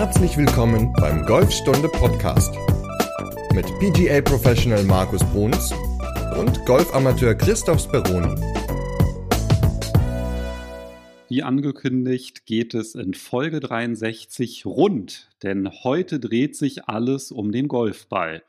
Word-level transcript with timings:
Herzlich 0.00 0.38
willkommen 0.38 0.94
beim 0.94 1.26
Golfstunde 1.26 1.86
Podcast 1.86 2.54
mit 3.52 3.66
PGA 3.80 4.22
Professional 4.22 4.82
Markus 4.84 5.22
Bruns 5.24 5.74
und 6.38 6.64
Golfamateur 6.64 7.34
Christoph 7.34 7.82
Speroni. 7.82 8.34
Wie 11.28 11.42
angekündigt 11.42 12.46
geht 12.46 12.72
es 12.72 12.94
in 12.94 13.12
Folge 13.12 13.60
63 13.60 14.64
rund, 14.64 15.28
denn 15.42 15.68
heute 15.84 16.18
dreht 16.18 16.56
sich 16.56 16.88
alles 16.88 17.30
um 17.30 17.52
den 17.52 17.68
Golfball. 17.68 18.42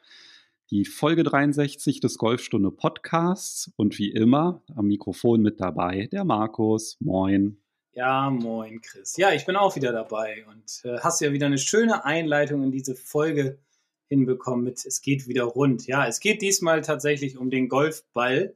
Die 0.70 0.86
Folge 0.86 1.24
63 1.24 2.00
des 2.00 2.18
Golfstunde 2.18 2.72
Podcasts 2.72 3.74
und 3.76 4.00
wie 4.00 4.10
immer 4.10 4.62
am 4.74 4.88
Mikrofon 4.88 5.42
mit 5.42 5.60
dabei 5.60 6.08
der 6.14 6.24
Markus. 6.24 6.96
Moin. 7.02 7.61
Ja, 7.94 8.30
moin 8.30 8.80
Chris. 8.82 9.18
Ja, 9.18 9.34
ich 9.34 9.46
bin 9.46 9.58
auch 9.58 9.76
wieder 9.76 9.92
dabei 9.92 10.46
und 10.48 10.82
äh, 10.86 11.00
hast 11.00 11.20
ja 11.20 11.34
wieder 11.34 11.48
eine 11.48 11.58
schöne 11.58 12.06
Einleitung 12.06 12.64
in 12.64 12.72
diese 12.72 12.96
Folge 12.96 13.60
hinbekommen 14.08 14.64
mit 14.64 14.86
Es 14.86 15.02
geht 15.02 15.28
wieder 15.28 15.44
rund. 15.44 15.88
Ja, 15.88 16.08
es 16.08 16.22
geht 16.22 16.42
diesmal 16.42 16.82
tatsächlich 16.82 17.38
um 17.38 17.50
den 17.50 17.68
Golfball, 17.68 18.56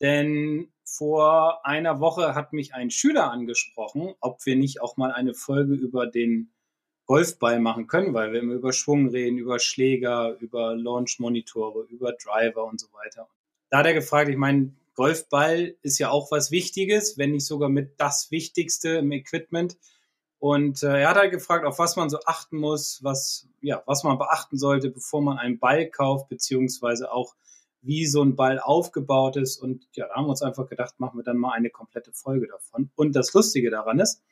denn 0.00 0.72
vor 0.84 1.66
einer 1.66 2.00
Woche 2.00 2.34
hat 2.34 2.54
mich 2.54 2.74
ein 2.74 2.90
Schüler 2.90 3.30
angesprochen, 3.30 4.14
ob 4.20 4.44
wir 4.46 4.56
nicht 4.56 4.80
auch 4.80 4.96
mal 4.96 5.12
eine 5.12 5.34
Folge 5.34 5.74
über 5.74 6.06
den 6.06 6.50
Golfball 7.04 7.60
machen 7.60 7.86
können, 7.86 8.14
weil 8.14 8.32
wir 8.32 8.40
immer 8.40 8.54
über 8.54 8.72
Schwung 8.72 9.08
reden, 9.08 9.36
über 9.36 9.58
Schläger, 9.58 10.36
über 10.40 10.74
Launch-Monitore, 10.74 11.86
über 11.90 12.12
Driver 12.12 12.64
und 12.64 12.80
so 12.80 12.86
weiter. 12.92 13.28
Da 13.68 13.78
hat 13.78 13.86
er 13.86 13.94
gefragt, 13.94 14.30
ich 14.30 14.36
meine, 14.36 14.72
Golfball 15.00 15.78
ist 15.80 15.98
ja 15.98 16.10
auch 16.10 16.30
was 16.30 16.50
Wichtiges, 16.50 17.16
wenn 17.16 17.30
nicht 17.30 17.46
sogar 17.46 17.70
mit 17.70 17.98
das 17.98 18.30
Wichtigste 18.30 18.90
im 18.98 19.12
Equipment. 19.12 19.78
Und 20.38 20.82
äh, 20.82 21.00
er 21.00 21.08
hat 21.08 21.16
halt 21.16 21.32
gefragt, 21.32 21.64
auf 21.64 21.78
was 21.78 21.96
man 21.96 22.10
so 22.10 22.18
achten 22.26 22.58
muss, 22.58 23.02
was, 23.02 23.48
ja, 23.62 23.82
was 23.86 24.04
man 24.04 24.18
beachten 24.18 24.58
sollte, 24.58 24.90
bevor 24.90 25.22
man 25.22 25.38
einen 25.38 25.58
Ball 25.58 25.88
kauft, 25.88 26.28
beziehungsweise 26.28 27.10
auch, 27.10 27.34
wie 27.80 28.04
so 28.04 28.22
ein 28.22 28.36
Ball 28.36 28.60
aufgebaut 28.60 29.38
ist. 29.38 29.56
Und 29.56 29.88
ja, 29.94 30.06
da 30.06 30.16
haben 30.16 30.26
wir 30.26 30.32
uns 30.32 30.42
einfach 30.42 30.68
gedacht, 30.68 31.00
machen 31.00 31.18
wir 31.18 31.24
dann 31.24 31.38
mal 31.38 31.52
eine 31.52 31.70
komplette 31.70 32.12
Folge 32.12 32.48
davon. 32.48 32.90
Und 32.94 33.16
das 33.16 33.32
Lustige 33.32 33.70
daran 33.70 34.00
ist, 34.00 34.22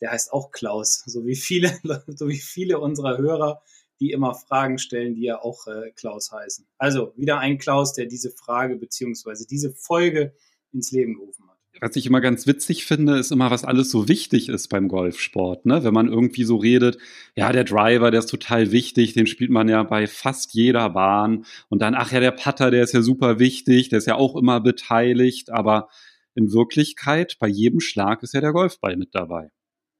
der 0.00 0.10
heißt 0.10 0.32
auch 0.32 0.50
Klaus, 0.50 1.04
so 1.06 1.24
wie 1.24 1.36
viele, 1.36 1.70
so 2.08 2.26
wie 2.26 2.40
viele 2.40 2.80
unserer 2.80 3.16
Hörer 3.16 3.62
die 4.00 4.10
immer 4.10 4.34
Fragen 4.34 4.78
stellen, 4.78 5.14
die 5.14 5.22
ja 5.22 5.40
auch 5.40 5.66
äh, 5.66 5.90
Klaus 5.92 6.32
heißen. 6.32 6.66
Also 6.78 7.12
wieder 7.16 7.38
ein 7.38 7.58
Klaus, 7.58 7.92
der 7.92 8.06
diese 8.06 8.30
Frage 8.30 8.76
beziehungsweise 8.76 9.46
diese 9.46 9.70
Folge 9.70 10.34
ins 10.72 10.92
Leben 10.92 11.14
gerufen 11.14 11.48
hat. 11.48 11.54
Was 11.80 11.96
ich 11.96 12.06
immer 12.06 12.20
ganz 12.20 12.46
witzig 12.46 12.86
finde, 12.86 13.18
ist 13.18 13.32
immer, 13.32 13.50
was 13.50 13.64
alles 13.64 13.90
so 13.90 14.06
wichtig 14.08 14.48
ist 14.48 14.68
beim 14.68 14.86
Golfsport. 14.86 15.66
Ne? 15.66 15.82
Wenn 15.82 15.94
man 15.94 16.08
irgendwie 16.08 16.44
so 16.44 16.56
redet, 16.56 16.98
ja, 17.34 17.50
der 17.50 17.64
Driver, 17.64 18.12
der 18.12 18.20
ist 18.20 18.30
total 18.30 18.70
wichtig, 18.70 19.12
den 19.12 19.26
spielt 19.26 19.50
man 19.50 19.68
ja 19.68 19.82
bei 19.82 20.06
fast 20.06 20.54
jeder 20.54 20.90
Bahn. 20.90 21.44
Und 21.68 21.82
dann, 21.82 21.96
ach 21.96 22.12
ja, 22.12 22.20
der 22.20 22.30
Putter, 22.30 22.70
der 22.70 22.84
ist 22.84 22.94
ja 22.94 23.02
super 23.02 23.40
wichtig, 23.40 23.88
der 23.88 23.98
ist 23.98 24.06
ja 24.06 24.14
auch 24.14 24.36
immer 24.36 24.60
beteiligt. 24.60 25.50
Aber 25.50 25.88
in 26.34 26.52
Wirklichkeit, 26.52 27.36
bei 27.40 27.48
jedem 27.48 27.80
Schlag 27.80 28.22
ist 28.22 28.34
ja 28.34 28.40
der 28.40 28.52
Golfball 28.52 28.96
mit 28.96 29.14
dabei. 29.14 29.50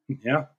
Ja, 0.08 0.16
ja. 0.22 0.56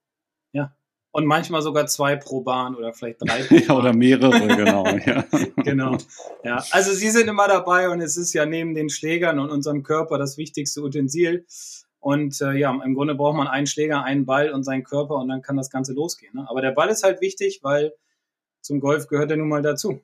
Und 1.16 1.27
manchmal 1.27 1.61
sogar 1.61 1.88
zwei 1.88 2.17
pro 2.17 2.41
Bahn 2.41 2.75
oder 2.75 2.91
vielleicht 2.91 3.21
drei 3.21 3.44
pro 3.47 3.55
ja, 3.55 3.77
oder 3.77 3.94
mehrere, 3.94 4.47
genau. 4.53 4.85
ja. 5.05 5.23
genau. 5.63 5.97
Ja, 6.44 6.61
also 6.71 6.91
sie 6.91 7.09
sind 7.09 7.30
immer 7.30 7.47
dabei 7.47 7.89
und 7.89 8.02
es 8.02 8.17
ist 8.17 8.33
ja 8.33 8.45
neben 8.45 8.75
den 8.75 8.89
Schlägern 8.89 9.39
und 9.39 9.49
unserem 9.49 9.81
Körper 9.81 10.17
das 10.17 10.38
wichtigste 10.38 10.81
Utensil. 10.81 11.45
Und 12.02 12.41
äh, 12.41 12.58
ja, 12.58 12.77
im 12.83 12.95
Grunde 12.95 13.16
braucht 13.16 13.38
man 13.38 13.47
einen 13.47 13.66
Schläger, 13.66 14.03
einen 14.03 14.25
Ball 14.25 14.52
und 14.52 14.63
seinen 14.63 14.83
Körper 14.83 15.16
und 15.16 15.30
dann 15.30 15.41
kann 15.41 15.55
das 15.55 15.69
Ganze 15.69 15.93
losgehen. 15.93 16.33
Ne? 16.36 16.45
Aber 16.49 16.59
der 16.59 16.71
Ball 16.71 16.89
ist 16.89 17.05
halt 17.05 17.21
wichtig, 17.21 17.61
weil 17.63 17.93
zum 18.59 18.81
Golf 18.81 19.08
gehört 19.08 19.31
er 19.31 19.38
nun 19.38 19.47
mal 19.47 19.61
dazu. 19.61 20.02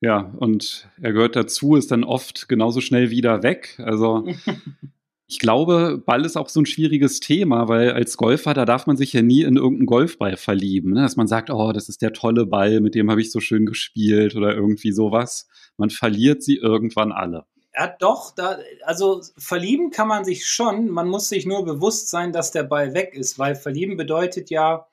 Ja, 0.00 0.32
und 0.38 0.88
er 1.02 1.14
gehört 1.14 1.34
dazu, 1.34 1.74
ist 1.74 1.90
dann 1.90 2.04
oft 2.04 2.48
genauso 2.48 2.80
schnell 2.80 3.10
wieder 3.10 3.42
weg. 3.42 3.76
Also 3.82 4.24
Ich 5.30 5.38
glaube, 5.38 6.02
Ball 6.04 6.24
ist 6.24 6.38
auch 6.38 6.48
so 6.48 6.60
ein 6.60 6.66
schwieriges 6.66 7.20
Thema, 7.20 7.68
weil 7.68 7.92
als 7.92 8.16
Golfer, 8.16 8.54
da 8.54 8.64
darf 8.64 8.86
man 8.86 8.96
sich 8.96 9.12
ja 9.12 9.20
nie 9.20 9.42
in 9.42 9.56
irgendeinen 9.56 9.84
Golfball 9.84 10.38
verlieben. 10.38 10.94
Ne? 10.94 11.02
Dass 11.02 11.16
man 11.16 11.28
sagt, 11.28 11.50
oh, 11.50 11.70
das 11.72 11.90
ist 11.90 12.00
der 12.00 12.14
tolle 12.14 12.46
Ball, 12.46 12.80
mit 12.80 12.94
dem 12.94 13.10
habe 13.10 13.20
ich 13.20 13.30
so 13.30 13.38
schön 13.38 13.66
gespielt 13.66 14.34
oder 14.36 14.54
irgendwie 14.54 14.90
sowas. 14.90 15.46
Man 15.76 15.90
verliert 15.90 16.42
sie 16.42 16.56
irgendwann 16.56 17.12
alle. 17.12 17.44
Ja, 17.74 17.94
doch, 17.98 18.34
da, 18.34 18.58
also 18.84 19.20
verlieben 19.36 19.90
kann 19.90 20.08
man 20.08 20.24
sich 20.24 20.46
schon. 20.46 20.88
Man 20.88 21.08
muss 21.08 21.28
sich 21.28 21.44
nur 21.44 21.62
bewusst 21.62 22.08
sein, 22.08 22.32
dass 22.32 22.50
der 22.50 22.64
Ball 22.64 22.94
weg 22.94 23.12
ist, 23.12 23.38
weil 23.38 23.54
verlieben 23.54 23.98
bedeutet 23.98 24.48
ja, 24.48 24.88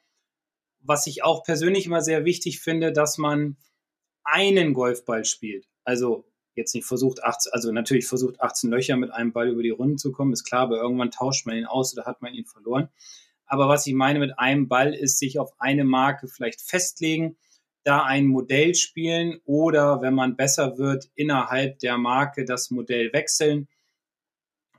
was 0.82 1.08
ich 1.08 1.24
auch 1.24 1.44
persönlich 1.44 1.86
immer 1.86 2.02
sehr 2.02 2.26
wichtig 2.26 2.60
finde, 2.60 2.92
dass 2.92 3.18
man 3.18 3.56
einen 4.26 4.74
Golfball 4.74 5.24
spielt. 5.24 5.66
Also 5.86 6.26
jetzt 6.56 6.74
nicht 6.74 6.86
versucht, 6.86 7.24
18, 7.24 7.52
also 7.54 7.72
natürlich 7.72 8.08
versucht 8.08 8.42
18 8.42 8.70
Löcher 8.70 8.98
mit 8.98 9.12
einem 9.12 9.34
Ball 9.34 9.50
über 9.50 9.64
die 9.64 9.70
Runden 9.70 9.98
zu 9.98 10.12
kommen, 10.12 10.34
ist 10.34 10.44
klar, 10.44 10.64
aber 10.64 10.78
irgendwann 10.78 11.12
tauscht 11.12 11.46
man 11.46 11.58
ihn 11.58 11.66
aus 11.66 11.94
oder 11.94 12.06
hat 12.06 12.22
man 12.22 12.34
ihn 12.34 12.46
verloren. 12.46 12.90
Aber 13.46 13.68
was 13.68 13.86
ich 13.86 13.94
meine 13.94 14.20
mit 14.20 14.40
einem 14.40 14.68
Ball 14.68 14.94
ist, 14.94 15.20
sich 15.20 15.38
auf 15.40 15.54
eine 15.60 15.84
Marke 15.84 16.28
vielleicht 16.28 16.62
festlegen, 16.62 17.38
da 17.84 18.04
ein 18.04 18.26
Modell 18.26 18.74
spielen 18.74 19.40
oder 19.46 20.02
wenn 20.02 20.16
man 20.16 20.36
besser 20.36 20.78
wird, 20.78 21.10
innerhalb 21.14 21.80
der 21.80 21.98
Marke 21.98 22.44
das 22.44 22.72
Modell 22.72 23.14
wechseln. 23.14 23.68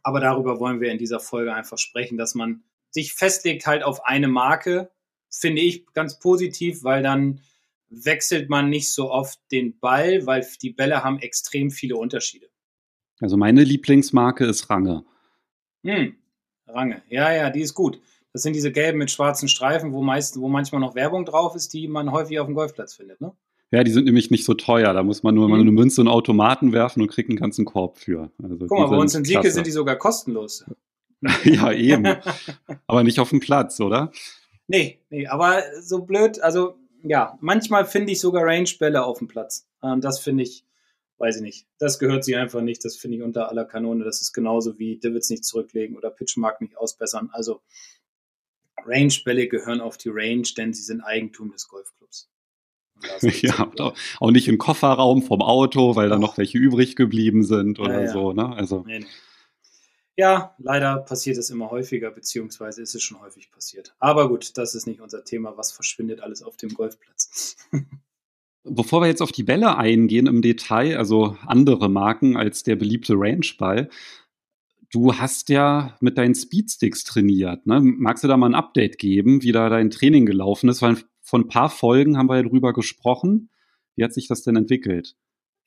Aber 0.02 0.20
darüber 0.20 0.58
wollen 0.58 0.80
wir 0.80 0.90
in 0.90 0.98
dieser 0.98 1.20
Folge 1.20 1.54
einfach 1.54 1.78
sprechen, 1.78 2.18
dass 2.18 2.34
man 2.34 2.64
sich 2.90 3.12
festlegt 3.12 3.66
halt 3.66 3.84
auf 3.84 4.04
eine 4.04 4.28
Marke, 4.28 4.90
finde 5.30 5.62
ich 5.62 5.86
ganz 5.92 6.18
positiv, 6.18 6.82
weil 6.82 7.02
dann 7.02 7.40
wechselt 7.88 8.48
man 8.48 8.68
nicht 8.68 8.92
so 8.92 9.10
oft 9.10 9.38
den 9.52 9.78
Ball, 9.78 10.26
weil 10.26 10.46
die 10.62 10.70
Bälle 10.70 11.04
haben 11.04 11.18
extrem 11.18 11.70
viele 11.70 11.96
Unterschiede. 11.96 12.48
Also 13.20 13.36
meine 13.36 13.64
Lieblingsmarke 13.64 14.44
ist 14.44 14.68
Range. 14.68 15.04
Hm, 15.84 16.16
Range. 16.66 17.02
Ja, 17.08 17.32
ja, 17.32 17.50
die 17.50 17.60
ist 17.60 17.74
gut. 17.74 18.00
Das 18.32 18.42
sind 18.42 18.54
diese 18.54 18.70
gelben 18.70 18.98
mit 18.98 19.10
schwarzen 19.10 19.48
Streifen, 19.48 19.92
wo, 19.92 20.02
meist, 20.02 20.38
wo 20.38 20.48
manchmal 20.48 20.80
noch 20.80 20.94
Werbung 20.94 21.24
drauf 21.24 21.54
ist, 21.54 21.72
die 21.72 21.88
man 21.88 22.12
häufig 22.12 22.38
auf 22.38 22.46
dem 22.46 22.54
Golfplatz 22.54 22.94
findet, 22.94 23.20
ne? 23.20 23.32
Ja, 23.72 23.82
die 23.82 23.90
sind 23.90 24.04
nämlich 24.04 24.30
nicht 24.30 24.44
so 24.44 24.54
teuer. 24.54 24.92
Da 24.92 25.02
muss 25.02 25.22
man 25.22 25.34
nur 25.34 25.46
mhm. 25.46 25.50
mal 25.50 25.60
eine 25.60 25.72
Münze 25.72 26.00
in 26.00 26.08
Automaten 26.08 26.72
werfen 26.72 27.02
und 27.02 27.08
kriegt 27.08 27.30
einen 27.30 27.38
ganzen 27.38 27.64
Korb 27.64 27.98
für. 27.98 28.30
Also 28.40 28.56
Guck 28.58 28.78
mal, 28.78 28.86
bei 28.86 28.96
uns 28.96 29.14
in 29.14 29.24
Sieke 29.24 29.50
sind 29.50 29.66
die 29.66 29.72
sogar 29.72 29.96
kostenlos. 29.96 30.64
ja, 31.44 31.72
eben. 31.72 32.06
aber 32.86 33.02
nicht 33.02 33.18
auf 33.18 33.30
dem 33.30 33.40
Platz, 33.40 33.80
oder? 33.80 34.12
Nee, 34.68 35.00
nee, 35.10 35.26
aber 35.26 35.62
so 35.80 36.02
blöd, 36.02 36.40
also 36.40 36.76
ja, 37.02 37.38
manchmal 37.40 37.84
finde 37.84 38.12
ich 38.12 38.20
sogar 38.20 38.44
Range-Bälle 38.44 39.04
auf 39.04 39.18
dem 39.18 39.28
Platz. 39.28 39.68
Ähm, 39.82 40.00
das 40.00 40.18
finde 40.20 40.42
ich, 40.42 40.64
weiß 41.18 41.36
ich 41.36 41.42
nicht. 41.42 41.66
Das 41.78 41.98
gehört 41.98 42.24
sich 42.24 42.36
einfach 42.36 42.60
nicht. 42.60 42.84
Das 42.84 42.96
finde 42.96 43.18
ich 43.18 43.22
unter 43.22 43.48
aller 43.48 43.64
Kanone. 43.64 44.04
Das 44.04 44.20
ist 44.20 44.32
genauso 44.32 44.78
wie 44.78 44.98
Divots 44.98 45.30
nicht 45.30 45.44
zurücklegen 45.44 45.96
oder 45.96 46.10
Pitchmark 46.10 46.60
nicht 46.60 46.76
ausbessern. 46.76 47.30
Also 47.32 47.62
Range-Bälle 48.84 49.48
gehören 49.48 49.80
auf 49.80 49.96
die 49.96 50.10
Range, 50.10 50.46
denn 50.56 50.72
sie 50.72 50.82
sind 50.82 51.00
Eigentum 51.00 51.50
des 51.50 51.68
Golfclubs. 51.68 52.30
Ja, 53.42 53.70
auch 54.20 54.30
nicht 54.30 54.48
im 54.48 54.56
Kofferraum 54.56 55.22
vom 55.22 55.42
Auto, 55.42 55.96
weil 55.96 56.08
da 56.08 56.18
noch 56.18 56.38
welche 56.38 56.56
übrig 56.56 56.96
geblieben 56.96 57.42
sind 57.42 57.78
oder 57.78 58.00
ja, 58.00 58.06
ja. 58.06 58.12
so. 58.12 58.32
Ne? 58.32 58.48
Also. 58.56 58.84
Nee, 58.86 59.00
nee. 59.00 59.06
Ja, 60.16 60.54
leider 60.58 60.96
passiert 60.98 61.36
es 61.36 61.50
immer 61.50 61.70
häufiger, 61.70 62.10
beziehungsweise 62.10 62.80
ist 62.80 62.94
es 62.94 63.02
schon 63.02 63.20
häufig 63.20 63.50
passiert. 63.50 63.94
Aber 63.98 64.28
gut, 64.28 64.56
das 64.56 64.74
ist 64.74 64.86
nicht 64.86 65.02
unser 65.02 65.24
Thema. 65.24 65.58
Was 65.58 65.72
verschwindet 65.72 66.20
alles 66.22 66.42
auf 66.42 66.56
dem 66.56 66.70
Golfplatz? 66.70 67.56
Bevor 68.64 69.02
wir 69.02 69.08
jetzt 69.08 69.22
auf 69.22 69.30
die 69.30 69.44
Bälle 69.44 69.76
eingehen 69.76 70.26
im 70.26 70.42
Detail, 70.42 70.96
also 70.96 71.36
andere 71.46 71.88
Marken 71.88 72.36
als 72.36 72.62
der 72.62 72.76
beliebte 72.76 73.12
Rangeball, 73.14 73.90
du 74.90 75.14
hast 75.14 75.50
ja 75.50 75.96
mit 76.00 76.16
deinen 76.18 76.34
Speedsticks 76.34 77.04
trainiert. 77.04 77.66
Ne? 77.66 77.80
Magst 77.80 78.24
du 78.24 78.28
da 78.28 78.36
mal 78.36 78.48
ein 78.48 78.54
Update 78.54 78.98
geben, 78.98 79.42
wie 79.42 79.52
da 79.52 79.68
dein 79.68 79.90
Training 79.90 80.26
gelaufen 80.26 80.68
ist? 80.70 80.82
Weil 80.82 80.96
von 81.20 81.42
ein 81.42 81.48
paar 81.48 81.70
Folgen 81.70 82.16
haben 82.16 82.28
wir 82.28 82.36
ja 82.36 82.42
drüber 82.42 82.72
gesprochen. 82.72 83.50
Wie 83.94 84.02
hat 84.02 84.14
sich 84.14 84.28
das 84.28 84.42
denn 84.42 84.56
entwickelt? 84.56 85.14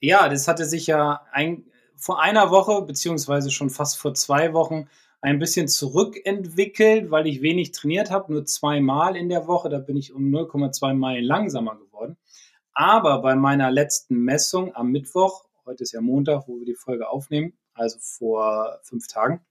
Ja, 0.01 0.27
das 0.27 0.47
hatte 0.47 0.65
sich 0.65 0.87
ja 0.87 1.21
ein, 1.31 1.65
vor 1.99 2.21
einer 2.21 2.49
Woche, 2.49 2.81
beziehungsweise 2.81 3.51
schon 3.51 3.69
fast 3.69 3.97
vor 3.97 4.13
zwei 4.13 4.53
Wochen, 4.53 4.87
ein 5.21 5.37
bisschen 5.37 5.67
zurückentwickelt, 5.67 7.11
weil 7.11 7.27
ich 7.27 7.41
wenig 7.41 7.71
trainiert 7.71 8.09
habe, 8.09 8.31
nur 8.31 8.45
zweimal 8.45 9.15
in 9.15 9.29
der 9.29 9.47
Woche. 9.47 9.69
Da 9.69 9.79
bin 9.79 9.97
ich 9.97 10.13
um 10.13 10.23
0,2 10.33 10.93
Meilen 10.93 11.25
langsamer 11.25 11.75
geworden. 11.75 12.17
Aber 12.73 13.21
bei 13.21 13.35
meiner 13.35 13.69
letzten 13.71 14.15
Messung 14.23 14.73
am 14.75 14.91
Mittwoch, 14.91 15.45
heute 15.65 15.83
ist 15.83 15.91
ja 15.91 15.99
Montag, 15.99 16.47
wo 16.47 16.59
wir 16.59 16.65
die 16.65 16.75
Folge 16.75 17.09
aufnehmen, 17.09 17.53
also 17.73 17.97
vor 17.99 18.79
fünf 18.83 19.07
Tagen, 19.07 19.41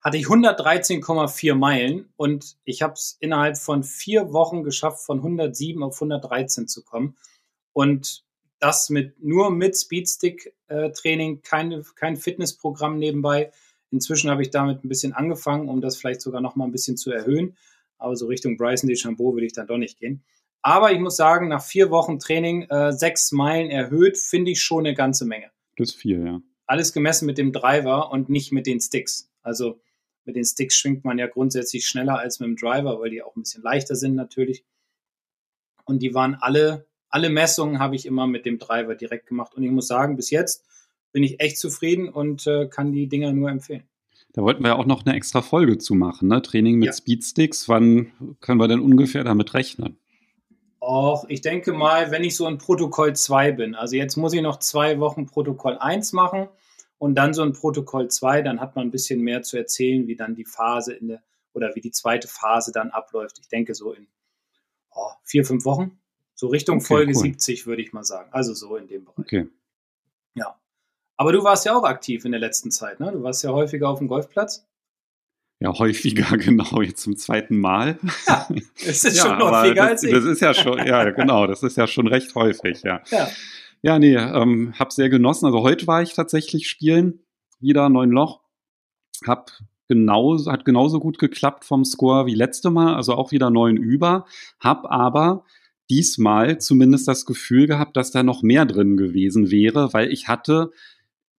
hatte 0.00 0.16
ich 0.16 0.26
113,4 0.26 1.54
Meilen 1.54 2.10
und 2.16 2.56
ich 2.64 2.80
habe 2.80 2.94
es 2.94 3.18
innerhalb 3.20 3.58
von 3.58 3.82
vier 3.82 4.32
Wochen 4.32 4.62
geschafft, 4.62 5.04
von 5.04 5.18
107 5.18 5.82
auf 5.82 6.00
113 6.00 6.68
zu 6.68 6.82
kommen. 6.82 7.16
Und 7.74 8.24
das 8.60 8.90
mit 8.90 9.22
nur 9.22 9.50
mit 9.50 9.76
Speedstick-Training, 9.76 11.36
äh, 11.36 11.40
kein, 11.42 11.84
kein 11.96 12.16
Fitnessprogramm 12.16 12.98
nebenbei. 12.98 13.50
Inzwischen 13.90 14.30
habe 14.30 14.42
ich 14.42 14.50
damit 14.50 14.84
ein 14.84 14.88
bisschen 14.88 15.12
angefangen, 15.12 15.68
um 15.68 15.80
das 15.80 15.96
vielleicht 15.96 16.20
sogar 16.20 16.40
noch 16.40 16.56
mal 16.56 16.66
ein 16.66 16.72
bisschen 16.72 16.96
zu 16.96 17.10
erhöhen. 17.10 17.56
aber 17.98 18.16
so 18.16 18.26
Richtung 18.26 18.56
Bryson 18.56 18.88
DeChambeau 18.88 19.34
würde 19.34 19.46
ich 19.46 19.52
dann 19.52 19.66
doch 19.66 19.78
nicht 19.78 19.98
gehen. 19.98 20.22
Aber 20.62 20.92
ich 20.92 20.98
muss 20.98 21.16
sagen, 21.16 21.48
nach 21.48 21.62
vier 21.62 21.90
Wochen 21.90 22.18
Training 22.18 22.62
äh, 22.64 22.92
sechs 22.92 23.32
Meilen 23.32 23.70
erhöht, 23.70 24.18
finde 24.18 24.50
ich 24.50 24.62
schon 24.62 24.86
eine 24.86 24.94
ganze 24.94 25.24
Menge. 25.24 25.50
Das 25.76 25.90
ist 25.90 25.96
viel, 25.96 26.24
ja. 26.24 26.40
Alles 26.66 26.92
gemessen 26.92 27.26
mit 27.26 27.38
dem 27.38 27.52
Driver 27.52 28.12
und 28.12 28.28
nicht 28.28 28.52
mit 28.52 28.66
den 28.66 28.80
Sticks. 28.80 29.30
Also 29.42 29.80
mit 30.24 30.36
den 30.36 30.44
Sticks 30.44 30.76
schwingt 30.76 31.04
man 31.04 31.18
ja 31.18 31.26
grundsätzlich 31.26 31.86
schneller 31.86 32.18
als 32.18 32.40
mit 32.40 32.48
dem 32.48 32.56
Driver, 32.56 33.00
weil 33.00 33.10
die 33.10 33.22
auch 33.22 33.34
ein 33.34 33.42
bisschen 33.42 33.62
leichter 33.62 33.96
sind 33.96 34.14
natürlich. 34.14 34.64
Und 35.84 36.00
die 36.00 36.14
waren 36.14 36.34
alle, 36.34 36.86
alle 37.10 37.28
Messungen 37.28 37.78
habe 37.78 37.96
ich 37.96 38.06
immer 38.06 38.26
mit 38.26 38.46
dem 38.46 38.58
Driver 38.58 38.94
direkt 38.94 39.26
gemacht. 39.26 39.54
Und 39.54 39.62
ich 39.62 39.70
muss 39.70 39.86
sagen, 39.86 40.16
bis 40.16 40.30
jetzt 40.30 40.64
bin 41.12 41.22
ich 41.22 41.40
echt 41.40 41.58
zufrieden 41.58 42.08
und 42.08 42.46
äh, 42.46 42.68
kann 42.68 42.92
die 42.92 43.08
Dinger 43.08 43.32
nur 43.32 43.50
empfehlen. 43.50 43.84
Da 44.32 44.42
wollten 44.42 44.62
wir 44.62 44.68
ja 44.68 44.76
auch 44.76 44.86
noch 44.86 45.04
eine 45.04 45.16
extra 45.16 45.42
Folge 45.42 45.78
zu 45.78 45.94
machen, 45.94 46.28
ne? 46.28 46.40
Training 46.40 46.78
mit 46.78 46.86
ja. 46.86 46.92
Speedsticks. 46.92 47.68
Wann 47.68 48.12
können 48.40 48.60
wir 48.60 48.68
denn 48.68 48.78
ungefähr 48.78 49.24
damit 49.24 49.54
rechnen? 49.54 49.98
Och, 50.80 51.24
ich 51.28 51.40
denke 51.40 51.72
mal, 51.72 52.10
wenn 52.10 52.24
ich 52.24 52.36
so 52.36 52.46
in 52.46 52.58
Protokoll 52.58 53.14
2 53.14 53.52
bin, 53.52 53.74
also 53.74 53.96
jetzt 53.96 54.16
muss 54.16 54.32
ich 54.32 54.40
noch 54.40 54.60
zwei 54.60 54.98
Wochen 55.00 55.26
Protokoll 55.26 55.76
1 55.78 56.12
machen 56.12 56.48
und 56.98 57.16
dann 57.16 57.34
so 57.34 57.42
ein 57.42 57.52
Protokoll 57.52 58.08
2, 58.08 58.42
dann 58.42 58.60
hat 58.60 58.76
man 58.76 58.86
ein 58.86 58.90
bisschen 58.90 59.20
mehr 59.20 59.42
zu 59.42 59.58
erzählen, 59.58 60.06
wie 60.06 60.16
dann 60.16 60.36
die 60.36 60.46
Phase 60.46 60.94
in 60.94 61.08
der 61.08 61.22
oder 61.52 61.74
wie 61.74 61.80
die 61.80 61.90
zweite 61.90 62.28
Phase 62.28 62.72
dann 62.72 62.90
abläuft. 62.90 63.38
Ich 63.40 63.48
denke 63.48 63.74
so 63.74 63.92
in 63.92 64.06
oh, 64.92 65.10
vier, 65.24 65.44
fünf 65.44 65.64
Wochen. 65.64 65.99
So 66.40 66.46
Richtung 66.46 66.78
okay, 66.78 66.86
Folge 66.86 67.12
cool. 67.14 67.22
70, 67.22 67.66
würde 67.66 67.82
ich 67.82 67.92
mal 67.92 68.02
sagen. 68.02 68.30
Also 68.32 68.54
so 68.54 68.74
in 68.76 68.88
dem 68.88 69.04
Bereich. 69.04 69.18
Okay. 69.18 69.46
Ja. 70.34 70.58
Aber 71.18 71.32
du 71.32 71.44
warst 71.44 71.66
ja 71.66 71.76
auch 71.76 71.84
aktiv 71.84 72.24
in 72.24 72.32
der 72.32 72.40
letzten 72.40 72.70
Zeit, 72.70 72.98
ne? 72.98 73.12
Du 73.12 73.22
warst 73.22 73.44
ja 73.44 73.50
häufiger 73.50 73.90
auf 73.90 73.98
dem 73.98 74.08
Golfplatz. 74.08 74.66
Ja, 75.58 75.78
häufiger, 75.78 76.34
genau, 76.38 76.80
jetzt 76.80 77.02
zum 77.02 77.14
zweiten 77.18 77.58
Mal. 77.58 77.98
Ja, 78.26 78.48
es 78.74 79.04
ist 79.04 79.16
ja, 79.18 79.24
schon 79.24 79.38
häufiger 79.38 79.74
das, 79.82 79.90
als 79.90 80.02
ich. 80.04 80.12
Das 80.14 80.24
ist 80.24 80.40
ja 80.40 80.54
schon, 80.54 80.78
ja, 80.86 81.10
genau, 81.10 81.46
das 81.46 81.62
ist 81.62 81.76
ja 81.76 81.86
schon 81.86 82.06
recht 82.06 82.34
häufig, 82.34 82.84
ja. 82.84 83.02
Ja, 83.10 83.28
ja 83.82 83.98
nee, 83.98 84.16
ähm, 84.16 84.72
hab 84.78 84.94
sehr 84.94 85.10
genossen. 85.10 85.44
Also 85.44 85.60
heute 85.60 85.86
war 85.86 86.00
ich 86.00 86.14
tatsächlich 86.14 86.70
spielen, 86.70 87.20
wieder 87.58 87.90
neun 87.90 88.12
Loch. 88.12 88.40
Hab 89.26 89.50
genauso, 89.88 90.50
hat 90.50 90.64
genauso 90.64 91.00
gut 91.00 91.18
geklappt 91.18 91.66
vom 91.66 91.84
Score 91.84 92.24
wie 92.24 92.34
letzte 92.34 92.70
Mal, 92.70 92.94
also 92.94 93.12
auch 93.12 93.30
wieder 93.30 93.50
neun 93.50 93.76
über. 93.76 94.24
Hab 94.58 94.90
aber 94.90 95.44
diesmal 95.90 96.58
zumindest 96.58 97.08
das 97.08 97.26
Gefühl 97.26 97.66
gehabt, 97.66 97.96
dass 97.96 98.12
da 98.12 98.22
noch 98.22 98.42
mehr 98.42 98.64
drin 98.64 98.96
gewesen 98.96 99.50
wäre, 99.50 99.92
weil 99.92 100.10
ich 100.12 100.28
hatte 100.28 100.70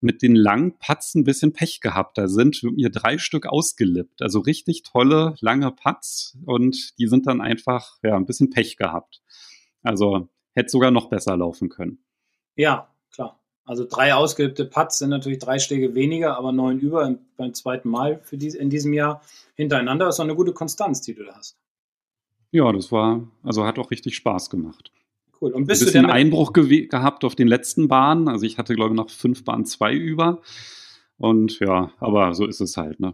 mit 0.01 0.21
den 0.21 0.35
langen 0.35 0.77
Putts 0.77 1.15
ein 1.15 1.23
bisschen 1.23 1.53
Pech 1.53 1.79
gehabt. 1.79 2.17
Da 2.17 2.27
sind 2.27 2.61
mir 2.63 2.89
drei 2.89 3.17
Stück 3.17 3.45
ausgelippt. 3.45 4.21
Also 4.21 4.39
richtig 4.39 4.83
tolle, 4.83 5.35
lange 5.39 5.71
Putts 5.71 6.37
und 6.45 6.97
die 6.99 7.07
sind 7.07 7.27
dann 7.27 7.39
einfach, 7.39 7.97
ja, 8.03 8.15
ein 8.15 8.25
bisschen 8.25 8.49
Pech 8.49 8.77
gehabt. 8.77 9.21
Also 9.83 10.27
hätte 10.53 10.69
sogar 10.69 10.91
noch 10.91 11.09
besser 11.09 11.37
laufen 11.37 11.69
können. 11.69 12.03
Ja, 12.55 12.89
klar. 13.11 13.39
Also 13.63 13.85
drei 13.85 14.13
ausgelippte 14.13 14.65
Putts 14.65 14.97
sind 14.97 15.11
natürlich 15.11 15.39
drei 15.39 15.59
Schläge 15.59 15.93
weniger, 15.93 16.35
aber 16.35 16.51
neun 16.51 16.79
über 16.79 17.15
beim 17.37 17.53
zweiten 17.53 17.89
Mal 17.89 18.19
für 18.23 18.37
dies, 18.37 18.55
in 18.55 18.69
diesem 18.71 18.91
Jahr 18.93 19.21
hintereinander 19.55 20.09
ist 20.09 20.19
auch 20.19 20.23
eine 20.23 20.35
gute 20.35 20.51
Konstanz, 20.51 21.01
die 21.01 21.13
du 21.13 21.23
da 21.23 21.35
hast. 21.35 21.60
Ja, 22.51 22.71
das 22.71 22.91
war, 22.91 23.27
also 23.43 23.65
hat 23.65 23.79
auch 23.79 23.91
richtig 23.91 24.15
Spaß 24.15 24.49
gemacht. 24.49 24.91
Cool. 25.39 25.51
Und 25.53 25.65
bist 25.65 25.81
ein 25.81 25.85
bisschen 25.85 26.03
du 26.03 26.13
Einbruch 26.13 26.53
ge 26.53 26.87
gehabt 26.87 27.23
auf 27.23 27.35
den 27.35 27.47
letzten 27.47 27.87
Bahnen. 27.87 28.27
Also 28.27 28.45
ich 28.45 28.57
hatte, 28.57 28.75
glaube 28.75 28.91
ich, 28.91 28.97
noch 28.97 29.09
fünf 29.09 29.43
Bahnen 29.43 29.65
zwei 29.65 29.93
über. 29.93 30.41
Und 31.17 31.59
ja, 31.59 31.91
aber 31.99 32.33
so 32.33 32.45
ist 32.45 32.61
es 32.61 32.77
halt, 32.77 32.99
ne? 32.99 33.13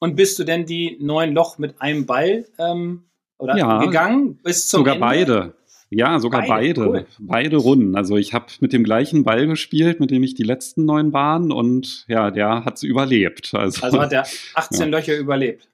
Und 0.00 0.16
bist 0.16 0.38
du 0.38 0.44
denn 0.44 0.66
die 0.66 0.98
neun 1.00 1.32
Loch 1.32 1.58
mit 1.58 1.80
einem 1.80 2.06
Ball 2.06 2.46
ähm, 2.58 3.04
oder 3.38 3.56
ja, 3.56 3.84
gegangen 3.84 4.40
bis 4.42 4.66
zum 4.66 4.78
Sogar 4.78 4.94
Ende? 4.94 5.06
beide. 5.06 5.54
Ja, 5.90 6.18
sogar 6.18 6.46
beide. 6.46 6.80
Beide, 6.80 6.90
cool. 6.90 7.06
beide 7.20 7.56
Runden. 7.58 7.96
Also 7.96 8.16
ich 8.16 8.32
habe 8.32 8.46
mit 8.60 8.72
dem 8.72 8.82
gleichen 8.82 9.24
Ball 9.24 9.46
gespielt, 9.46 10.00
mit 10.00 10.10
dem 10.10 10.22
ich 10.22 10.34
die 10.34 10.42
letzten 10.42 10.86
neun 10.86 11.12
Bahnen 11.12 11.52
und 11.52 12.06
ja, 12.08 12.30
der 12.30 12.64
hat 12.64 12.76
es 12.76 12.82
überlebt. 12.82 13.54
Also, 13.54 13.82
also 13.82 14.00
hat 14.00 14.12
er 14.12 14.26
18 14.54 14.80
ja. 14.80 14.86
Löcher 14.86 15.16
überlebt. 15.16 15.68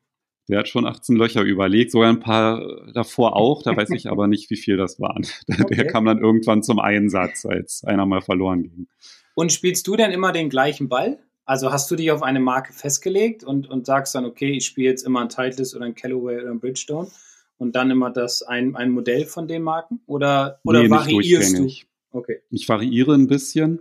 Der 0.49 0.61
hat 0.61 0.69
schon 0.69 0.87
18 0.87 1.17
Löcher 1.17 1.43
überlegt, 1.43 1.93
sogar 1.93 2.09
ein 2.09 2.21
paar 2.21 2.61
davor 2.93 3.37
auch. 3.37 3.63
Da 3.63 3.77
weiß 3.77 3.91
ich 3.91 4.07
aber 4.11 4.27
nicht, 4.27 4.51
wie 4.51 4.57
viel 4.57 4.77
das 4.77 4.99
waren. 4.99 5.27
Okay. 5.49 5.77
Der 5.77 5.87
kam 5.87 6.05
dann 6.05 6.19
irgendwann 6.19 6.63
zum 6.63 6.79
Einsatz, 6.79 7.45
als 7.45 7.85
einer 7.85 8.07
mal 8.07 8.23
verloren 8.23 8.63
ging. 8.63 8.89
Und 9.35 9.53
spielst 9.53 9.87
du 9.87 9.97
denn 9.97 10.11
immer 10.11 10.33
den 10.33 10.49
gleichen 10.49 10.89
Ball? 10.89 11.19
Also 11.45 11.73
hast 11.73 11.91
du 11.91 11.97
dich 11.97 12.11
auf 12.11 12.23
eine 12.23 12.41
Marke 12.41 12.73
festgelegt 12.73 13.43
und, 13.45 13.71
und 13.71 13.87
sagst 13.87 14.15
dann, 14.15 14.25
okay, 14.25 14.51
ich 14.51 14.67
spiele 14.67 14.91
jetzt 14.91 15.03
immer 15.03 15.21
ein 15.21 15.29
Titleist 15.29 15.75
oder 15.75 15.87
ein 15.87 15.95
Callaway 15.95 16.43
oder 16.43 16.51
ein 16.51 16.61
Bridgestone 16.61 17.09
und 17.57 17.75
dann 17.75 17.91
immer 17.91 18.11
das 18.11 18.43
ein, 18.43 18.77
ein 18.77 18.91
Modell 18.91 19.25
von 19.25 19.49
den 19.49 19.63
Marken? 19.63 20.01
Oder, 20.07 20.61
oder 20.65 20.83
nee, 20.83 20.91
variierst 20.91 21.59
du? 21.59 21.69
Okay. 22.11 22.41
Ich 22.51 22.69
variiere 22.69 23.15
ein 23.15 23.29
bisschen 23.29 23.81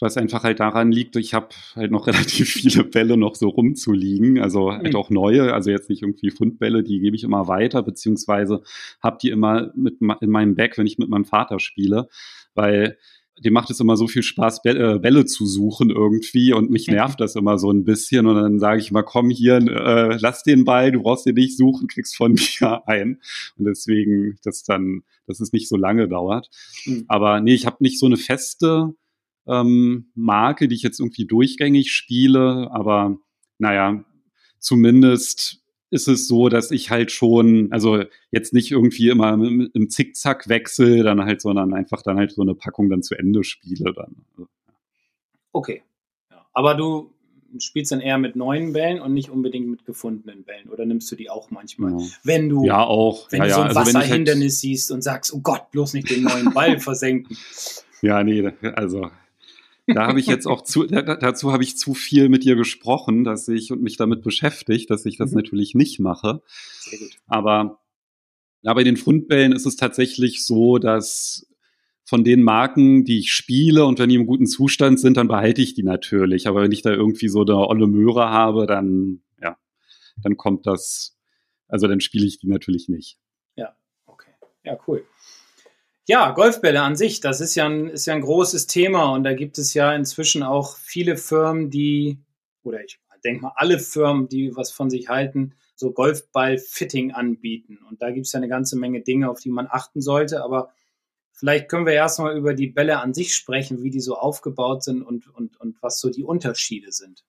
was 0.00 0.16
einfach 0.16 0.44
halt 0.44 0.60
daran 0.60 0.92
liegt, 0.92 1.16
ich 1.16 1.34
habe 1.34 1.48
halt 1.74 1.90
noch 1.90 2.06
relativ 2.06 2.48
viele 2.48 2.84
Bälle 2.84 3.16
noch 3.16 3.34
so 3.34 3.48
rumzuliegen, 3.48 4.38
also 4.38 4.72
halt 4.72 4.92
mhm. 4.92 4.98
auch 4.98 5.10
neue, 5.10 5.52
also 5.52 5.70
jetzt 5.70 5.88
nicht 5.88 6.02
irgendwie 6.02 6.30
Fundbälle, 6.30 6.82
die 6.82 7.00
gebe 7.00 7.16
ich 7.16 7.24
immer 7.24 7.48
weiter, 7.48 7.82
beziehungsweise 7.82 8.62
habe 9.00 9.18
die 9.20 9.30
immer 9.30 9.72
mit 9.74 10.00
in 10.20 10.30
meinem 10.30 10.54
Bag, 10.54 10.76
wenn 10.76 10.86
ich 10.86 10.98
mit 10.98 11.08
meinem 11.08 11.24
Vater 11.24 11.60
spiele, 11.60 12.08
weil 12.54 12.96
dem 13.44 13.52
macht 13.52 13.70
es 13.70 13.80
immer 13.80 13.96
so 13.96 14.06
viel 14.06 14.22
Spaß, 14.22 14.64
äh, 14.64 14.98
Bälle 14.98 15.26
zu 15.26 15.46
suchen 15.46 15.90
irgendwie 15.90 16.52
und 16.52 16.70
mich 16.70 16.88
nervt 16.88 17.20
das 17.20 17.36
immer 17.36 17.58
so 17.58 17.70
ein 17.70 17.84
bisschen 17.84 18.26
und 18.26 18.36
dann 18.36 18.58
sage 18.58 18.80
ich 18.80 18.90
immer, 18.90 19.02
komm 19.02 19.28
hier, 19.28 19.56
äh, 19.56 20.16
lass 20.18 20.42
den 20.42 20.64
Ball, 20.64 20.92
du 20.92 21.02
brauchst 21.02 21.26
den 21.26 21.34
nicht 21.34 21.56
suchen, 21.56 21.86
kriegst 21.86 22.16
von 22.16 22.32
mir 22.60 22.88
ein 22.88 23.20
und 23.58 23.66
deswegen, 23.66 24.38
das 24.42 24.62
dann, 24.62 25.02
dass 25.26 25.40
es 25.40 25.52
nicht 25.52 25.68
so 25.68 25.76
lange 25.76 26.08
dauert. 26.08 26.48
Mhm. 26.86 27.04
Aber 27.08 27.40
nee, 27.40 27.54
ich 27.54 27.66
habe 27.66 27.76
nicht 27.80 27.98
so 27.98 28.06
eine 28.06 28.16
feste 28.16 28.94
ähm, 29.46 30.10
Marke, 30.14 30.68
die 30.68 30.74
ich 30.74 30.82
jetzt 30.82 31.00
irgendwie 31.00 31.26
durchgängig 31.26 31.92
spiele, 31.92 32.70
aber 32.70 33.18
naja, 33.58 34.04
zumindest 34.58 35.62
ist 35.90 36.08
es 36.08 36.26
so, 36.26 36.48
dass 36.48 36.70
ich 36.72 36.90
halt 36.90 37.12
schon, 37.12 37.68
also 37.70 38.02
jetzt 38.32 38.52
nicht 38.52 38.72
irgendwie 38.72 39.08
immer 39.08 39.32
im 39.34 39.88
Zickzack 39.88 40.48
wechsel, 40.48 41.04
dann 41.04 41.22
halt, 41.22 41.40
sondern 41.40 41.72
einfach 41.74 42.02
dann 42.02 42.16
halt 42.16 42.32
so 42.32 42.42
eine 42.42 42.54
Packung 42.54 42.90
dann 42.90 43.02
zu 43.02 43.14
Ende 43.14 43.44
spiele 43.44 43.94
dann. 43.94 44.16
Okay. 45.52 45.82
Ja. 46.30 46.44
Aber 46.52 46.74
du 46.74 47.12
spielst 47.58 47.92
dann 47.92 48.00
eher 48.00 48.18
mit 48.18 48.34
neuen 48.36 48.72
Bällen 48.72 49.00
und 49.00 49.14
nicht 49.14 49.30
unbedingt 49.30 49.68
mit 49.68 49.86
gefundenen 49.86 50.44
Bällen 50.44 50.68
oder 50.68 50.84
nimmst 50.84 51.10
du 51.10 51.16
die 51.16 51.30
auch 51.30 51.50
manchmal? 51.50 51.92
Ja. 51.92 52.06
Wenn 52.24 52.48
du, 52.48 52.64
ja, 52.64 52.82
auch. 52.84 53.30
Wenn 53.30 53.42
ja, 53.42 53.46
du 53.46 53.54
so 53.54 53.60
ein 53.60 53.68
also 53.68 53.80
Wasserhindernis 53.80 54.54
halt 54.54 54.60
siehst 54.60 54.90
und 54.90 55.02
sagst, 55.02 55.32
oh 55.32 55.40
Gott, 55.40 55.70
bloß 55.70 55.94
nicht 55.94 56.10
den 56.10 56.24
neuen 56.24 56.52
Ball 56.52 56.78
versenken. 56.80 57.36
Ja, 58.02 58.22
nee, 58.24 58.52
also 58.74 59.10
da 59.86 60.06
habe 60.06 60.20
ich 60.20 60.26
jetzt 60.26 60.46
auch 60.46 60.62
zu, 60.62 60.84
dazu 60.84 61.52
habe 61.52 61.62
ich 61.62 61.76
zu 61.76 61.94
viel 61.94 62.28
mit 62.28 62.44
dir 62.44 62.56
gesprochen, 62.56 63.24
dass 63.24 63.48
ich 63.48 63.72
und 63.72 63.82
mich 63.82 63.96
damit 63.96 64.22
beschäftigt, 64.22 64.90
dass 64.90 65.06
ich 65.06 65.16
das 65.16 65.30
mhm. 65.30 65.38
natürlich 65.38 65.74
nicht 65.74 66.00
mache. 66.00 66.42
Sehr 66.80 66.98
gut. 66.98 67.16
Aber 67.26 67.80
ja, 68.62 68.74
bei 68.74 68.84
den 68.84 68.96
Fundbällen 68.96 69.52
ist 69.52 69.66
es 69.66 69.76
tatsächlich 69.76 70.44
so, 70.44 70.78
dass 70.78 71.46
von 72.04 72.22
den 72.22 72.42
Marken, 72.42 73.04
die 73.04 73.18
ich 73.18 73.32
spiele 73.32 73.84
und 73.84 73.98
wenn 73.98 74.08
die 74.08 74.14
im 74.14 74.26
guten 74.26 74.46
Zustand 74.46 75.00
sind, 75.00 75.16
dann 75.16 75.28
behalte 75.28 75.60
ich 75.60 75.74
die 75.74 75.82
natürlich. 75.82 76.46
Aber 76.46 76.62
wenn 76.62 76.72
ich 76.72 76.82
da 76.82 76.90
irgendwie 76.90 77.28
so 77.28 77.42
eine 77.42 77.56
olle 77.56 77.88
Möhre 77.88 78.30
habe, 78.30 78.66
dann, 78.66 79.22
ja, 79.40 79.56
dann 80.22 80.36
kommt 80.36 80.66
das, 80.66 81.16
also 81.68 81.88
dann 81.88 82.00
spiele 82.00 82.26
ich 82.26 82.38
die 82.38 82.48
natürlich 82.48 82.88
nicht. 82.88 83.18
Ja, 83.56 83.76
okay. 84.06 84.30
Ja, 84.64 84.78
cool. 84.86 85.04
Ja, 86.08 86.30
Golfbälle 86.30 86.82
an 86.82 86.96
sich, 86.96 87.20
das 87.20 87.40
ist 87.40 87.56
ja, 87.56 87.66
ein, 87.66 87.88
ist 87.88 88.06
ja 88.06 88.14
ein 88.14 88.20
großes 88.20 88.66
Thema 88.68 89.12
und 89.12 89.24
da 89.24 89.34
gibt 89.34 89.58
es 89.58 89.74
ja 89.74 89.92
inzwischen 89.94 90.42
auch 90.42 90.76
viele 90.76 91.16
Firmen, 91.16 91.68
die, 91.70 92.18
oder 92.62 92.84
ich 92.84 93.00
denke 93.26 93.42
mal 93.42 93.52
alle 93.56 93.78
Firmen, 93.78 94.28
die 94.28 94.54
was 94.56 94.70
von 94.70 94.88
sich 94.88 95.08
halten, 95.08 95.54
so 95.74 95.92
Golfball-Fitting 95.92 97.12
anbieten. 97.12 97.78
Und 97.88 98.00
da 98.00 98.10
gibt 98.10 98.26
es 98.26 98.32
ja 98.32 98.38
eine 98.38 98.48
ganze 98.48 98.78
Menge 98.78 99.02
Dinge, 99.02 99.28
auf 99.30 99.40
die 99.40 99.50
man 99.50 99.66
achten 99.68 100.00
sollte. 100.00 100.42
Aber 100.42 100.72
vielleicht 101.32 101.68
können 101.68 101.86
wir 101.86 101.92
erstmal 101.92 102.36
über 102.36 102.54
die 102.54 102.68
Bälle 102.68 103.00
an 103.00 103.12
sich 103.12 103.34
sprechen, 103.34 103.82
wie 103.82 103.90
die 103.90 104.00
so 104.00 104.16
aufgebaut 104.16 104.84
sind 104.84 105.02
und, 105.02 105.28
und, 105.34 105.60
und 105.60 105.76
was 105.82 106.00
so 106.00 106.08
die 106.08 106.24
Unterschiede 106.24 106.92
sind. 106.92 107.24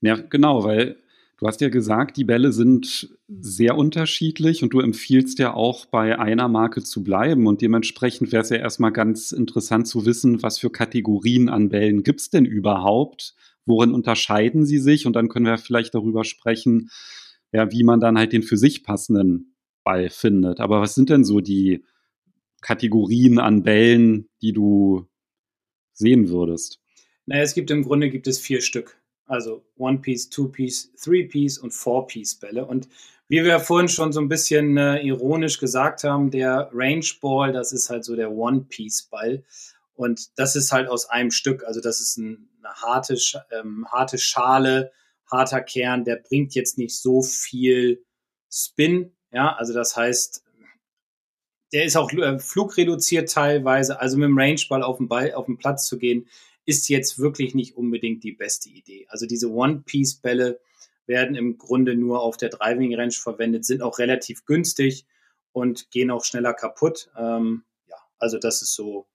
Ja, 0.00 0.16
genau, 0.16 0.64
weil 0.64 0.96
Du 1.36 1.48
hast 1.48 1.60
ja 1.60 1.68
gesagt, 1.68 2.16
die 2.16 2.24
Bälle 2.24 2.52
sind 2.52 3.16
sehr 3.28 3.76
unterschiedlich 3.76 4.62
und 4.62 4.72
du 4.72 4.80
empfiehlst 4.80 5.38
ja 5.40 5.52
auch 5.52 5.86
bei 5.86 6.18
einer 6.18 6.48
Marke 6.48 6.82
zu 6.82 7.02
bleiben. 7.02 7.46
Und 7.46 7.60
dementsprechend 7.60 8.30
wäre 8.30 8.42
es 8.42 8.50
ja 8.50 8.56
erstmal 8.56 8.92
ganz 8.92 9.32
interessant 9.32 9.88
zu 9.88 10.06
wissen, 10.06 10.42
was 10.42 10.58
für 10.58 10.70
Kategorien 10.70 11.48
an 11.48 11.70
Bällen 11.70 12.04
gibt 12.04 12.20
es 12.20 12.30
denn 12.30 12.44
überhaupt? 12.44 13.34
Worin 13.66 13.92
unterscheiden 13.92 14.64
sie 14.64 14.78
sich? 14.78 15.06
Und 15.06 15.16
dann 15.16 15.28
können 15.28 15.46
wir 15.46 15.58
vielleicht 15.58 15.94
darüber 15.94 16.24
sprechen, 16.24 16.90
ja, 17.52 17.70
wie 17.72 17.82
man 17.82 18.00
dann 18.00 18.16
halt 18.16 18.32
den 18.32 18.42
für 18.42 18.56
sich 18.56 18.84
passenden 18.84 19.54
Ball 19.82 20.10
findet. 20.10 20.60
Aber 20.60 20.80
was 20.80 20.94
sind 20.94 21.10
denn 21.10 21.24
so 21.24 21.40
die 21.40 21.84
Kategorien 22.60 23.38
an 23.38 23.62
Bällen, 23.62 24.28
die 24.40 24.52
du 24.52 25.06
sehen 25.92 26.28
würdest? 26.28 26.80
Naja, 27.26 27.42
es 27.42 27.54
gibt 27.54 27.70
im 27.70 27.82
Grunde 27.82 28.10
gibt 28.10 28.26
es 28.26 28.38
vier 28.38 28.60
Stück. 28.60 29.00
Also 29.26 29.64
One-Piece, 29.76 30.28
Two-Piece, 30.30 30.92
Three-Piece 31.02 31.58
und 31.58 31.72
Four-Piece-Bälle. 31.72 32.66
Und 32.66 32.88
wie 33.28 33.42
wir 33.42 33.58
vorhin 33.60 33.88
schon 33.88 34.12
so 34.12 34.20
ein 34.20 34.28
bisschen 34.28 34.76
äh, 34.76 35.00
ironisch 35.00 35.58
gesagt 35.58 36.04
haben, 36.04 36.30
der 36.30 36.70
Range 36.72 37.06
Ball, 37.20 37.52
das 37.52 37.72
ist 37.72 37.88
halt 37.88 38.04
so 38.04 38.16
der 38.16 38.30
One-Piece-Ball. 38.30 39.42
Und 39.94 40.38
das 40.38 40.56
ist 40.56 40.72
halt 40.72 40.88
aus 40.88 41.08
einem 41.08 41.30
Stück. 41.30 41.64
Also 41.64 41.80
das 41.80 42.00
ist 42.00 42.18
ein, 42.18 42.50
eine 42.62 42.74
harte, 42.74 43.16
ähm, 43.50 43.86
harte 43.90 44.18
Schale, 44.18 44.92
harter 45.30 45.62
Kern, 45.62 46.04
der 46.04 46.16
bringt 46.16 46.54
jetzt 46.54 46.76
nicht 46.78 46.96
so 46.96 47.22
viel 47.22 48.04
Spin. 48.50 49.12
Ja, 49.32 49.54
also 49.56 49.72
das 49.72 49.96
heißt, 49.96 50.44
der 51.72 51.84
ist 51.84 51.96
auch 51.96 52.12
äh, 52.12 52.38
flugreduziert 52.38 53.30
teilweise. 53.30 54.00
Also 54.00 54.16
mit 54.16 54.28
dem 54.28 54.38
Rangeball 54.38 54.82
auf 54.82 54.98
Ball, 55.00 55.32
auf 55.34 55.46
den 55.46 55.58
Platz 55.58 55.86
zu 55.86 55.98
gehen, 55.98 56.28
ist 56.66 56.88
jetzt 56.88 57.18
wirklich 57.18 57.54
nicht 57.54 57.76
unbedingt 57.76 58.24
die 58.24 58.32
beste 58.32 58.70
Idee. 58.70 59.06
Also 59.08 59.26
diese 59.26 59.50
One-Piece-Bälle 59.50 60.60
werden 61.06 61.36
im 61.36 61.58
Grunde 61.58 61.94
nur 61.94 62.22
auf 62.22 62.36
der 62.36 62.48
Driving 62.48 62.94
Range 62.94 63.12
verwendet, 63.12 63.64
sind 63.64 63.82
auch 63.82 63.98
relativ 63.98 64.46
günstig 64.46 65.06
und 65.52 65.90
gehen 65.90 66.10
auch 66.10 66.24
schneller 66.24 66.54
kaputt. 66.54 67.10
Ähm, 67.16 67.64
ja, 67.88 67.96
also 68.18 68.38
das 68.38 68.62
ist 68.62 68.74
so 68.74 69.06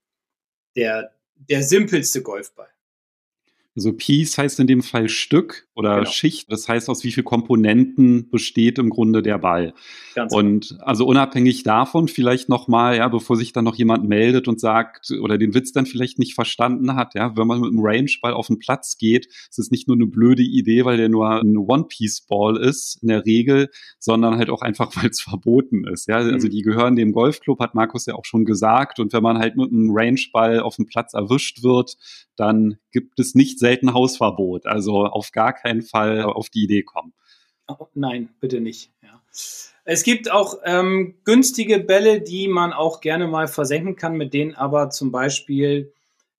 der, 0.75 1.13
der 1.35 1.63
simpelste 1.63 2.21
Golfball. 2.21 2.69
Also 3.75 3.93
Piece 3.93 4.37
heißt 4.37 4.59
in 4.59 4.67
dem 4.67 4.83
Fall 4.83 5.09
Stück 5.09 5.67
oder 5.79 5.99
genau. 5.99 6.09
Schicht. 6.09 6.51
Das 6.51 6.67
heißt, 6.67 6.89
aus 6.89 7.05
wie 7.05 7.11
viel 7.11 7.23
Komponenten 7.23 8.29
besteht 8.29 8.77
im 8.77 8.89
Grunde 8.89 9.21
der 9.21 9.37
Ball. 9.37 9.73
Ganz 10.13 10.33
und 10.33 10.69
genau. 10.69 10.83
also 10.83 11.05
unabhängig 11.05 11.63
davon 11.63 12.09
vielleicht 12.09 12.49
nochmal, 12.49 12.97
ja, 12.97 13.07
bevor 13.07 13.37
sich 13.37 13.53
dann 13.53 13.63
noch 13.63 13.75
jemand 13.75 14.07
meldet 14.07 14.49
und 14.49 14.59
sagt 14.59 15.09
oder 15.21 15.37
den 15.37 15.53
Witz 15.53 15.71
dann 15.71 15.85
vielleicht 15.85 16.19
nicht 16.19 16.35
verstanden 16.35 16.95
hat, 16.95 17.15
ja, 17.15 17.37
wenn 17.37 17.47
man 17.47 17.61
mit 17.61 17.71
einem 17.71 17.79
Range-Ball 17.81 18.33
auf 18.33 18.47
den 18.47 18.59
Platz 18.59 18.97
geht, 18.97 19.27
ist 19.27 19.57
es 19.57 19.71
nicht 19.71 19.87
nur 19.87 19.95
eine 19.95 20.05
blöde 20.05 20.43
Idee, 20.43 20.83
weil 20.83 20.97
der 20.97 21.07
nur 21.07 21.29
ein 21.29 21.55
One-Piece-Ball 21.55 22.57
ist 22.57 22.99
in 23.01 23.07
der 23.07 23.25
Regel, 23.25 23.69
sondern 23.99 24.35
halt 24.37 24.49
auch 24.49 24.61
einfach, 24.61 24.91
weil 24.97 25.09
es 25.09 25.21
verboten 25.21 25.87
ist. 25.87 26.09
Ja, 26.09 26.17
also 26.17 26.47
mhm. 26.47 26.51
die 26.51 26.61
gehören 26.61 26.97
dem 26.97 27.13
Golfclub, 27.13 27.59
hat 27.61 27.73
Markus 27.73 28.05
ja 28.05 28.15
auch 28.15 28.25
schon 28.25 28.43
gesagt. 28.43 28.99
Und 28.99 29.13
wenn 29.13 29.23
man 29.23 29.39
halt 29.39 29.55
mit 29.55 29.71
einem 29.71 29.91
Range-Ball 29.91 30.59
auf 30.59 30.75
dem 30.75 30.87
Platz 30.87 31.13
erwischt 31.13 31.63
wird, 31.63 31.95
dann 32.35 32.77
gibt 32.91 33.19
es 33.19 33.35
nicht 33.35 33.59
selten 33.59 33.93
Hausverbot. 33.93 34.65
Also 34.65 35.05
auf 35.05 35.31
gar 35.31 35.53
keinen 35.53 35.68
Fall 35.81 36.23
auf 36.23 36.49
die 36.49 36.63
Idee 36.63 36.83
kommen. 36.83 37.13
Oh, 37.67 37.87
nein, 37.93 38.29
bitte 38.39 38.61
nicht. 38.61 38.91
Ja. 39.03 39.21
Es 39.85 40.03
gibt 40.03 40.31
auch 40.31 40.55
ähm, 40.65 41.15
günstige 41.23 41.79
Bälle, 41.79 42.21
die 42.21 42.47
man 42.47 42.73
auch 42.73 43.01
gerne 43.01 43.27
mal 43.27 43.47
versenken 43.47 43.95
kann, 43.95 44.15
mit 44.15 44.33
denen 44.33 44.55
aber 44.55 44.89
zum 44.89 45.11
Beispiel 45.11 45.93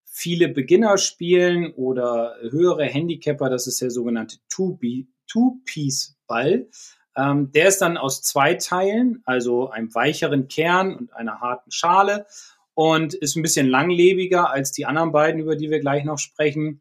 viele 0.04 0.48
Beginner 0.48 0.98
spielen 0.98 1.72
oder 1.74 2.34
höhere 2.50 2.84
Handicapper. 2.84 3.48
Das 3.48 3.66
ist 3.66 3.80
der 3.80 3.90
sogenannte 3.90 4.36
Two-Piece-Ball. 4.48 6.68
Ähm, 7.16 7.52
der 7.52 7.68
ist 7.68 7.78
dann 7.78 7.96
aus 7.96 8.22
zwei 8.22 8.54
Teilen, 8.54 9.22
also 9.24 9.70
einem 9.70 9.94
weicheren 9.94 10.48
Kern 10.48 10.94
und 10.94 11.12
einer 11.12 11.40
harten 11.40 11.70
Schale 11.70 12.26
und 12.74 13.14
ist 13.14 13.36
ein 13.36 13.42
bisschen 13.42 13.68
langlebiger 13.68 14.50
als 14.50 14.72
die 14.72 14.86
anderen 14.86 15.12
beiden, 15.12 15.40
über 15.40 15.56
die 15.56 15.70
wir 15.70 15.80
gleich 15.80 16.04
noch 16.04 16.18
sprechen. 16.18 16.80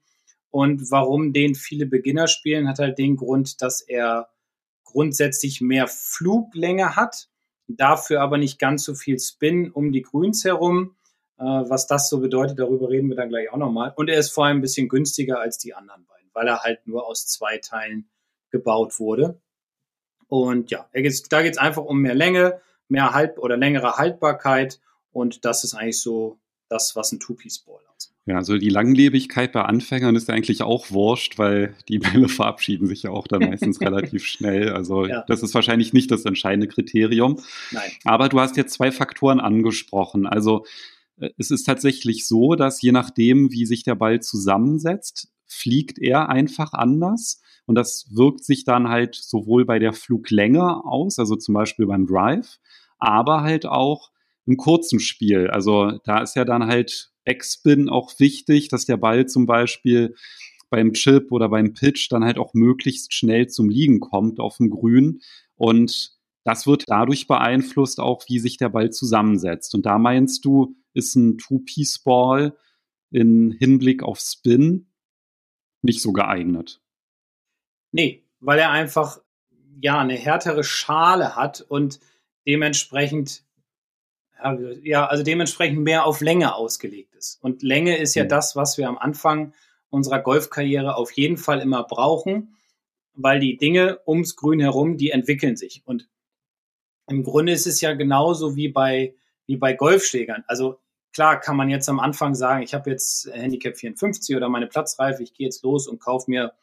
Und 0.51 0.91
warum 0.91 1.33
den 1.33 1.55
viele 1.55 1.85
Beginner 1.85 2.27
spielen, 2.27 2.67
hat 2.67 2.79
halt 2.79 2.97
den 2.97 3.17
Grund, 3.17 3.61
dass 3.61 3.81
er 3.81 4.29
grundsätzlich 4.83 5.61
mehr 5.61 5.87
Fluglänge 5.87 6.95
hat, 6.95 7.29
dafür 7.67 8.21
aber 8.21 8.37
nicht 8.37 8.57
ganz 8.57 8.83
so 8.83 8.95
viel 8.95 9.19
Spin 9.19 9.71
um 9.71 9.91
die 9.91 10.01
Grüns 10.01 10.43
herum. 10.43 10.95
Äh, 11.37 11.43
was 11.43 11.87
das 11.87 12.09
so 12.09 12.19
bedeutet, 12.19 12.59
darüber 12.59 12.89
reden 12.89 13.09
wir 13.09 13.15
dann 13.15 13.29
gleich 13.29 13.51
auch 13.51 13.57
nochmal. 13.57 13.93
Und 13.95 14.09
er 14.09 14.19
ist 14.19 14.31
vor 14.31 14.45
allem 14.45 14.57
ein 14.57 14.61
bisschen 14.61 14.89
günstiger 14.89 15.39
als 15.39 15.57
die 15.57 15.73
anderen 15.73 16.05
beiden, 16.05 16.29
weil 16.33 16.47
er 16.47 16.63
halt 16.63 16.85
nur 16.87 17.07
aus 17.07 17.27
zwei 17.27 17.59
Teilen 17.59 18.09
gebaut 18.49 18.99
wurde. 18.99 19.39
Und 20.27 20.69
ja, 20.69 20.87
da 20.91 21.01
geht 21.01 21.53
es 21.53 21.57
einfach 21.57 21.83
um 21.83 21.99
mehr 21.99 22.15
Länge, 22.15 22.61
mehr 22.87 23.13
Halb- 23.13 23.39
oder 23.39 23.57
längere 23.57 23.97
Haltbarkeit. 23.97 24.79
Und 25.11 25.45
das 25.45 25.63
ist 25.63 25.75
eigentlich 25.75 26.01
so 26.01 26.39
das, 26.67 26.95
was 26.95 27.11
ein 27.11 27.19
Two-Piece-Ball 27.19 27.81
ausmacht. 27.95 28.18
Ja, 28.29 28.35
also 28.35 28.59
die 28.59 28.69
Langlebigkeit 28.69 29.53
bei 29.53 29.63
Anfängern 29.63 30.15
ist 30.15 30.27
ja 30.27 30.35
eigentlich 30.35 30.61
auch 30.61 30.91
wurscht, 30.91 31.39
weil 31.39 31.73
die 31.87 31.97
Bälle 31.97 32.27
verabschieden 32.29 32.85
sich 32.85 33.01
ja 33.01 33.09
auch 33.09 33.27
dann 33.27 33.39
meistens 33.39 33.81
relativ 33.81 34.23
schnell. 34.23 34.69
Also 34.69 35.07
ja. 35.07 35.23
das 35.27 35.41
ist 35.41 35.55
wahrscheinlich 35.55 35.93
nicht 35.93 36.11
das 36.11 36.25
entscheidende 36.25 36.67
Kriterium. 36.67 37.39
Nein. 37.71 37.89
Aber 38.03 38.29
du 38.29 38.39
hast 38.39 38.55
jetzt 38.55 38.73
zwei 38.73 38.91
Faktoren 38.91 39.39
angesprochen. 39.39 40.27
Also 40.27 40.63
äh, 41.17 41.31
es 41.39 41.49
ist 41.49 41.63
tatsächlich 41.63 42.27
so, 42.27 42.53
dass 42.53 42.83
je 42.83 42.91
nachdem, 42.91 43.51
wie 43.51 43.65
sich 43.65 43.81
der 43.81 43.95
Ball 43.95 44.19
zusammensetzt, 44.19 45.29
fliegt 45.47 45.97
er 45.97 46.29
einfach 46.29 46.73
anders. 46.73 47.41
Und 47.65 47.73
das 47.73 48.09
wirkt 48.11 48.43
sich 48.43 48.63
dann 48.63 48.89
halt 48.89 49.15
sowohl 49.15 49.65
bei 49.65 49.79
der 49.79 49.93
Fluglänge 49.93 50.85
aus, 50.85 51.17
also 51.17 51.35
zum 51.35 51.55
Beispiel 51.55 51.87
beim 51.87 52.05
Drive, 52.05 52.59
aber 52.99 53.41
halt 53.41 53.65
auch 53.65 54.11
im 54.45 54.55
kurzen 54.55 54.99
Spiel. 54.99 55.49
Also 55.49 55.97
da 56.05 56.21
ist 56.21 56.35
ja 56.35 56.45
dann 56.45 56.67
halt 56.67 57.09
Backspin 57.29 57.89
auch 57.89 58.19
wichtig, 58.19 58.69
dass 58.69 58.85
der 58.85 58.97
Ball 58.97 59.27
zum 59.27 59.45
Beispiel 59.45 60.15
beim 60.71 60.93
Chip 60.93 61.31
oder 61.31 61.47
beim 61.49 61.73
Pitch 61.73 62.11
dann 62.11 62.23
halt 62.23 62.39
auch 62.39 62.53
möglichst 62.53 63.13
schnell 63.13 63.47
zum 63.47 63.69
Liegen 63.69 63.99
kommt 63.99 64.39
auf 64.39 64.57
dem 64.57 64.71
Grün. 64.71 65.21
Und 65.55 66.17
das 66.43 66.65
wird 66.65 66.85
dadurch 66.87 67.27
beeinflusst 67.27 67.99
auch, 67.99 68.23
wie 68.27 68.39
sich 68.39 68.57
der 68.57 68.69
Ball 68.69 68.89
zusammensetzt. 68.89 69.75
Und 69.75 69.85
da 69.85 69.99
meinst 69.99 70.43
du, 70.45 70.75
ist 70.93 71.15
ein 71.15 71.37
Two-Piece-Ball 71.37 72.57
in 73.11 73.51
Hinblick 73.51 74.01
auf 74.01 74.19
Spin 74.19 74.87
nicht 75.83 76.01
so 76.01 76.11
geeignet? 76.11 76.81
Nee, 77.91 78.23
weil 78.39 78.57
er 78.57 78.71
einfach 78.71 79.19
ja 79.81 79.99
eine 79.99 80.15
härtere 80.15 80.63
Schale 80.63 81.35
hat 81.35 81.61
und 81.61 81.99
dementsprechend 82.47 83.43
ja, 84.83 85.05
also 85.07 85.23
dementsprechend 85.23 85.79
mehr 85.79 86.05
auf 86.05 86.21
Länge 86.21 86.55
ausgelegt 86.55 87.15
ist. 87.15 87.41
Und 87.41 87.63
Länge 87.63 87.97
ist 87.97 88.15
ja 88.15 88.23
mhm. 88.23 88.29
das, 88.29 88.55
was 88.55 88.77
wir 88.77 88.87
am 88.87 88.97
Anfang 88.97 89.53
unserer 89.89 90.19
Golfkarriere 90.19 90.95
auf 90.95 91.11
jeden 91.11 91.37
Fall 91.37 91.59
immer 91.59 91.83
brauchen, 91.83 92.55
weil 93.13 93.39
die 93.39 93.57
Dinge 93.57 93.99
ums 94.07 94.35
Grün 94.35 94.59
herum, 94.59 94.97
die 94.97 95.11
entwickeln 95.11 95.57
sich. 95.57 95.81
Und 95.85 96.09
im 97.07 97.23
Grunde 97.23 97.53
ist 97.53 97.67
es 97.67 97.81
ja 97.81 97.93
genauso 97.93 98.55
wie 98.55 98.69
bei, 98.69 99.15
wie 99.45 99.57
bei 99.57 99.73
Golfschlägern. 99.73 100.43
Also 100.47 100.79
klar 101.11 101.39
kann 101.39 101.57
man 101.57 101.69
jetzt 101.69 101.89
am 101.89 101.99
Anfang 101.99 102.35
sagen, 102.35 102.63
ich 102.63 102.73
habe 102.73 102.91
jetzt 102.91 103.29
Handicap 103.33 103.75
54 103.77 104.35
oder 104.35 104.47
meine 104.47 104.67
Platzreife, 104.67 105.23
ich 105.23 105.33
gehe 105.33 105.47
jetzt 105.47 105.63
los 105.63 105.87
und 105.87 105.99
kaufe 105.99 106.29
mir 106.29 106.53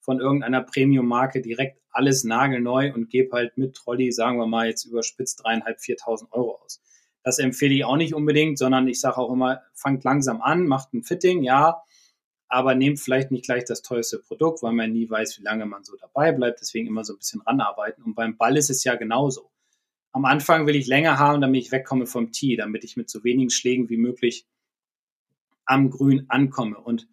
von 0.00 0.20
irgendeiner 0.20 0.60
Premium-Marke 0.60 1.40
direkt 1.40 1.80
alles 1.90 2.24
nagelneu 2.24 2.92
und 2.92 3.08
gebe 3.08 3.34
halt 3.34 3.56
mit 3.56 3.74
Trolley, 3.74 4.12
sagen 4.12 4.38
wir 4.38 4.46
mal, 4.46 4.66
jetzt 4.66 4.84
überspitzt 4.84 5.42
dreieinhalb, 5.42 5.80
viertausend 5.80 6.30
Euro 6.32 6.60
aus. 6.62 6.82
Das 7.24 7.38
empfehle 7.38 7.74
ich 7.74 7.84
auch 7.84 7.96
nicht 7.96 8.14
unbedingt, 8.14 8.58
sondern 8.58 8.86
ich 8.86 9.00
sage 9.00 9.18
auch 9.18 9.32
immer, 9.32 9.62
fangt 9.72 10.04
langsam 10.04 10.42
an, 10.42 10.66
macht 10.66 10.92
ein 10.92 11.02
Fitting, 11.02 11.42
ja, 11.42 11.82
aber 12.48 12.74
nehmt 12.74 13.00
vielleicht 13.00 13.30
nicht 13.30 13.46
gleich 13.46 13.64
das 13.64 13.82
teuerste 13.82 14.18
Produkt, 14.18 14.62
weil 14.62 14.74
man 14.74 14.92
nie 14.92 15.08
weiß, 15.08 15.38
wie 15.40 15.42
lange 15.42 15.66
man 15.66 15.82
so 15.82 15.96
dabei 15.96 16.30
bleibt. 16.30 16.60
Deswegen 16.60 16.86
immer 16.86 17.02
so 17.02 17.14
ein 17.14 17.18
bisschen 17.18 17.40
ranarbeiten. 17.40 18.04
Und 18.04 18.14
beim 18.14 18.36
Ball 18.36 18.56
ist 18.56 18.70
es 18.70 18.84
ja 18.84 18.94
genauso. 18.94 19.50
Am 20.12 20.24
Anfang 20.24 20.66
will 20.66 20.76
ich 20.76 20.86
länger 20.86 21.18
haben, 21.18 21.40
damit 21.40 21.62
ich 21.62 21.72
wegkomme 21.72 22.06
vom 22.06 22.30
Tee, 22.30 22.56
damit 22.56 22.84
ich 22.84 22.96
mit 22.96 23.10
so 23.10 23.24
wenigen 23.24 23.50
Schlägen 23.50 23.88
wie 23.88 23.96
möglich 23.96 24.46
am 25.64 25.90
Grün 25.90 26.26
ankomme. 26.28 26.78
Und 26.78 27.08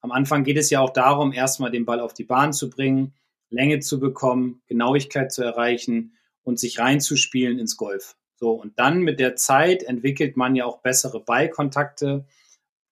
am 0.00 0.12
Anfang 0.12 0.44
geht 0.44 0.56
es 0.56 0.70
ja 0.70 0.80
auch 0.80 0.92
darum, 0.92 1.32
erstmal 1.32 1.70
den 1.70 1.84
Ball 1.84 2.00
auf 2.00 2.14
die 2.14 2.24
Bahn 2.24 2.52
zu 2.52 2.70
bringen, 2.70 3.12
Länge 3.50 3.80
zu 3.80 4.00
bekommen, 4.00 4.62
Genauigkeit 4.66 5.32
zu 5.32 5.42
erreichen 5.42 6.16
und 6.42 6.58
sich 6.58 6.78
reinzuspielen 6.78 7.58
ins 7.58 7.76
Golf. 7.76 8.16
So, 8.38 8.52
und 8.52 8.78
dann 8.78 9.00
mit 9.00 9.18
der 9.18 9.36
Zeit 9.36 9.82
entwickelt 9.82 10.36
man 10.36 10.54
ja 10.54 10.66
auch 10.66 10.82
bessere 10.82 11.20
Ballkontakte, 11.20 12.26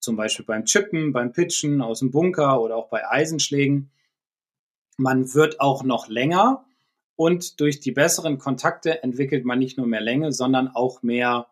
zum 0.01 0.17
Beispiel 0.17 0.45
beim 0.45 0.65
Chippen, 0.65 1.13
beim 1.13 1.33
Pitchen 1.33 1.81
aus 1.81 2.01
dem 2.01 2.11
Bunker 2.11 2.61
oder 2.61 2.77
auch 2.77 2.89
bei 2.89 3.09
Eisenschlägen. 3.09 3.91
Man 4.97 5.35
wird 5.35 5.61
auch 5.61 5.83
noch 5.83 6.09
länger 6.09 6.65
und 7.17 7.61
durch 7.61 7.81
die 7.81 7.93
besseren 7.93 8.39
Kontakte 8.39 9.03
entwickelt 9.03 9.45
man 9.45 9.59
nicht 9.59 9.77
nur 9.77 9.87
mehr 9.87 10.01
Länge, 10.01 10.33
sondern 10.33 10.69
auch 10.69 11.03
mehr, 11.03 11.47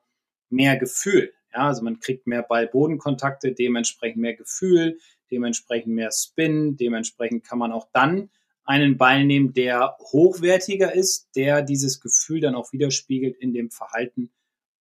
mehr 0.49 0.76
Gefühl. 0.76 1.32
Ja, 1.52 1.68
also 1.68 1.82
man 1.82 2.00
kriegt 2.00 2.26
mehr 2.26 2.42
Ball-Bodenkontakte, 2.42 3.52
dementsprechend 3.52 4.22
mehr 4.22 4.34
Gefühl, 4.34 4.99
dementsprechend 5.30 5.94
mehr 5.94 6.11
Spin, 6.12 6.76
dementsprechend 6.76 7.44
kann 7.44 7.58
man 7.58 7.72
auch 7.72 7.88
dann 7.92 8.30
einen 8.64 8.97
Ball 8.97 9.25
nehmen, 9.25 9.52
der 9.52 9.97
hochwertiger 10.00 10.95
ist, 10.95 11.28
der 11.37 11.62
dieses 11.62 12.00
Gefühl 12.00 12.40
dann 12.40 12.54
auch 12.54 12.73
widerspiegelt 12.73 13.37
in 13.37 13.52
dem 13.52 13.71
Verhalten 13.71 14.31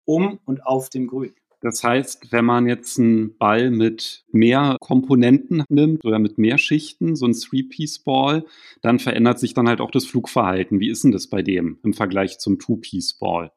um 0.06 0.40
und 0.46 0.66
auf 0.66 0.90
dem 0.90 1.08
Grün. 1.08 1.34
Das 1.62 1.84
heißt, 1.84 2.32
wenn 2.32 2.44
man 2.44 2.68
jetzt 2.68 2.98
einen 2.98 3.38
Ball 3.38 3.70
mit 3.70 4.26
mehr 4.32 4.78
Komponenten 4.80 5.64
nimmt 5.70 6.04
oder 6.04 6.18
mit 6.18 6.40
mehr 6.40 6.58
Schichten, 6.58 7.16
so 7.16 7.28
ein 7.28 7.34
Three-Piece-Ball, 7.34 8.46
dann 8.82 8.98
verändert 8.98 9.40
sich 9.40 9.54
dann 9.54 9.68
halt 9.68 9.80
auch 9.80 9.92
das 9.92 10.06
Flugverhalten. 10.06 10.80
Wie 10.80 10.90
ist 10.90 11.04
denn 11.04 11.12
das 11.12 11.28
bei 11.28 11.44
dem 11.44 11.78
im 11.84 11.94
Vergleich 11.94 12.40
zum 12.40 12.58
Two-Piece-Ball? 12.58 13.52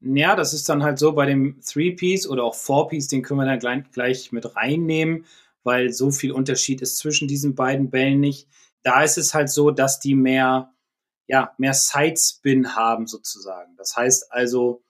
Ja, 0.00 0.34
das 0.34 0.54
ist 0.54 0.70
dann 0.70 0.82
halt 0.82 0.98
so 0.98 1.12
bei 1.12 1.26
dem 1.26 1.60
Three-Piece 1.60 2.26
oder 2.28 2.44
auch 2.44 2.54
Four-Piece, 2.54 3.08
den 3.08 3.22
können 3.22 3.40
wir 3.40 3.44
dann 3.44 3.58
gleich, 3.58 3.90
gleich 3.92 4.32
mit 4.32 4.56
reinnehmen, 4.56 5.26
weil 5.62 5.92
so 5.92 6.10
viel 6.10 6.32
Unterschied 6.32 6.80
ist 6.80 6.96
zwischen 6.96 7.28
diesen 7.28 7.54
beiden 7.54 7.90
Bällen 7.90 8.20
nicht. 8.20 8.48
Da 8.82 9.02
ist 9.02 9.18
es 9.18 9.34
halt 9.34 9.50
so, 9.50 9.70
dass 9.70 10.00
die 10.00 10.14
mehr, 10.14 10.72
ja, 11.26 11.54
mehr 11.58 11.74
Sidespin 11.74 12.74
haben 12.74 13.06
sozusagen. 13.06 13.76
Das 13.76 13.96
heißt 13.96 14.32
also, 14.32 14.82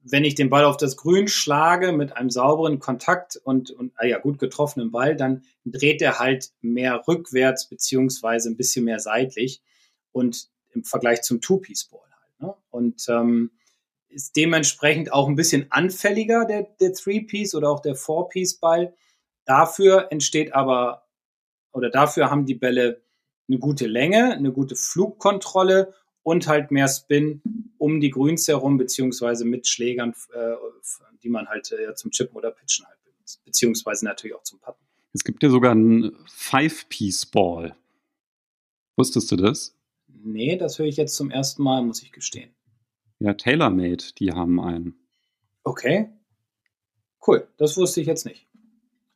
wenn 0.00 0.24
ich 0.24 0.34
den 0.34 0.50
Ball 0.50 0.64
auf 0.64 0.76
das 0.76 0.96
Grün 0.96 1.28
schlage 1.28 1.92
mit 1.92 2.16
einem 2.16 2.30
sauberen 2.30 2.78
Kontakt 2.78 3.36
und, 3.36 3.70
und 3.70 3.92
ah 3.96 4.06
ja, 4.06 4.18
gut 4.18 4.38
getroffenen 4.38 4.90
Ball, 4.90 5.16
dann 5.16 5.44
dreht 5.64 6.00
er 6.02 6.18
halt 6.18 6.50
mehr 6.60 7.02
rückwärts 7.06 7.68
beziehungsweise 7.68 8.48
ein 8.48 8.56
bisschen 8.56 8.84
mehr 8.84 9.00
seitlich 9.00 9.60
und 10.12 10.48
im 10.70 10.84
Vergleich 10.84 11.22
zum 11.22 11.40
Two-Piece-Ball 11.40 12.00
halt. 12.00 12.40
Ne? 12.40 12.54
Und 12.70 13.06
ähm, 13.08 13.50
ist 14.08 14.36
dementsprechend 14.36 15.12
auch 15.12 15.28
ein 15.28 15.36
bisschen 15.36 15.70
anfälliger, 15.70 16.44
der, 16.44 16.62
der 16.80 16.94
Three-Piece 16.94 17.54
oder 17.54 17.70
auch 17.70 17.80
der 17.80 17.94
Four-Piece-Ball. 17.94 18.94
Dafür 19.44 20.08
entsteht 20.10 20.54
aber, 20.54 21.07
oder 21.72 21.90
dafür 21.90 22.30
haben 22.30 22.46
die 22.46 22.54
Bälle 22.54 23.02
eine 23.48 23.58
gute 23.58 23.86
Länge, 23.86 24.32
eine 24.32 24.52
gute 24.52 24.76
Flugkontrolle 24.76 25.94
und 26.22 26.46
halt 26.46 26.70
mehr 26.70 26.88
Spin 26.88 27.42
um 27.78 28.00
die 28.00 28.10
Grüns 28.10 28.46
herum, 28.48 28.76
beziehungsweise 28.76 29.44
mit 29.44 29.66
Schlägern, 29.66 30.14
äh, 30.34 30.54
die 31.22 31.30
man 31.30 31.48
halt 31.48 31.72
äh, 31.72 31.94
zum 31.94 32.10
Chippen 32.10 32.36
oder 32.36 32.50
Pitchen 32.50 32.86
halt 32.86 33.02
benutzt, 33.04 33.42
beziehungsweise 33.44 34.04
natürlich 34.04 34.36
auch 34.36 34.42
zum 34.42 34.60
Putten. 34.60 34.84
Es 35.14 35.24
gibt 35.24 35.42
ja 35.42 35.48
sogar 35.48 35.72
einen 35.72 36.12
Five-Piece-Ball. 36.28 37.74
Wusstest 38.96 39.32
du 39.32 39.36
das? 39.36 39.74
Nee, 40.06 40.56
das 40.56 40.78
höre 40.78 40.86
ich 40.86 40.96
jetzt 40.96 41.16
zum 41.16 41.30
ersten 41.30 41.62
Mal, 41.62 41.82
muss 41.82 42.02
ich 42.02 42.12
gestehen. 42.12 42.54
Ja, 43.20 43.34
TaylorMade, 43.34 44.04
die 44.18 44.32
haben 44.32 44.60
einen. 44.60 44.98
Okay. 45.64 46.10
Cool, 47.26 47.48
das 47.56 47.76
wusste 47.76 48.00
ich 48.00 48.06
jetzt 48.06 48.26
nicht. 48.26 48.46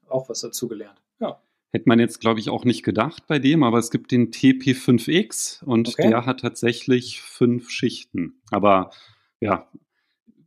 Auch 0.08 0.28
was 0.28 0.40
dazu 0.40 0.68
gelernt. 0.68 1.00
Ja. 1.20 1.40
Hätte 1.72 1.88
man 1.88 1.98
jetzt, 1.98 2.20
glaube 2.20 2.38
ich, 2.38 2.50
auch 2.50 2.66
nicht 2.66 2.82
gedacht 2.82 3.26
bei 3.26 3.38
dem, 3.38 3.62
aber 3.62 3.78
es 3.78 3.90
gibt 3.90 4.10
den 4.10 4.30
TP5X 4.30 5.64
und 5.64 5.88
okay. 5.88 6.08
der 6.08 6.26
hat 6.26 6.40
tatsächlich 6.40 7.22
fünf 7.22 7.70
Schichten. 7.70 8.42
Aber 8.50 8.90
ja, 9.40 9.66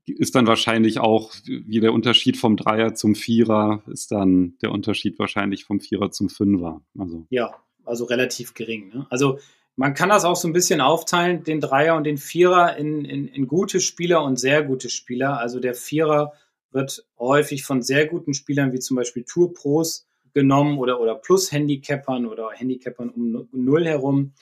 ist 0.06 0.36
dann 0.36 0.46
wahrscheinlich 0.46 1.00
auch 1.00 1.34
wie 1.46 1.80
der 1.80 1.94
Unterschied 1.94 2.38
vom 2.38 2.58
Dreier 2.58 2.94
zum 2.94 3.16
Vierer, 3.16 3.82
ist 3.88 4.12
dann 4.12 4.56
der 4.62 4.72
Unterschied 4.72 5.18
wahrscheinlich 5.18 5.66
vom 5.66 5.80
Vierer 5.80 6.12
zum 6.12 6.30
Fünfer. 6.30 6.82
Also. 6.98 7.26
Ja, 7.32 7.56
also 7.86 8.06
relativ 8.06 8.54
gering. 8.54 8.90
Ne? 8.90 9.08
Also 9.10 9.40
man 9.76 9.96
kann 9.96 10.10
das 10.10 10.26
auch 10.26 10.36
so 10.36 10.48
ein 10.48 10.54
bisschen 10.54 10.80
aufteilen, 10.80 11.44
den 11.44 11.60
Dreier 11.60 11.96
und 11.96 12.04
den 12.04 12.18
Vierer 12.18 12.78
in, 12.78 13.04
in, 13.04 13.28
in 13.28 13.48
gute 13.48 13.82
Spieler 13.82 14.24
und 14.24 14.40
sehr 14.40 14.64
gute 14.64 14.90
Spieler. 14.90 15.40
Also 15.40 15.60
der 15.60 15.74
Vierer 15.74 16.34
wird 16.72 17.06
häufig 17.18 17.64
von 17.64 17.82
sehr 17.82 18.06
guten 18.06 18.34
Spielern 18.34 18.74
wie 18.74 18.80
zum 18.80 18.96
Beispiel 18.96 19.24
Tour 19.24 19.54
Pros 19.54 20.08
genommen 20.36 20.78
oder, 20.78 21.00
oder 21.00 21.16
Plus-Handicappern 21.16 22.28
oder 22.28 22.52
Handicappern 22.52 23.10
um 23.10 23.48
Null 23.52 23.86
herum. 23.86 24.34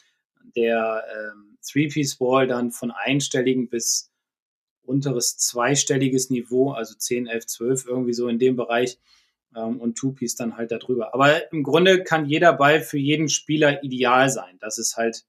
Der 0.55 1.03
ähm, 1.15 1.57
Three-Piece-Wall 1.65 2.47
dann 2.47 2.71
von 2.71 2.91
einstelligen 2.91 3.69
bis 3.69 4.11
unteres 4.83 5.37
zweistelliges 5.37 6.29
Niveau, 6.29 6.71
also 6.71 6.95
10, 6.95 7.27
11, 7.27 7.45
12, 7.45 7.85
irgendwie 7.87 8.13
so 8.13 8.27
in 8.27 8.39
dem 8.39 8.55
Bereich 8.55 8.97
ähm, 9.55 9.79
und 9.79 9.95
Two-Piece 9.95 10.35
dann 10.35 10.57
halt 10.57 10.71
darüber. 10.71 11.13
Aber 11.13 11.51
im 11.53 11.63
Grunde 11.63 12.03
kann 12.03 12.25
jeder 12.25 12.53
Ball 12.53 12.81
für 12.81 12.97
jeden 12.97 13.29
Spieler 13.29 13.83
ideal 13.83 14.29
sein. 14.29 14.57
Das 14.59 14.77
ist 14.79 14.97
halt 14.97 15.23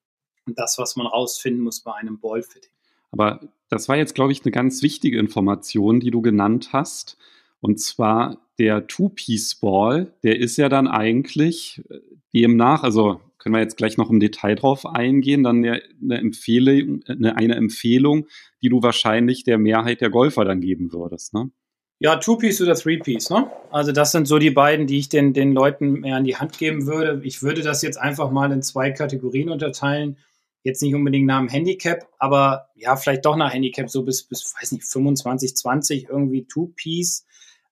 das, 0.46 0.78
was 0.78 0.96
man 0.96 1.06
rausfinden 1.06 1.62
muss 1.62 1.80
bei 1.80 1.92
einem 1.94 2.18
Ballfitting. 2.18 2.70
Aber 3.12 3.40
das 3.68 3.88
war 3.88 3.96
jetzt, 3.96 4.14
glaube 4.14 4.32
ich, 4.32 4.42
eine 4.44 4.50
ganz 4.50 4.82
wichtige 4.82 5.18
Information, 5.18 6.00
die 6.00 6.10
du 6.10 6.20
genannt 6.20 6.70
hast. 6.72 7.16
Und 7.64 7.80
zwar 7.80 8.46
der 8.58 8.88
Two-Piece-Ball, 8.88 10.12
der 10.22 10.38
ist 10.38 10.58
ja 10.58 10.68
dann 10.68 10.86
eigentlich 10.86 11.82
äh, 11.88 11.98
demnach, 12.34 12.82
also 12.82 13.22
können 13.38 13.54
wir 13.54 13.62
jetzt 13.62 13.78
gleich 13.78 13.96
noch 13.96 14.10
im 14.10 14.20
Detail 14.20 14.54
drauf 14.54 14.84
eingehen, 14.84 15.42
dann 15.42 15.64
eine, 15.64 15.80
Empfehlung, 16.10 17.00
eine, 17.08 17.54
Empfehlung, 17.54 18.26
die 18.60 18.68
du 18.68 18.82
wahrscheinlich 18.82 19.44
der 19.44 19.56
Mehrheit 19.56 20.02
der 20.02 20.10
Golfer 20.10 20.44
dann 20.44 20.60
geben 20.60 20.92
würdest. 20.92 21.32
Ne? 21.32 21.52
Ja, 22.00 22.16
Two-Piece 22.16 22.60
oder 22.60 22.74
Three-Piece, 22.74 23.30
ne? 23.30 23.50
Also 23.70 23.92
das 23.92 24.12
sind 24.12 24.28
so 24.28 24.38
die 24.38 24.50
beiden, 24.50 24.86
die 24.86 24.98
ich 24.98 25.08
den, 25.08 25.32
den 25.32 25.54
Leuten 25.54 26.00
mehr 26.00 26.16
an 26.16 26.24
die 26.24 26.36
Hand 26.36 26.58
geben 26.58 26.86
würde. 26.86 27.22
Ich 27.24 27.42
würde 27.42 27.62
das 27.62 27.80
jetzt 27.80 27.96
einfach 27.96 28.30
mal 28.30 28.52
in 28.52 28.60
zwei 28.60 28.90
Kategorien 28.90 29.48
unterteilen. 29.48 30.18
Jetzt 30.64 30.82
nicht 30.82 30.94
unbedingt 30.94 31.26
nach 31.26 31.38
dem 31.38 31.48
Handicap, 31.48 32.08
aber 32.18 32.66
ja, 32.74 32.96
vielleicht 32.96 33.24
doch 33.24 33.36
nach 33.36 33.54
Handicap, 33.54 33.88
so 33.88 34.02
bis, 34.02 34.22
bis 34.24 34.54
weiß 34.60 34.72
nicht, 34.72 34.84
25, 34.84 35.56
20 35.56 36.08
irgendwie 36.10 36.44
Two-Piece. 36.44 37.24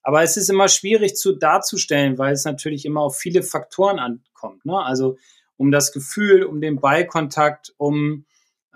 Aber 0.02 0.22
es 0.22 0.36
ist 0.36 0.50
immer 0.50 0.68
schwierig 0.68 1.16
zu 1.16 1.32
darzustellen, 1.32 2.18
weil 2.18 2.32
es 2.32 2.44
natürlich 2.44 2.84
immer 2.84 3.02
auf 3.02 3.16
viele 3.16 3.42
Faktoren 3.42 3.98
ankommt. 3.98 4.64
Ne? 4.64 4.76
Also 4.78 5.16
um 5.56 5.70
das 5.70 5.92
Gefühl, 5.92 6.42
um 6.42 6.60
den 6.60 6.80
Ballkontakt, 6.80 7.72
um, 7.76 8.24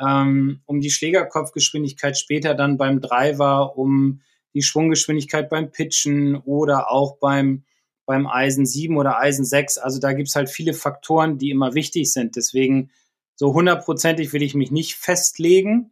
ähm, 0.01 0.61
um 0.67 0.81
die 0.81 0.91
Schlägerkopfgeschwindigkeit 0.91 2.17
später 2.17 2.55
dann 2.55 2.77
beim 2.77 3.01
Driver, 3.01 3.77
um 3.77 4.21
die 4.55 4.63
Schwunggeschwindigkeit 4.63 5.51
beim 5.51 5.71
Pitchen 5.71 6.37
oder 6.37 6.91
auch 6.91 7.19
beim, 7.19 7.65
beim 8.07 8.27
Eisen 8.27 8.65
7 8.65 8.97
oder 8.97 9.19
Eisen 9.19 9.45
6. 9.45 9.79
Also 9.79 9.99
da 9.99 10.13
gibt 10.13 10.29
es 10.29 10.37
halt 10.37 10.49
viele 10.49 10.75
Faktoren, 10.75 11.39
die 11.39 11.51
immer 11.51 11.75
wichtig 11.75 12.13
sind. 12.13 12.37
Deswegen 12.37 12.91
so 13.35 13.53
hundertprozentig 13.53 14.33
will 14.33 14.43
ich 14.43 14.55
mich 14.55 14.71
nicht 14.71 14.95
festlegen, 14.95 15.91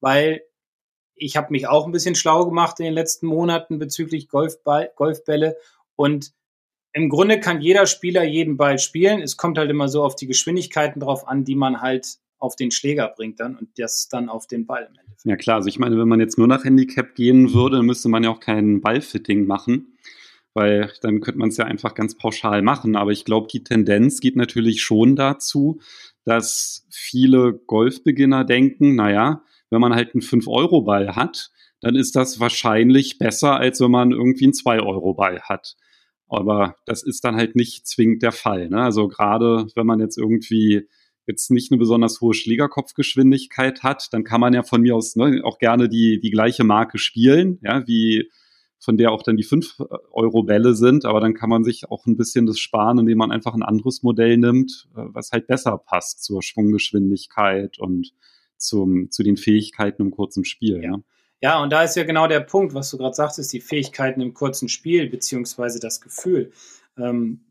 weil 0.00 0.42
ich 1.16 1.36
habe 1.36 1.52
mich 1.52 1.66
auch 1.66 1.86
ein 1.86 1.92
bisschen 1.92 2.14
schlau 2.14 2.44
gemacht 2.44 2.80
in 2.80 2.84
den 2.84 2.94
letzten 2.94 3.26
Monaten 3.26 3.78
bezüglich 3.78 4.28
Golfball, 4.28 4.90
Golfbälle 4.96 5.56
und 5.96 6.32
im 6.92 7.08
Grunde 7.08 7.40
kann 7.40 7.60
jeder 7.60 7.86
Spieler 7.86 8.22
jeden 8.22 8.56
Ball 8.56 8.78
spielen. 8.78 9.20
Es 9.20 9.36
kommt 9.36 9.58
halt 9.58 9.68
immer 9.68 9.88
so 9.88 10.04
auf 10.04 10.14
die 10.14 10.28
Geschwindigkeiten 10.28 11.00
drauf 11.00 11.26
an, 11.26 11.44
die 11.44 11.56
man 11.56 11.80
halt 11.80 12.18
auf 12.38 12.56
den 12.56 12.70
Schläger 12.70 13.12
bringt 13.16 13.40
dann 13.40 13.56
und 13.56 13.70
das 13.78 14.08
dann 14.08 14.28
auf 14.28 14.46
den 14.46 14.66
Ball 14.66 14.82
im 14.82 14.98
Endeffekt. 14.98 15.24
Ja 15.24 15.36
klar, 15.36 15.56
also 15.56 15.68
ich 15.68 15.78
meine, 15.78 15.98
wenn 15.98 16.08
man 16.08 16.20
jetzt 16.20 16.38
nur 16.38 16.46
nach 16.46 16.64
Handicap 16.64 17.14
gehen 17.14 17.52
würde, 17.52 17.82
müsste 17.82 18.08
man 18.08 18.22
ja 18.22 18.30
auch 18.30 18.40
kein 18.40 18.80
Ballfitting 18.80 19.46
machen, 19.46 19.96
weil 20.52 20.92
dann 21.00 21.20
könnte 21.20 21.38
man 21.38 21.48
es 21.48 21.56
ja 21.56 21.64
einfach 21.64 21.94
ganz 21.94 22.16
pauschal 22.16 22.62
machen. 22.62 22.96
Aber 22.96 23.10
ich 23.10 23.24
glaube, 23.24 23.48
die 23.50 23.64
Tendenz 23.64 24.20
geht 24.20 24.36
natürlich 24.36 24.82
schon 24.82 25.16
dazu, 25.16 25.80
dass 26.24 26.86
viele 26.90 27.54
Golfbeginner 27.54 28.44
denken, 28.44 28.94
naja, 28.94 29.42
wenn 29.74 29.82
man 29.82 29.94
halt 29.94 30.14
einen 30.14 30.22
5-Euro-Ball 30.22 31.14
hat, 31.16 31.50
dann 31.80 31.96
ist 31.96 32.16
das 32.16 32.40
wahrscheinlich 32.40 33.18
besser, 33.18 33.56
als 33.58 33.80
wenn 33.80 33.90
man 33.90 34.12
irgendwie 34.12 34.44
einen 34.44 34.54
2-Euro-Ball 34.54 35.42
hat. 35.42 35.76
Aber 36.28 36.76
das 36.86 37.02
ist 37.02 37.24
dann 37.24 37.36
halt 37.36 37.56
nicht 37.56 37.86
zwingend 37.86 38.22
der 38.22 38.32
Fall. 38.32 38.70
Ne? 38.70 38.82
Also 38.82 39.08
gerade 39.08 39.66
wenn 39.74 39.86
man 39.86 40.00
jetzt 40.00 40.16
irgendwie 40.16 40.88
jetzt 41.26 41.50
nicht 41.50 41.70
eine 41.70 41.78
besonders 41.78 42.20
hohe 42.20 42.34
Schlägerkopfgeschwindigkeit 42.34 43.82
hat, 43.82 44.08
dann 44.12 44.24
kann 44.24 44.40
man 44.40 44.54
ja 44.54 44.62
von 44.62 44.82
mir 44.82 44.94
aus 44.96 45.16
ne, 45.16 45.40
auch 45.44 45.58
gerne 45.58 45.88
die, 45.88 46.20
die 46.20 46.30
gleiche 46.30 46.64
Marke 46.64 46.98
spielen, 46.98 47.58
ja, 47.62 47.86
wie 47.86 48.30
von 48.78 48.98
der 48.98 49.12
auch 49.12 49.22
dann 49.22 49.36
die 49.36 49.44
5-Euro-Bälle 49.44 50.74
sind, 50.74 51.06
aber 51.06 51.20
dann 51.20 51.32
kann 51.32 51.48
man 51.48 51.64
sich 51.64 51.90
auch 51.90 52.04
ein 52.06 52.16
bisschen 52.16 52.44
das 52.44 52.58
sparen, 52.58 52.98
indem 52.98 53.16
man 53.16 53.30
einfach 53.32 53.54
ein 53.54 53.62
anderes 53.62 54.02
Modell 54.02 54.36
nimmt, 54.36 54.88
äh, 54.94 55.04
was 55.06 55.32
halt 55.32 55.46
besser 55.46 55.78
passt 55.78 56.22
zur 56.22 56.42
Schwunggeschwindigkeit 56.42 57.78
und 57.78 58.12
zum, 58.56 59.10
zu 59.10 59.22
den 59.22 59.36
Fähigkeiten 59.36 60.02
im 60.02 60.10
kurzen 60.10 60.44
Spiel. 60.44 60.82
Ja. 60.82 60.90
Ne? 60.92 61.04
Ja, 61.40 61.62
und 61.62 61.70
da 61.70 61.82
ist 61.82 61.94
ja 61.94 62.04
genau 62.04 62.26
der 62.26 62.40
Punkt, 62.40 62.72
was 62.72 62.90
du 62.90 62.96
gerade 62.96 63.14
sagtest, 63.14 63.52
die 63.52 63.60
Fähigkeiten 63.60 64.22
im 64.22 64.32
kurzen 64.32 64.68
Spiel, 64.68 65.10
beziehungsweise 65.10 65.78
das 65.78 66.00
Gefühl. 66.00 66.52
Ähm, 66.96 67.44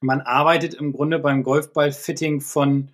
man 0.00 0.20
arbeitet 0.20 0.74
im 0.74 0.92
Grunde 0.92 1.18
beim 1.18 1.44
Golfball-Fitting 1.44 2.40
von 2.40 2.90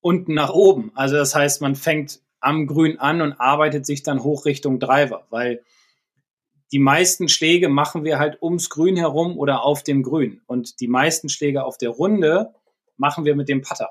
unten 0.00 0.34
nach 0.34 0.50
oben. 0.50 0.92
Also 0.94 1.16
das 1.16 1.34
heißt, 1.34 1.62
man 1.62 1.76
fängt 1.76 2.20
am 2.40 2.66
Grün 2.66 2.98
an 2.98 3.22
und 3.22 3.34
arbeitet 3.34 3.86
sich 3.86 4.02
dann 4.02 4.22
hoch 4.22 4.44
Richtung 4.44 4.78
Driver, 4.78 5.26
weil 5.30 5.62
die 6.72 6.78
meisten 6.78 7.28
Schläge 7.28 7.68
machen 7.68 8.04
wir 8.04 8.18
halt 8.18 8.42
ums 8.42 8.70
Grün 8.70 8.96
herum 8.96 9.38
oder 9.38 9.62
auf 9.62 9.82
dem 9.82 10.02
Grün. 10.02 10.42
Und 10.46 10.80
die 10.80 10.88
meisten 10.88 11.28
Schläge 11.28 11.64
auf 11.64 11.78
der 11.78 11.90
Runde 11.90 12.54
machen 12.96 13.24
wir 13.24 13.36
mit 13.36 13.48
dem 13.48 13.62
Putter. 13.62 13.90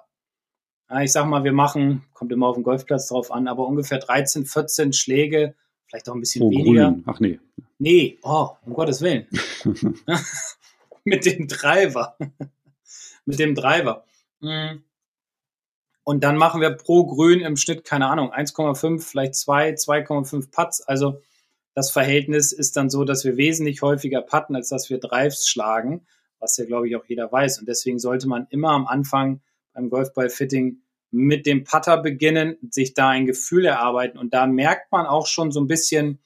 Ja, 0.89 1.01
ich 1.01 1.11
sag 1.11 1.25
mal, 1.25 1.43
wir 1.43 1.53
machen, 1.53 2.03
kommt 2.13 2.31
immer 2.31 2.47
auf 2.47 2.55
den 2.55 2.63
Golfplatz 2.63 3.07
drauf 3.07 3.31
an, 3.31 3.47
aber 3.47 3.67
ungefähr 3.67 3.97
13, 3.97 4.45
14 4.45 4.93
Schläge, 4.93 5.55
vielleicht 5.87 6.09
auch 6.09 6.13
ein 6.13 6.19
bisschen 6.19 6.43
oh, 6.43 6.51
weniger. 6.51 6.91
Grün. 6.91 7.03
Ach 7.07 7.19
nee. 7.19 7.39
Nee, 7.79 8.19
oh, 8.21 8.49
um 8.65 8.73
Gottes 8.73 9.01
Willen. 9.01 9.27
mit 11.03 11.25
dem 11.25 11.47
Driver. 11.47 12.17
mit 13.25 13.39
dem 13.39 13.55
Driver. 13.55 14.05
Mhm. 14.41 14.83
Und 16.03 16.23
dann 16.23 16.37
machen 16.37 16.61
wir 16.61 16.69
pro 16.69 17.05
Grün 17.07 17.41
im 17.41 17.57
Schnitt, 17.57 17.83
keine 17.83 18.07
Ahnung, 18.07 18.31
1,5, 18.31 19.01
vielleicht 19.01 19.35
2, 19.35 19.71
2,5 19.71 20.51
Putts. 20.51 20.81
Also 20.81 21.19
das 21.73 21.89
Verhältnis 21.89 22.51
ist 22.51 22.77
dann 22.77 22.91
so, 22.91 23.03
dass 23.05 23.25
wir 23.25 23.37
wesentlich 23.37 23.81
häufiger 23.81 24.21
putten, 24.21 24.55
als 24.55 24.69
dass 24.69 24.89
wir 24.91 24.99
Drives 24.99 25.47
schlagen, 25.47 26.05
was 26.39 26.57
ja, 26.57 26.65
glaube 26.65 26.87
ich, 26.87 26.95
auch 26.95 27.05
jeder 27.05 27.31
weiß. 27.31 27.59
Und 27.59 27.67
deswegen 27.67 27.97
sollte 27.97 28.27
man 28.27 28.45
immer 28.51 28.69
am 28.69 28.85
Anfang 28.85 29.41
beim 29.75 29.89
Golfball-Fitting 29.89 30.81
mit 31.11 31.45
dem 31.45 31.63
Putter 31.63 32.01
beginnen, 32.01 32.57
sich 32.69 32.93
da 32.93 33.09
ein 33.09 33.25
Gefühl 33.25 33.65
erarbeiten. 33.65 34.17
Und 34.17 34.33
da 34.33 34.47
merkt 34.47 34.91
man 34.91 35.05
auch 35.05 35.27
schon 35.27 35.51
so 35.51 35.61
ein 35.61 35.67
bisschen 35.67 36.19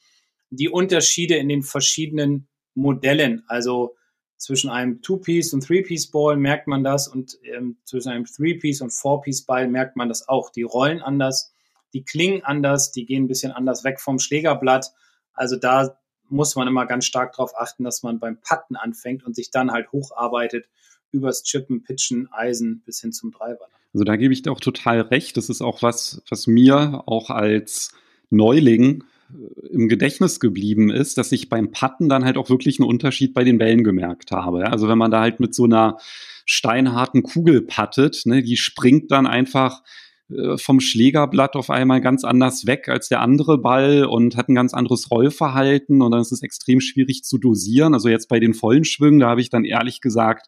die 0.49 0.69
Unterschiede 0.69 1.35
in 1.35 1.49
den 1.49 1.63
verschiedenen 1.63 2.47
Modellen. 2.73 3.43
Also 3.47 3.95
zwischen 4.37 4.69
einem 4.69 5.01
Two-Piece 5.01 5.53
und 5.53 5.65
Three-Piece-Ball 5.65 6.37
merkt 6.37 6.67
man 6.67 6.83
das 6.83 7.07
und 7.07 7.37
ähm, 7.43 7.77
zwischen 7.83 8.09
einem 8.09 8.25
Three-Piece 8.25 8.81
und 8.81 8.91
Four-Piece-Ball 8.91 9.67
merkt 9.67 9.97
man 9.97 10.07
das 10.07 10.29
auch. 10.29 10.49
Die 10.49 10.63
rollen 10.63 11.01
anders, 11.01 11.53
die 11.93 12.03
klingen 12.03 12.43
anders, 12.43 12.91
die 12.91 13.05
gehen 13.05 13.25
ein 13.25 13.27
bisschen 13.27 13.51
anders 13.51 13.83
weg 13.83 13.99
vom 13.99 14.17
Schlägerblatt. 14.17 14.93
Also 15.33 15.57
da 15.57 15.99
muss 16.29 16.55
man 16.55 16.67
immer 16.67 16.85
ganz 16.85 17.05
stark 17.05 17.33
darauf 17.33 17.55
achten, 17.57 17.83
dass 17.83 18.01
man 18.01 18.19
beim 18.19 18.39
Patten 18.39 18.75
anfängt 18.75 19.25
und 19.25 19.35
sich 19.35 19.51
dann 19.51 19.71
halt 19.71 19.91
hocharbeitet 19.91 20.67
übers 21.11 21.43
Chippen, 21.43 21.83
Pitchen, 21.83 22.27
Eisen 22.31 22.81
bis 22.85 23.01
hin 23.01 23.11
zum 23.11 23.31
Driver. 23.31 23.67
Also 23.93 24.03
da 24.03 24.15
gebe 24.15 24.33
ich 24.33 24.43
dir 24.43 24.51
auch 24.51 24.59
total 24.59 25.01
recht. 25.01 25.37
Das 25.37 25.49
ist 25.49 25.61
auch 25.61 25.81
was, 25.81 26.21
was 26.29 26.47
mir 26.47 27.03
auch 27.07 27.29
als 27.29 27.91
Neuling 28.29 29.03
äh, 29.31 29.67
im 29.67 29.87
Gedächtnis 29.87 30.39
geblieben 30.39 30.89
ist, 30.89 31.17
dass 31.17 31.31
ich 31.31 31.49
beim 31.49 31.71
Patten 31.71 32.09
dann 32.09 32.25
halt 32.25 32.37
auch 32.37 32.49
wirklich 32.49 32.79
einen 32.79 32.89
Unterschied 32.89 33.33
bei 33.33 33.43
den 33.43 33.57
Bällen 33.57 33.83
gemerkt 33.83 34.31
habe. 34.31 34.71
Also 34.71 34.87
wenn 34.87 34.97
man 34.97 35.11
da 35.11 35.21
halt 35.21 35.39
mit 35.39 35.55
so 35.55 35.63
einer 35.65 35.97
steinharten 36.45 37.23
Kugel 37.23 37.61
pattet, 37.61 38.25
ne, 38.25 38.41
die 38.43 38.57
springt 38.57 39.11
dann 39.11 39.27
einfach 39.27 39.81
äh, 40.29 40.57
vom 40.57 40.79
Schlägerblatt 40.79 41.55
auf 41.55 41.69
einmal 41.69 42.01
ganz 42.01 42.23
anders 42.23 42.67
weg 42.67 42.87
als 42.89 43.09
der 43.09 43.21
andere 43.21 43.57
Ball 43.57 44.05
und 44.05 44.37
hat 44.37 44.49
ein 44.49 44.55
ganz 44.55 44.73
anderes 44.73 45.09
Rollverhalten 45.09 46.01
und 46.01 46.11
dann 46.11 46.21
ist 46.21 46.31
es 46.31 46.43
extrem 46.43 46.81
schwierig 46.81 47.23
zu 47.23 47.39
dosieren. 47.39 47.93
Also 47.93 48.09
jetzt 48.09 48.29
bei 48.29 48.39
den 48.39 48.53
vollen 48.53 48.83
Schwüngen, 48.83 49.19
da 49.19 49.29
habe 49.29 49.41
ich 49.41 49.49
dann 49.49 49.65
ehrlich 49.65 50.01
gesagt 50.01 50.47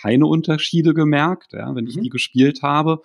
keine 0.00 0.26
Unterschiede 0.26 0.94
gemerkt, 0.94 1.52
ja, 1.52 1.74
wenn 1.74 1.86
ich 1.86 1.96
mhm. 1.96 2.02
die 2.02 2.08
gespielt 2.08 2.62
habe. 2.62 3.02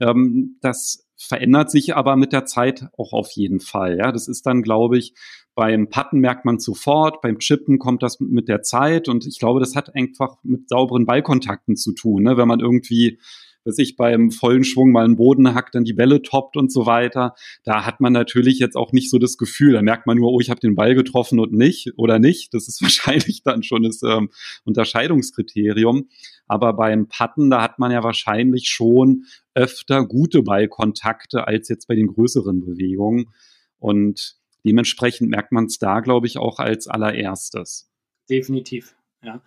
Ähm, 0.00 0.56
das 0.60 1.06
verändert 1.16 1.70
sich 1.70 1.96
aber 1.96 2.16
mit 2.16 2.32
der 2.32 2.44
Zeit 2.44 2.88
auch 2.96 3.12
auf 3.12 3.30
jeden 3.30 3.60
Fall. 3.60 3.98
Ja, 3.98 4.12
das 4.12 4.28
ist 4.28 4.46
dann, 4.46 4.62
glaube 4.62 4.98
ich, 4.98 5.14
beim 5.54 5.88
Patten 5.88 6.20
merkt 6.20 6.44
man 6.44 6.58
sofort, 6.58 7.22
beim 7.22 7.38
Chippen 7.38 7.78
kommt 7.78 8.02
das 8.02 8.20
mit 8.20 8.46
der 8.46 8.62
Zeit 8.62 9.08
und 9.08 9.26
ich 9.26 9.38
glaube, 9.38 9.58
das 9.58 9.74
hat 9.74 9.94
einfach 9.94 10.36
mit 10.42 10.68
sauberen 10.68 11.06
Ballkontakten 11.06 11.76
zu 11.76 11.92
tun. 11.92 12.24
Ne? 12.24 12.36
Wenn 12.36 12.46
man 12.46 12.60
irgendwie 12.60 13.18
dass 13.66 13.78
ich 13.78 13.96
beim 13.96 14.30
vollen 14.30 14.62
Schwung 14.62 14.92
mal 14.92 15.04
einen 15.04 15.16
Boden 15.16 15.54
hackt, 15.54 15.74
dann 15.74 15.84
die 15.84 15.92
Bälle 15.92 16.22
toppt 16.22 16.56
und 16.56 16.72
so 16.72 16.86
weiter. 16.86 17.34
Da 17.64 17.84
hat 17.84 18.00
man 18.00 18.12
natürlich 18.12 18.60
jetzt 18.60 18.76
auch 18.76 18.92
nicht 18.92 19.10
so 19.10 19.18
das 19.18 19.36
Gefühl. 19.36 19.72
Da 19.72 19.82
merkt 19.82 20.06
man 20.06 20.16
nur, 20.16 20.32
oh, 20.32 20.40
ich 20.40 20.50
habe 20.50 20.60
den 20.60 20.76
Ball 20.76 20.94
getroffen 20.94 21.40
und 21.40 21.52
nicht 21.52 21.92
oder 21.96 22.20
nicht. 22.20 22.54
Das 22.54 22.68
ist 22.68 22.80
wahrscheinlich 22.82 23.42
dann 23.42 23.64
schon 23.64 23.82
das 23.82 24.02
ähm, 24.02 24.30
Unterscheidungskriterium. 24.64 26.08
Aber 26.46 26.74
beim 26.74 27.08
Patten, 27.08 27.50
da 27.50 27.60
hat 27.60 27.80
man 27.80 27.90
ja 27.90 28.04
wahrscheinlich 28.04 28.68
schon 28.68 29.24
öfter 29.54 30.06
gute 30.06 30.42
Ballkontakte 30.42 31.48
als 31.48 31.68
jetzt 31.68 31.88
bei 31.88 31.96
den 31.96 32.06
größeren 32.06 32.60
Bewegungen. 32.60 33.32
Und 33.78 34.36
dementsprechend 34.64 35.28
merkt 35.28 35.50
man 35.50 35.64
es 35.64 35.78
da, 35.78 35.98
glaube 36.00 36.28
ich, 36.28 36.38
auch 36.38 36.60
als 36.60 36.86
allererstes. 36.86 37.90
Definitiv, 38.30 38.94
ja. 39.22 39.42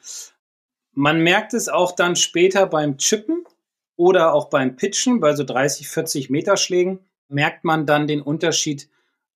Man 0.94 1.22
merkt 1.22 1.54
es 1.54 1.70
auch 1.70 1.94
dann 1.94 2.18
später 2.18 2.66
beim 2.68 2.98
Chippen, 2.98 3.46
oder 4.00 4.34
auch 4.34 4.50
beim 4.50 4.78
Pitchen, 4.78 5.20
bei 5.20 5.36
so 5.36 5.44
30, 5.44 5.90
40 5.90 6.30
Meter 6.30 6.56
Schlägen, 6.56 7.00
merkt 7.28 7.66
man 7.66 7.86
dann 7.86 8.08
den 8.08 8.22
Unterschied 8.22 8.90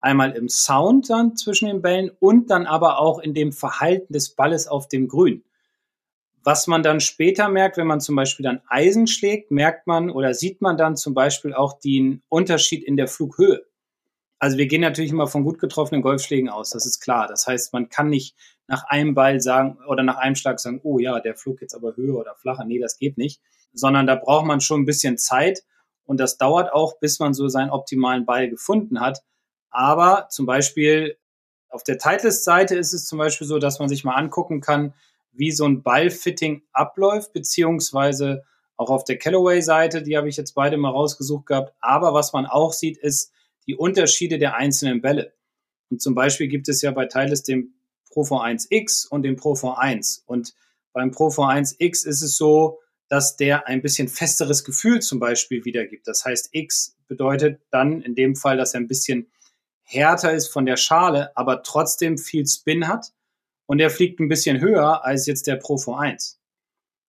einmal 0.01 0.33
im 0.33 0.49
Sound 0.49 1.09
dann 1.09 1.35
zwischen 1.35 1.67
den 1.67 1.81
Bällen 1.81 2.11
und 2.19 2.51
dann 2.51 2.67
aber 2.67 2.99
auch 2.99 3.17
in 3.17 3.33
dem 3.33 3.53
Verhalten 3.53 4.13
des 4.13 4.35
Balles 4.35 4.67
auf 4.67 4.87
dem 4.87 5.07
Grün. 5.07 5.43
Was 6.43 6.67
man 6.67 6.83
dann 6.83 6.99
später 6.99 7.49
merkt, 7.49 7.77
wenn 7.77 7.87
man 7.87 8.01
zum 8.01 8.15
Beispiel 8.15 8.43
dann 8.43 8.61
Eisen 8.67 9.07
schlägt, 9.07 9.49
merkt 9.49 9.87
man 9.87 10.11
oder 10.11 10.35
sieht 10.35 10.61
man 10.61 10.77
dann 10.77 10.95
zum 10.95 11.15
Beispiel 11.15 11.55
auch 11.55 11.79
den 11.79 12.21
Unterschied 12.29 12.83
in 12.83 12.97
der 12.97 13.07
Flughöhe. 13.07 13.65
Also 14.37 14.59
wir 14.59 14.67
gehen 14.67 14.81
natürlich 14.81 15.11
immer 15.11 15.27
von 15.27 15.43
gut 15.43 15.57
getroffenen 15.57 16.03
Golfschlägen 16.03 16.49
aus, 16.49 16.69
das 16.69 16.85
ist 16.85 16.99
klar. 16.99 17.27
Das 17.27 17.47
heißt, 17.47 17.73
man 17.73 17.89
kann 17.89 18.09
nicht 18.09 18.35
nach 18.67 18.83
einem 18.83 19.15
Ball 19.15 19.41
sagen 19.41 19.79
oder 19.87 20.03
nach 20.03 20.17
einem 20.17 20.35
Schlag 20.35 20.59
sagen, 20.59 20.81
oh 20.83 20.99
ja, 20.99 21.19
der 21.19 21.35
flog 21.35 21.61
jetzt 21.61 21.73
aber 21.73 21.95
höher 21.95 22.19
oder 22.19 22.35
flacher. 22.35 22.63
Nee, 22.63 22.79
das 22.79 22.99
geht 22.99 23.17
nicht 23.17 23.41
sondern 23.73 24.07
da 24.07 24.15
braucht 24.15 24.45
man 24.45 24.61
schon 24.61 24.81
ein 24.81 24.85
bisschen 24.85 25.17
Zeit 25.17 25.63
und 26.05 26.19
das 26.19 26.37
dauert 26.37 26.73
auch, 26.73 26.99
bis 26.99 27.19
man 27.19 27.33
so 27.33 27.47
seinen 27.47 27.69
optimalen 27.69 28.25
Ball 28.25 28.49
gefunden 28.49 28.99
hat. 28.99 29.23
Aber 29.69 30.27
zum 30.29 30.45
Beispiel 30.45 31.17
auf 31.69 31.83
der 31.83 31.97
Titleist-Seite 31.97 32.75
ist 32.75 32.93
es 32.93 33.07
zum 33.07 33.17
Beispiel 33.17 33.47
so, 33.47 33.59
dass 33.59 33.79
man 33.79 33.87
sich 33.87 34.03
mal 34.03 34.15
angucken 34.15 34.59
kann, 34.59 34.93
wie 35.31 35.51
so 35.51 35.65
ein 35.65 35.83
Ballfitting 35.83 36.63
abläuft, 36.73 37.31
beziehungsweise 37.31 38.43
auch 38.75 38.89
auf 38.89 39.05
der 39.05 39.17
Callaway-Seite, 39.17 40.01
die 40.01 40.17
habe 40.17 40.27
ich 40.27 40.37
jetzt 40.37 40.53
beide 40.53 40.75
mal 40.75 40.89
rausgesucht 40.89 41.45
gehabt. 41.45 41.73
Aber 41.79 42.13
was 42.13 42.33
man 42.33 42.45
auch 42.45 42.73
sieht, 42.73 42.97
ist 42.97 43.31
die 43.67 43.75
Unterschiede 43.75 44.37
der 44.37 44.55
einzelnen 44.55 45.01
Bälle. 45.01 45.33
Und 45.89 46.01
zum 46.01 46.15
Beispiel 46.15 46.47
gibt 46.47 46.67
es 46.67 46.81
ja 46.81 46.91
bei 46.91 47.05
Titleist 47.05 47.47
den 47.47 47.73
Pro 48.09 48.23
V1 48.23 48.67
X 48.69 49.05
und 49.05 49.23
den 49.23 49.35
Pro 49.35 49.53
V1. 49.53 50.23
Und 50.25 50.53
beim 50.93 51.11
Pro 51.11 51.27
V1 51.27 51.75
X 51.77 52.03
ist 52.03 52.21
es 52.21 52.35
so, 52.35 52.79
dass 53.11 53.35
der 53.35 53.67
ein 53.67 53.81
bisschen 53.81 54.07
festeres 54.07 54.63
Gefühl 54.63 55.01
zum 55.01 55.19
Beispiel 55.19 55.65
wiedergibt. 55.65 56.07
Das 56.07 56.23
heißt, 56.23 56.47
X 56.53 56.95
bedeutet 57.09 57.59
dann 57.69 58.01
in 58.01 58.15
dem 58.15 58.37
Fall, 58.37 58.55
dass 58.55 58.73
er 58.73 58.79
ein 58.79 58.87
bisschen 58.87 59.29
härter 59.81 60.31
ist 60.31 60.47
von 60.47 60.65
der 60.65 60.77
Schale, 60.77 61.35
aber 61.35 61.61
trotzdem 61.61 62.17
viel 62.17 62.47
Spin 62.47 62.87
hat 62.87 63.11
und 63.65 63.81
er 63.81 63.89
fliegt 63.89 64.21
ein 64.21 64.29
bisschen 64.29 64.61
höher 64.61 65.03
als 65.03 65.25
jetzt 65.25 65.45
der 65.45 65.57
Pro 65.57 65.75
V1. 65.75 66.37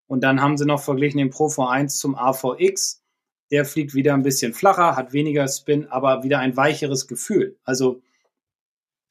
Und 0.09 0.25
dann 0.25 0.43
haben 0.43 0.59
sie 0.59 0.67
noch 0.67 0.83
verglichen 0.83 1.19
den 1.19 1.31
Pro 1.31 1.47
V1 1.47 1.97
zum 1.97 2.17
AVX. 2.17 3.05
Der 3.53 3.65
fliegt 3.65 3.95
wieder 3.95 4.15
ein 4.15 4.25
bisschen 4.25 4.55
flacher, 4.55 4.97
hat 4.97 5.12
weniger 5.12 5.47
Spin, 5.47 5.87
aber 5.87 6.25
wieder 6.25 6.41
ein 6.41 6.57
weicheres 6.57 7.07
Gefühl. 7.07 7.61
Also 7.62 8.03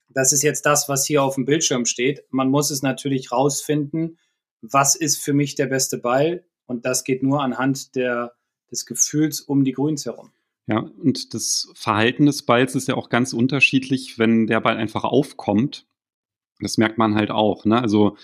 das 0.10 0.34
ist 0.34 0.44
jetzt 0.44 0.66
das, 0.66 0.90
was 0.90 1.06
hier 1.06 1.24
auf 1.24 1.36
dem 1.36 1.46
Bildschirm 1.46 1.86
steht. 1.86 2.26
Man 2.32 2.50
muss 2.50 2.70
es 2.70 2.82
natürlich 2.82 3.32
rausfinden, 3.32 4.18
was 4.60 4.96
ist 4.96 5.24
für 5.24 5.32
mich 5.32 5.56
der 5.56 5.68
beste 5.68 5.98
Ball, 5.98 6.44
und 6.72 6.86
das 6.86 7.04
geht 7.04 7.22
nur 7.22 7.44
anhand 7.44 7.96
der, 7.96 8.34
des 8.72 8.86
Gefühls 8.86 9.42
um 9.42 9.64
die 9.64 9.74
Grüns 9.74 10.06
herum. 10.06 10.32
Ja, 10.68 10.80
und 10.80 11.34
das 11.34 11.70
Verhalten 11.76 12.26
des 12.26 12.44
Balls 12.44 12.76
ist 12.76 12.88
ja 12.88 12.96
auch 12.96 13.10
ganz 13.10 13.34
unterschiedlich, 13.34 14.18
wenn 14.18 14.48
der 14.48 14.62
Ball 14.62 14.78
einfach 14.78 15.04
aufkommt. 15.04 15.86
Das 16.60 16.78
merkt 16.78 16.98
man 16.98 17.16
halt 17.16 17.32
auch. 17.32 17.66
Ne? 17.66 17.82
Also 17.82 18.18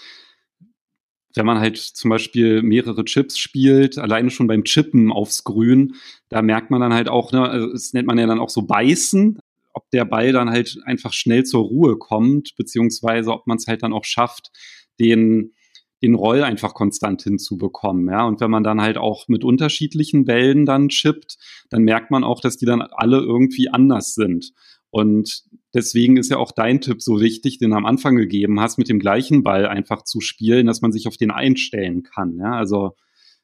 wenn 1.35 1.45
man 1.45 1.59
halt 1.59 1.77
zum 1.77 2.09
Beispiel 2.09 2.61
mehrere 2.63 3.05
Chips 3.05 3.37
spielt, 3.37 3.97
alleine 3.97 4.29
schon 4.29 4.47
beim 4.47 4.63
Chippen 4.63 5.11
aufs 5.11 5.43
Grün, 5.43 5.95
da 6.29 6.41
merkt 6.41 6.71
man 6.71 6.81
dann 6.81 6.93
halt 6.93 7.09
auch, 7.09 7.31
ne, 7.31 7.47
also 7.47 7.71
das 7.71 7.93
nennt 7.93 8.07
man 8.07 8.17
ja 8.17 8.25
dann 8.25 8.39
auch 8.39 8.49
so 8.49 8.63
Beißen, 8.63 9.39
ob 9.73 9.89
der 9.91 10.05
Ball 10.05 10.31
dann 10.31 10.49
halt 10.49 10.79
einfach 10.85 11.13
schnell 11.13 11.43
zur 11.43 11.63
Ruhe 11.63 11.97
kommt, 11.97 12.55
beziehungsweise 12.55 13.31
ob 13.31 13.45
man 13.45 13.57
es 13.57 13.67
halt 13.67 13.83
dann 13.83 13.93
auch 13.93 14.05
schafft, 14.05 14.51
den 14.99 15.53
den 16.01 16.15
Roll 16.15 16.43
einfach 16.43 16.73
konstant 16.73 17.23
hinzubekommen. 17.23 18.09
Ja, 18.09 18.25
und 18.25 18.39
wenn 18.39 18.51
man 18.51 18.63
dann 18.63 18.81
halt 18.81 18.97
auch 18.97 19.27
mit 19.27 19.43
unterschiedlichen 19.43 20.25
Bällen 20.25 20.65
dann 20.65 20.89
chippt, 20.89 21.37
dann 21.69 21.83
merkt 21.83 22.11
man 22.11 22.23
auch, 22.23 22.39
dass 22.39 22.57
die 22.57 22.65
dann 22.65 22.81
alle 22.81 23.17
irgendwie 23.17 23.69
anders 23.69 24.13
sind. 24.13 24.53
Und 24.89 25.43
deswegen 25.73 26.17
ist 26.17 26.29
ja 26.29 26.37
auch 26.37 26.51
dein 26.51 26.81
Tipp 26.81 27.01
so 27.01 27.19
wichtig, 27.19 27.57
den 27.57 27.71
du 27.71 27.75
am 27.77 27.85
Anfang 27.85 28.15
gegeben 28.15 28.59
hast, 28.59 28.77
mit 28.77 28.89
dem 28.89 28.99
gleichen 28.99 29.43
Ball 29.43 29.67
einfach 29.67 30.03
zu 30.03 30.21
spielen, 30.21 30.67
dass 30.67 30.81
man 30.81 30.91
sich 30.91 31.07
auf 31.07 31.17
den 31.17 31.31
einstellen 31.31 32.03
kann. 32.03 32.37
Ja, 32.37 32.53
also, 32.53 32.95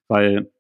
weil 0.08 0.52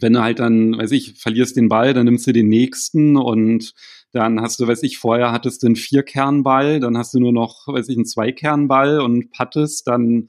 wenn 0.00 0.12
du 0.12 0.22
halt 0.22 0.38
dann, 0.38 0.76
weiß 0.76 0.92
ich, 0.92 1.14
verlierst 1.14 1.56
den 1.56 1.68
Ball, 1.68 1.94
dann 1.94 2.04
nimmst 2.04 2.26
du 2.26 2.32
den 2.32 2.48
nächsten 2.48 3.16
und 3.16 3.72
dann 4.12 4.40
hast 4.40 4.60
du, 4.60 4.66
weiß 4.66 4.82
ich, 4.82 4.98
vorher 4.98 5.32
hattest 5.32 5.62
du 5.62 5.68
einen 5.68 5.76
Vierkernball, 5.76 6.80
dann 6.80 6.96
hast 6.96 7.14
du 7.14 7.20
nur 7.20 7.32
noch, 7.32 7.66
weiß 7.66 7.88
ich, 7.88 7.96
einen 7.96 8.06
Zweikernball 8.06 9.00
und 9.00 9.30
pattest, 9.30 9.86
dann 9.86 10.28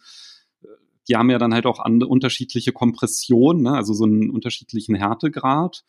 die 1.08 1.16
haben 1.16 1.30
ja 1.30 1.38
dann 1.38 1.54
halt 1.54 1.66
auch 1.66 1.80
andere, 1.80 2.10
unterschiedliche 2.10 2.72
Kompressionen, 2.72 3.64
ne? 3.64 3.74
also 3.74 3.94
so 3.94 4.06
einen 4.06 4.30
unterschiedlichen 4.30 4.96
Härtegrad. 4.96 5.84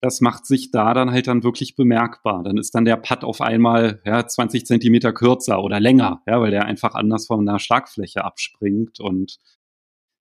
Das 0.00 0.20
macht 0.20 0.46
sich 0.46 0.70
da 0.70 0.94
dann 0.94 1.10
halt 1.10 1.26
dann 1.26 1.42
wirklich 1.42 1.74
bemerkbar. 1.74 2.44
Dann 2.44 2.56
ist 2.56 2.74
dann 2.74 2.84
der 2.84 2.96
Putt 2.96 3.24
auf 3.24 3.40
einmal 3.40 4.00
ja, 4.04 4.26
20 4.26 4.64
Zentimeter 4.64 5.12
kürzer 5.12 5.62
oder 5.62 5.80
länger, 5.80 6.22
ja, 6.26 6.40
weil 6.40 6.52
der 6.52 6.66
einfach 6.66 6.94
anders 6.94 7.26
von 7.26 7.44
der 7.44 7.58
Schlagfläche 7.58 8.24
abspringt 8.24 9.00
und 9.00 9.38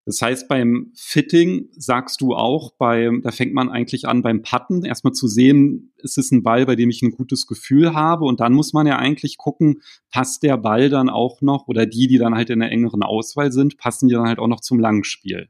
das 0.08 0.22
heißt, 0.22 0.48
beim 0.48 0.93
Fitting 0.96 1.67
sagst 1.76 2.22
du 2.22 2.34
auch, 2.34 2.72
beim, 2.78 3.22
da 3.24 3.32
fängt 3.32 3.54
man 3.54 3.67
eigentlich 3.67 4.08
an 4.08 4.22
beim 4.22 4.41
Putten, 4.41 4.86
erstmal 4.86 5.12
zu 5.12 5.28
sehen, 5.28 5.91
ist 5.98 6.17
es 6.17 6.32
ein 6.32 6.43
Ball, 6.43 6.65
bei 6.65 6.78
dem 6.78 6.89
ich 6.89 7.02
ein 7.02 7.12
gutes 7.12 7.46
Gefühl 7.46 7.93
habe. 7.93 8.24
Und 8.24 8.39
dann 8.39 8.54
muss 8.54 8.72
man 8.72 8.88
ja 8.88 8.96
eigentlich 8.96 9.38
gucken, 9.38 9.82
passt 10.10 10.43
der 10.43 10.56
Ball 10.56 10.88
dann 10.88 11.10
auch 11.10 11.41
noch 11.41 11.67
oder 11.67 11.86
die, 11.86 12.08
die 12.08 12.20
dann 12.20 12.36
halt 12.36 12.50
in 12.50 12.62
der 12.62 12.72
engeren 12.72 13.04
Auswahl 13.04 13.52
sind, 13.52 13.78
passen 13.78 14.08
die 14.08 14.13
dann 14.15 14.30
halt 14.30 14.39
auch 14.39 14.48
noch 14.48 14.62
zum 14.62 14.80
Langspiel. 14.80 15.50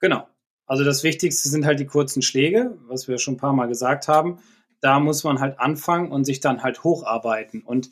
Genau. 0.00 0.26
Also 0.64 0.82
das 0.82 1.04
Wichtigste 1.04 1.50
sind 1.50 1.66
halt 1.66 1.78
die 1.78 1.84
kurzen 1.84 2.22
Schläge, 2.22 2.78
was 2.86 3.06
wir 3.06 3.18
schon 3.18 3.34
ein 3.34 3.38
paar 3.38 3.52
Mal 3.52 3.68
gesagt 3.68 4.08
haben. 4.08 4.38
Da 4.80 4.98
muss 4.98 5.24
man 5.24 5.40
halt 5.40 5.60
anfangen 5.60 6.10
und 6.10 6.24
sich 6.24 6.40
dann 6.40 6.62
halt 6.62 6.84
hocharbeiten. 6.84 7.60
Und 7.60 7.90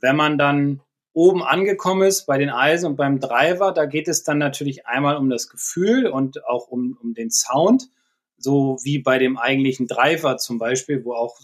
wenn 0.00 0.14
man 0.14 0.38
dann 0.38 0.82
oben 1.18 1.42
angekommen 1.42 2.06
ist 2.06 2.26
bei 2.26 2.38
den 2.38 2.48
Eisen 2.48 2.86
und 2.86 2.96
beim 2.96 3.18
Driver, 3.18 3.72
da 3.72 3.86
geht 3.86 4.06
es 4.06 4.22
dann 4.22 4.38
natürlich 4.38 4.86
einmal 4.86 5.16
um 5.16 5.28
das 5.28 5.48
Gefühl 5.48 6.06
und 6.06 6.46
auch 6.46 6.68
um, 6.68 6.96
um 7.02 7.12
den 7.12 7.32
Sound, 7.32 7.90
so 8.36 8.78
wie 8.84 9.00
bei 9.00 9.18
dem 9.18 9.36
eigentlichen 9.36 9.88
Driver 9.88 10.36
zum 10.36 10.58
Beispiel, 10.58 11.04
wo 11.04 11.14
auch, 11.14 11.36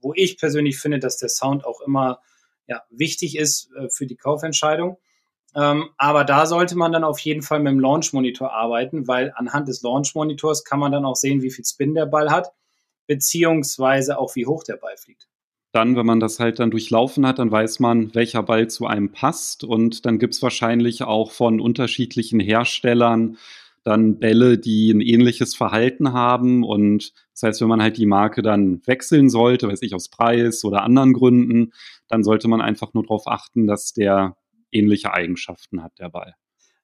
wo 0.00 0.12
ich 0.16 0.36
persönlich 0.36 0.78
finde, 0.80 0.98
dass 0.98 1.16
der 1.16 1.28
Sound 1.28 1.64
auch 1.64 1.80
immer 1.80 2.18
ja, 2.66 2.82
wichtig 2.90 3.38
ist 3.38 3.70
äh, 3.76 3.88
für 3.88 4.04
die 4.04 4.16
Kaufentscheidung. 4.16 4.98
Ähm, 5.54 5.90
aber 5.96 6.24
da 6.24 6.46
sollte 6.46 6.76
man 6.76 6.90
dann 6.90 7.04
auf 7.04 7.20
jeden 7.20 7.42
Fall 7.42 7.60
mit 7.60 7.70
dem 7.70 7.78
Launch 7.78 8.12
Monitor 8.12 8.52
arbeiten, 8.52 9.06
weil 9.06 9.32
anhand 9.36 9.68
des 9.68 9.80
Launch 9.82 10.16
Monitors 10.16 10.64
kann 10.64 10.80
man 10.80 10.90
dann 10.90 11.04
auch 11.04 11.14
sehen, 11.14 11.40
wie 11.42 11.52
viel 11.52 11.64
Spin 11.64 11.94
der 11.94 12.06
Ball 12.06 12.32
hat, 12.32 12.50
beziehungsweise 13.06 14.18
auch 14.18 14.34
wie 14.34 14.46
hoch 14.46 14.64
der 14.64 14.76
Ball 14.76 14.96
fliegt. 14.96 15.29
Dann, 15.72 15.94
wenn 15.96 16.06
man 16.06 16.20
das 16.20 16.40
halt 16.40 16.58
dann 16.58 16.70
durchlaufen 16.70 17.26
hat, 17.26 17.38
dann 17.38 17.52
weiß 17.52 17.78
man, 17.78 18.14
welcher 18.14 18.42
Ball 18.42 18.68
zu 18.68 18.86
einem 18.86 19.12
passt. 19.12 19.62
Und 19.62 20.04
dann 20.04 20.18
gibt 20.18 20.34
es 20.34 20.42
wahrscheinlich 20.42 21.02
auch 21.02 21.30
von 21.30 21.60
unterschiedlichen 21.60 22.40
Herstellern 22.40 23.36
dann 23.82 24.18
Bälle, 24.18 24.58
die 24.58 24.90
ein 24.90 25.00
ähnliches 25.00 25.54
Verhalten 25.54 26.12
haben. 26.12 26.64
Und 26.64 27.12
das 27.32 27.42
heißt, 27.42 27.60
wenn 27.60 27.68
man 27.68 27.82
halt 27.82 27.96
die 27.96 28.06
Marke 28.06 28.42
dann 28.42 28.86
wechseln 28.86 29.30
sollte, 29.30 29.68
weiß 29.68 29.82
ich, 29.82 29.94
aus 29.94 30.08
Preis 30.08 30.64
oder 30.64 30.82
anderen 30.82 31.12
Gründen, 31.12 31.72
dann 32.08 32.22
sollte 32.22 32.48
man 32.48 32.60
einfach 32.60 32.92
nur 32.92 33.04
darauf 33.04 33.26
achten, 33.26 33.66
dass 33.66 33.92
der 33.92 34.36
ähnliche 34.72 35.12
Eigenschaften 35.12 35.82
hat, 35.82 35.98
der 35.98 36.10
Ball. 36.10 36.34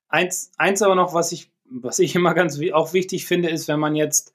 Eins, 0.08 0.52
eins 0.56 0.82
aber 0.82 0.94
noch, 0.94 1.14
was 1.14 1.32
ich, 1.32 1.50
was 1.68 1.98
ich 1.98 2.14
immer 2.14 2.34
ganz 2.34 2.60
auch 2.72 2.92
wichtig 2.92 3.26
finde, 3.26 3.50
ist, 3.50 3.68
wenn 3.68 3.80
man 3.80 3.96
jetzt 3.96 4.32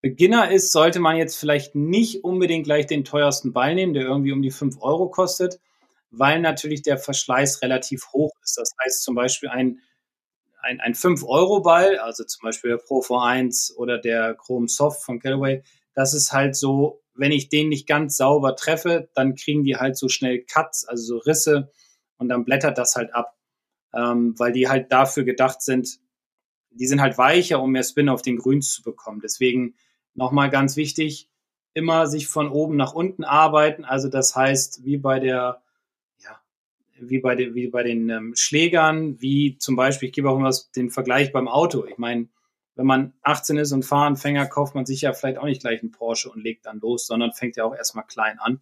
Beginner 0.00 0.50
ist, 0.50 0.72
sollte 0.72 1.00
man 1.00 1.16
jetzt 1.16 1.36
vielleicht 1.36 1.74
nicht 1.74 2.24
unbedingt 2.24 2.64
gleich 2.64 2.86
den 2.86 3.04
teuersten 3.04 3.52
Ball 3.52 3.74
nehmen, 3.74 3.94
der 3.94 4.04
irgendwie 4.04 4.32
um 4.32 4.42
die 4.42 4.50
5 4.50 4.80
Euro 4.80 5.08
kostet, 5.08 5.58
weil 6.10 6.40
natürlich 6.40 6.82
der 6.82 6.98
Verschleiß 6.98 7.62
relativ 7.62 8.12
hoch 8.12 8.32
ist. 8.42 8.56
Das 8.56 8.72
heißt 8.84 9.02
zum 9.02 9.14
Beispiel 9.14 9.48
ein 9.48 9.80
ein, 10.66 10.80
ein 10.80 10.94
5-Euro-Ball, 10.94 11.98
also 11.98 12.24
zum 12.24 12.42
Beispiel 12.42 12.70
der 12.70 12.78
Pro 12.78 13.00
V1 13.00 13.74
oder 13.76 13.98
der 13.98 14.34
Chrome 14.34 14.68
Soft 14.68 15.02
von 15.02 15.20
Callaway, 15.20 15.62
das 15.94 16.12
ist 16.12 16.32
halt 16.32 16.56
so, 16.56 17.02
wenn 17.14 17.32
ich 17.32 17.48
den 17.48 17.68
nicht 17.68 17.86
ganz 17.86 18.16
sauber 18.16 18.56
treffe, 18.56 19.08
dann 19.14 19.34
kriegen 19.34 19.64
die 19.64 19.76
halt 19.76 19.96
so 19.96 20.08
schnell 20.08 20.44
Cuts, 20.44 20.84
also 20.86 21.04
so 21.04 21.18
Risse 21.18 21.70
und 22.18 22.28
dann 22.28 22.44
blättert 22.44 22.78
das 22.78 22.96
halt 22.96 23.14
ab, 23.14 23.36
ähm, 23.94 24.34
weil 24.38 24.52
die 24.52 24.68
halt 24.68 24.92
dafür 24.92 25.24
gedacht 25.24 25.62
sind, 25.62 25.98
die 26.70 26.86
sind 26.86 27.00
halt 27.00 27.16
weicher, 27.16 27.62
um 27.62 27.70
mehr 27.70 27.84
Spin 27.84 28.10
auf 28.10 28.20
den 28.20 28.36
Grüns 28.36 28.72
zu 28.72 28.82
bekommen. 28.82 29.20
Deswegen 29.22 29.76
nochmal 30.16 30.50
ganz 30.50 30.76
wichtig, 30.76 31.30
immer 31.74 32.06
sich 32.06 32.26
von 32.26 32.50
oben 32.50 32.76
nach 32.76 32.94
unten 32.94 33.24
arbeiten. 33.24 33.84
Also 33.84 34.08
das 34.08 34.34
heißt, 34.34 34.84
wie 34.84 34.96
bei 34.96 35.20
der 35.20 35.62
wie 37.00 37.18
bei, 37.18 37.34
den, 37.34 37.54
wie 37.54 37.68
bei 37.68 37.82
den 37.82 38.08
ähm, 38.08 38.32
Schlägern, 38.34 39.20
wie 39.20 39.58
zum 39.58 39.76
Beispiel, 39.76 40.08
ich 40.08 40.14
gebe 40.14 40.30
auch 40.30 40.36
immer 40.36 40.52
den 40.74 40.90
Vergleich 40.90 41.32
beim 41.32 41.48
Auto. 41.48 41.84
Ich 41.84 41.98
meine, 41.98 42.28
wenn 42.74 42.86
man 42.86 43.14
18 43.22 43.56
ist 43.56 43.72
und 43.72 43.84
Fahranfänger, 43.84 44.46
kauft 44.46 44.74
man 44.74 44.86
sich 44.86 45.02
ja 45.02 45.12
vielleicht 45.12 45.38
auch 45.38 45.44
nicht 45.44 45.62
gleich 45.62 45.80
einen 45.80 45.92
Porsche 45.92 46.30
und 46.30 46.42
legt 46.42 46.66
dann 46.66 46.80
los, 46.80 47.06
sondern 47.06 47.32
fängt 47.32 47.56
ja 47.56 47.64
auch 47.64 47.74
erstmal 47.74 48.06
klein 48.06 48.38
an 48.38 48.60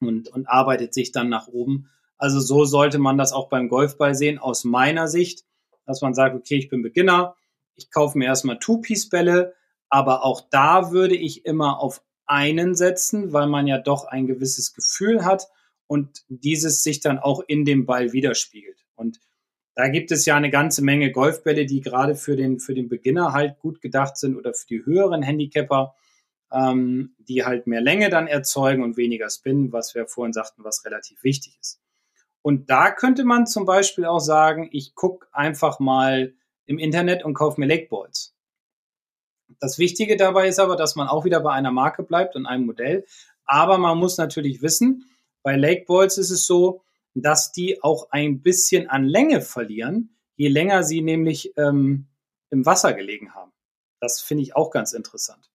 und, 0.00 0.28
und 0.28 0.48
arbeitet 0.48 0.94
sich 0.94 1.12
dann 1.12 1.28
nach 1.28 1.48
oben. 1.48 1.90
Also 2.18 2.40
so 2.40 2.64
sollte 2.64 2.98
man 2.98 3.18
das 3.18 3.32
auch 3.32 3.48
beim 3.48 3.68
Golfball 3.68 4.14
sehen, 4.14 4.38
aus 4.38 4.64
meiner 4.64 5.08
Sicht, 5.08 5.44
dass 5.84 6.02
man 6.02 6.14
sagt, 6.14 6.34
okay, 6.34 6.56
ich 6.56 6.68
bin 6.68 6.82
Beginner, 6.82 7.36
ich 7.74 7.90
kaufe 7.90 8.18
mir 8.18 8.24
erstmal 8.24 8.58
Two-Piece-Bälle, 8.58 9.54
aber 9.88 10.24
auch 10.24 10.40
da 10.50 10.90
würde 10.90 11.16
ich 11.16 11.44
immer 11.44 11.80
auf 11.80 12.02
einen 12.26 12.74
setzen, 12.74 13.32
weil 13.32 13.46
man 13.46 13.66
ja 13.66 13.78
doch 13.78 14.04
ein 14.04 14.26
gewisses 14.26 14.74
Gefühl 14.74 15.24
hat 15.24 15.48
und 15.86 16.24
dieses 16.28 16.82
sich 16.82 17.00
dann 17.00 17.18
auch 17.18 17.40
in 17.46 17.64
dem 17.64 17.86
Ball 17.86 18.12
widerspiegelt. 18.12 18.84
Und 18.96 19.20
da 19.74 19.88
gibt 19.88 20.10
es 20.10 20.26
ja 20.26 20.36
eine 20.36 20.50
ganze 20.50 20.82
Menge 20.82 21.12
Golfbälle, 21.12 21.66
die 21.66 21.80
gerade 21.80 22.16
für 22.16 22.36
den, 22.36 22.58
für 22.58 22.74
den 22.74 22.88
Beginner 22.88 23.32
halt 23.32 23.58
gut 23.58 23.80
gedacht 23.80 24.16
sind 24.16 24.36
oder 24.36 24.54
für 24.54 24.66
die 24.66 24.84
höheren 24.84 25.22
Handicapper, 25.22 25.94
ähm, 26.50 27.14
die 27.18 27.44
halt 27.44 27.66
mehr 27.66 27.80
Länge 27.80 28.08
dann 28.08 28.26
erzeugen 28.26 28.82
und 28.82 28.96
weniger 28.96 29.30
Spin, 29.30 29.72
was 29.72 29.94
wir 29.94 30.06
vorhin 30.06 30.32
sagten, 30.32 30.64
was 30.64 30.84
relativ 30.84 31.22
wichtig 31.22 31.58
ist. 31.60 31.80
Und 32.42 32.70
da 32.70 32.90
könnte 32.90 33.24
man 33.24 33.46
zum 33.46 33.66
Beispiel 33.66 34.04
auch 34.04 34.20
sagen, 34.20 34.68
ich 34.72 34.94
gucke 34.94 35.26
einfach 35.32 35.80
mal 35.80 36.34
im 36.64 36.78
Internet 36.78 37.24
und 37.24 37.34
kaufe 37.34 37.60
mir 37.60 37.66
Lakeballs. 37.66 38.35
Das 39.60 39.78
Wichtige 39.78 40.16
dabei 40.16 40.48
ist 40.48 40.58
aber, 40.58 40.76
dass 40.76 40.96
man 40.96 41.08
auch 41.08 41.24
wieder 41.24 41.40
bei 41.40 41.52
einer 41.52 41.70
Marke 41.72 42.02
bleibt 42.02 42.36
und 42.36 42.46
einem 42.46 42.66
Modell. 42.66 43.06
Aber 43.44 43.78
man 43.78 43.98
muss 43.98 44.18
natürlich 44.18 44.62
wissen, 44.62 45.08
bei 45.42 45.56
Lake 45.56 45.84
Balls 45.86 46.18
ist 46.18 46.30
es 46.30 46.46
so, 46.46 46.82
dass 47.14 47.52
die 47.52 47.82
auch 47.82 48.10
ein 48.10 48.42
bisschen 48.42 48.90
an 48.90 49.04
Länge 49.04 49.40
verlieren, 49.40 50.16
je 50.34 50.48
länger 50.48 50.82
sie 50.82 51.00
nämlich 51.00 51.56
ähm, 51.56 52.08
im 52.50 52.66
Wasser 52.66 52.92
gelegen 52.92 53.34
haben. 53.34 53.52
Das 54.00 54.20
finde 54.20 54.42
ich 54.42 54.54
auch 54.54 54.70
ganz 54.70 54.92
interessant. 54.92 55.50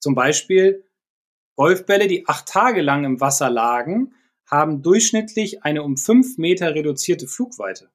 Zum 0.00 0.14
Beispiel 0.14 0.84
Golfbälle, 1.56 2.06
die 2.06 2.26
acht 2.26 2.46
Tage 2.46 2.82
lang 2.82 3.04
im 3.04 3.20
Wasser 3.20 3.50
lagen, 3.50 4.14
haben 4.46 4.82
durchschnittlich 4.82 5.62
eine 5.62 5.82
um 5.82 5.96
fünf 5.96 6.38
Meter 6.38 6.74
reduzierte 6.74 7.28
Flugweite. 7.28 7.90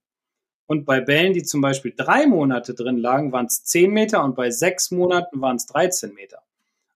Und 0.65 0.85
bei 0.85 1.01
Bällen, 1.01 1.33
die 1.33 1.43
zum 1.43 1.61
Beispiel 1.61 1.93
drei 1.95 2.25
Monate 2.25 2.73
drin 2.73 2.97
lagen, 2.97 3.31
waren 3.31 3.47
es 3.47 3.63
zehn 3.63 3.91
Meter 3.91 4.23
und 4.23 4.35
bei 4.35 4.49
sechs 4.49 4.91
Monaten 4.91 5.41
waren 5.41 5.57
es 5.57 5.65
13 5.67 6.13
Meter. 6.13 6.41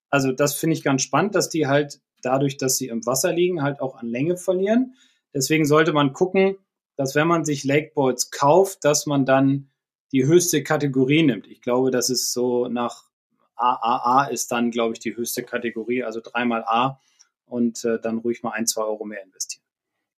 Also 0.10 0.32
das 0.32 0.56
finde 0.56 0.76
ich 0.76 0.84
ganz 0.84 1.02
spannend, 1.02 1.36
dass 1.36 1.50
die 1.50 1.68
halt 1.68 2.00
dadurch, 2.22 2.58
dass 2.58 2.78
sie 2.78 2.88
im 2.88 3.06
Wasser 3.06 3.34
liegen, 3.34 3.62
halt 3.62 3.82
auch 3.82 3.98
an 3.98 4.08
Länge 4.08 4.38
verlieren. 4.38 4.96
Deswegen 5.34 5.66
sollte 5.66 5.94
man 5.94 6.14
gucken, 6.14 6.58
dass 6.96 7.14
wenn 7.14 7.28
man 7.28 7.46
sich 7.46 7.64
Lakeboards 7.64 8.32
kauft, 8.32 8.84
dass 8.84 9.06
man 9.06 9.26
dann 9.26 9.70
die 10.12 10.26
höchste 10.26 10.64
Kategorie 10.64 11.24
nimmt. 11.24 11.48
Ich 11.48 11.62
glaube, 11.62 11.92
das 11.92 12.10
ist 12.10 12.32
so 12.32 12.68
nach 12.68 13.04
AAA 13.58 14.26
ist 14.28 14.52
dann, 14.52 14.72
glaube 14.72 14.94
ich, 14.94 15.00
die 15.00 15.16
höchste 15.16 15.44
Kategorie, 15.44 16.04
also 16.04 16.22
dreimal 16.24 16.64
A 16.66 17.00
und 17.46 17.84
äh, 17.86 18.00
dann 18.00 18.20
ruhig 18.20 18.44
mal 18.44 18.52
ein, 18.52 18.68
zwei 18.68 18.84
Euro 18.84 19.04
mehr 19.04 19.24
investieren. 19.24 19.57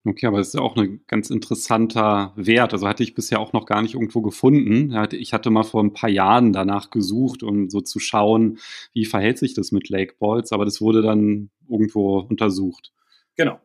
Okay, 0.05 0.27
aber 0.27 0.39
es 0.39 0.49
ist 0.49 0.61
auch 0.61 0.77
ein 0.77 1.03
ganz 1.07 1.29
interessanter 1.29 2.33
Wert. 2.37 2.73
Also 2.73 2.87
hatte 2.87 3.03
ich 3.03 3.15
bisher 3.15 3.41
auch 3.41 3.53
noch 3.53 3.67
gar 3.67 3.83
nicht 3.83 3.95
irgendwo 3.95 4.23
gefunden. 4.23 4.95
Ich 5.13 5.33
hatte 5.33 5.51
mal 5.51 5.65
vor 5.65 5.83
ein 5.83 5.93
paar 5.93 6.09
Jahren 6.09 6.53
danach 6.53 6.91
gesucht, 6.91 7.43
um 7.43 7.69
so 7.69 7.81
zu 7.81 7.99
schauen, 7.99 8.59
wie 8.93 9.05
verhält 9.05 9.39
sich 9.39 9.55
das 9.55 9.73
mit 9.73 9.89
Lake 9.89 10.15
Balls, 10.19 10.53
aber 10.53 10.65
das 10.65 10.81
wurde 10.81 11.03
dann 11.03 11.51
irgendwo 11.69 12.21
untersucht. 12.21 12.93
Genau. 13.37 13.61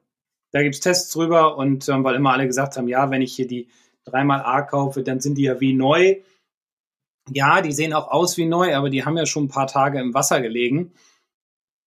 Da 0.51 0.61
gibt 0.61 0.75
es 0.75 0.81
Tests 0.81 1.11
drüber 1.11 1.57
und 1.57 1.87
ähm, 1.89 2.03
weil 2.03 2.15
immer 2.15 2.33
alle 2.33 2.47
gesagt 2.47 2.77
haben, 2.77 2.87
ja, 2.87 3.09
wenn 3.09 3.21
ich 3.21 3.35
hier 3.35 3.47
die 3.47 3.69
dreimal 4.03 4.41
A 4.41 4.61
kaufe, 4.61 5.01
dann 5.01 5.19
sind 5.19 5.37
die 5.37 5.43
ja 5.43 5.59
wie 5.61 5.73
neu. 5.73 6.17
Ja, 7.31 7.61
die 7.61 7.71
sehen 7.71 7.93
auch 7.93 8.09
aus 8.09 8.37
wie 8.37 8.45
neu, 8.45 8.75
aber 8.75 8.89
die 8.89 9.05
haben 9.05 9.17
ja 9.17 9.25
schon 9.25 9.45
ein 9.45 9.49
paar 9.49 9.67
Tage 9.67 9.99
im 9.99 10.13
Wasser 10.13 10.41
gelegen. 10.41 10.93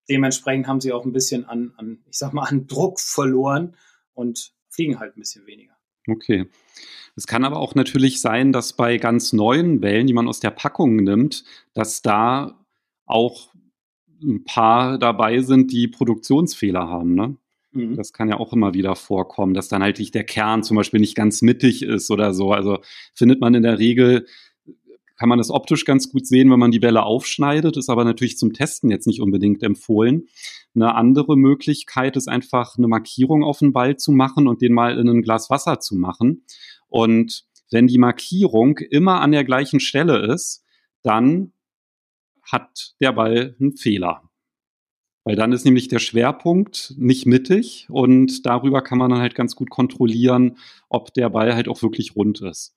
Dementsprechend 0.09 0.67
haben 0.67 0.81
sie 0.81 0.93
auch 0.93 1.05
ein 1.05 1.13
bisschen 1.13 1.45
an, 1.45 1.75
an 1.77 1.99
ich 2.11 2.17
sag 2.17 2.33
mal, 2.33 2.45
an 2.45 2.67
Druck 2.67 3.01
verloren 3.01 3.77
und 4.16 4.52
fliegen 4.68 4.98
halt 4.98 5.16
ein 5.16 5.20
bisschen 5.20 5.46
weniger. 5.46 5.76
Okay. 6.09 6.46
Es 7.16 7.26
kann 7.26 7.44
aber 7.44 7.59
auch 7.59 7.74
natürlich 7.74 8.20
sein, 8.20 8.52
dass 8.52 8.74
bei 8.74 8.98
ganz 8.98 9.33
neuen 9.33 9.83
Wellen, 9.83 10.07
die 10.07 10.12
man 10.12 10.29
aus 10.29 10.40
der 10.40 10.50
Packung 10.50 10.96
nimmt, 10.96 11.44
dass 11.74 12.02
da 12.02 12.64
auch 13.07 13.52
ein 14.22 14.44
paar 14.44 14.98
dabei 14.98 15.40
sind, 15.40 15.72
die 15.72 15.88
Produktionsfehler 15.88 16.88
haben. 16.88 17.14
Ne? 17.14 17.37
Mhm. 17.72 17.96
Das 17.96 18.12
kann 18.12 18.29
ja 18.29 18.38
auch 18.38 18.52
immer 18.52 18.74
wieder 18.74 18.96
vorkommen, 18.96 19.55
dass 19.55 19.68
dann 19.68 19.83
halt 19.83 20.14
der 20.14 20.24
Kern 20.24 20.62
zum 20.62 20.76
Beispiel 20.76 21.00
nicht 21.00 21.16
ganz 21.16 21.42
mittig 21.42 21.83
ist 21.83 22.11
oder 22.11 22.35
so. 22.35 22.52
Also 22.52 22.79
findet 23.14 23.40
man 23.40 23.55
in 23.55 23.62
der 23.62 23.79
Regel 23.79 24.26
kann 25.16 25.29
man 25.29 25.38
das 25.38 25.50
optisch 25.50 25.85
ganz 25.85 26.11
gut 26.11 26.26
sehen, 26.26 26.50
wenn 26.50 26.59
man 26.59 26.70
die 26.70 26.79
Bälle 26.79 27.02
aufschneidet, 27.02 27.76
ist 27.76 27.88
aber 27.88 28.05
natürlich 28.05 28.37
zum 28.37 28.52
Testen 28.52 28.90
jetzt 28.90 29.07
nicht 29.07 29.20
unbedingt 29.20 29.62
empfohlen. 29.62 30.29
Eine 30.74 30.94
andere 30.94 31.37
Möglichkeit 31.37 32.16
ist 32.16 32.29
einfach 32.29 32.76
eine 32.76 32.88
Markierung 32.88 33.42
auf 33.42 33.61
den 33.61 33.72
Ball 33.72 33.96
zu 33.96 34.12
machen 34.12 34.46
und 34.46 34.61
den 34.61 34.74
mal 34.74 34.98
in 34.98 35.09
ein 35.09 35.22
Glas 35.22 35.48
Wasser 35.48 35.81
zu 35.81 35.96
machen. 35.96 36.44
Und 36.88 37.46
wenn 37.70 37.87
die 37.87 37.98
Markierung 37.98 38.79
immer 38.79 39.20
an 39.20 39.33
der 39.33 39.44
gleichen 39.44 39.81
Stelle 39.81 40.33
ist, 40.33 40.64
dann 41.02 41.52
hat 42.42 42.94
der 43.00 43.12
Ball 43.12 43.57
einen 43.59 43.76
Fehler. 43.76 44.22
Weil 45.24 45.35
dann 45.35 45.52
ist 45.52 45.64
nämlich 45.64 45.88
der 45.88 45.98
Schwerpunkt 45.98 46.94
nicht 46.96 47.26
mittig 47.26 47.88
und 47.90 48.46
darüber 48.46 48.83
kann 48.83 48.98
man 48.98 49.11
dann 49.11 49.18
halt 49.18 49.35
ganz 49.35 49.57
gut 49.57 49.70
kontrollieren, 49.70 50.59
ob 50.88 51.12
der 51.14 51.31
Ball 51.31 51.55
halt 51.55 51.66
auch 51.66 51.83
wirklich 51.83 52.14
rund 52.14 52.42
ist. 52.42 52.76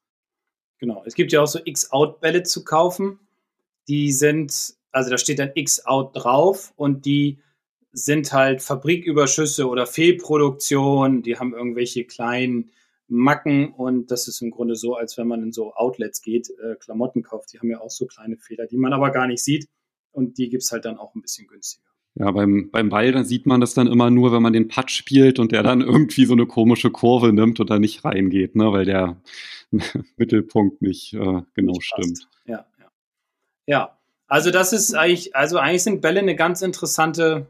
Genau. 0.80 1.04
Es 1.06 1.14
gibt 1.14 1.32
ja 1.32 1.42
auch 1.42 1.48
so 1.48 1.60
X-Out-Bälle 1.64 2.44
zu 2.44 2.64
kaufen. 2.64 3.20
Die 3.88 4.12
sind, 4.12 4.76
also 4.92 5.10
da 5.10 5.18
steht 5.18 5.40
dann 5.40 5.52
X-Out 5.54 6.12
drauf 6.16 6.74
und 6.76 7.06
die 7.06 7.40
sind 7.92 8.32
halt 8.34 8.62
Fabriküberschüsse 8.62 9.68
oder 9.68 9.86
Fehlproduktion. 9.86 11.22
Die 11.22 11.38
haben 11.38 11.54
irgendwelche 11.54 12.06
kleinen 12.06 12.72
Macken 13.08 13.74
und 13.74 14.12
das 14.12 14.28
ist 14.28 14.42
im 14.42 14.52
Grunde 14.52 14.76
so, 14.76 14.96
als 14.96 15.18
wenn 15.18 15.28
man 15.28 15.42
in 15.44 15.52
so 15.52 15.74
Outlets 15.74 16.22
geht, 16.22 16.50
äh, 16.62 16.76
Klamotten 16.76 17.24
kauft. 17.24 17.52
Die 17.52 17.60
haben 17.60 17.70
ja 17.70 17.82
auch 17.82 17.90
so 17.90 18.06
kleine 18.06 18.38
Fehler, 18.38 18.68
die 18.68 18.78
man 18.78 18.94
aber 18.94 19.10
gar 19.12 19.28
nicht 19.28 19.44
sieht 19.44 19.68
und 20.12 20.38
die 20.38 20.50
gibt 20.50 20.64
es 20.64 20.72
halt 20.72 20.86
dann 20.86 20.98
auch 20.98 21.16
ein 21.16 21.22
bisschen 21.22 21.48
günstiger. 21.48 21.89
Ja, 22.20 22.32
beim, 22.32 22.70
beim 22.70 22.90
Ball, 22.90 23.14
da 23.14 23.24
sieht 23.24 23.46
man 23.46 23.62
das 23.62 23.74
dann 23.74 23.88
immer 23.88 24.10
nur, 24.10 24.34
wenn 24.34 24.42
man 24.42 24.52
den 24.52 24.68
Putt 24.68 24.92
spielt 24.92 25.40
und 25.40 25.54
der 25.54 25.64
dann 25.64 25.80
irgendwie 25.82 26.26
so 26.26 26.34
eine 26.34 26.46
komische 26.46 26.92
Kurve 26.92 27.32
nimmt 27.32 27.62
und 27.62 27.70
da 27.70 27.80
nicht 27.80 28.04
reingeht, 28.04 28.58
ne, 28.58 28.74
weil 28.74 28.84
der 28.86 29.22
Mittelpunkt 30.18 30.82
nicht 30.82 31.14
äh, 31.14 31.42
genau 31.54 31.74
nicht 31.74 31.86
stimmt. 31.86 32.28
Ja, 32.46 32.66
ja. 32.78 32.92
Ja, 33.68 33.98
also 34.28 34.52
das 34.52 34.74
ist 34.74 34.94
eigentlich, 34.94 35.34
also 35.34 35.60
eigentlich 35.60 35.84
sind 35.84 36.02
Bälle 36.02 36.20
eine 36.20 36.36
ganz 36.36 36.62
interessante 36.62 37.48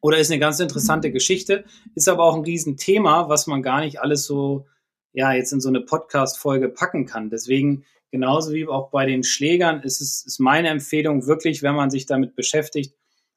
oder 0.00 0.18
ist 0.18 0.30
eine 0.30 0.38
ganz 0.38 0.60
interessante 0.60 1.10
Geschichte, 1.10 1.64
ist 1.96 2.08
aber 2.08 2.22
auch 2.22 2.36
ein 2.36 2.44
Riesenthema, 2.44 3.28
was 3.28 3.48
man 3.48 3.62
gar 3.62 3.80
nicht 3.80 4.00
alles 4.00 4.26
so 4.26 4.66
ja 5.12 5.32
jetzt 5.32 5.52
in 5.52 5.60
so 5.60 5.70
eine 5.70 5.80
Podcast-Folge 5.80 6.68
packen 6.68 7.06
kann. 7.06 7.30
Deswegen 7.30 7.84
genauso 8.12 8.52
wie 8.52 8.68
auch 8.68 8.90
bei 8.90 9.06
den 9.06 9.24
Schlägern 9.24 9.82
ist 9.82 10.00
es 10.00 10.24
ist 10.24 10.38
meine 10.38 10.68
Empfehlung 10.68 11.26
wirklich, 11.26 11.64
wenn 11.64 11.74
man 11.74 11.90
sich 11.90 12.06
damit 12.06 12.36
beschäftigt, 12.36 12.94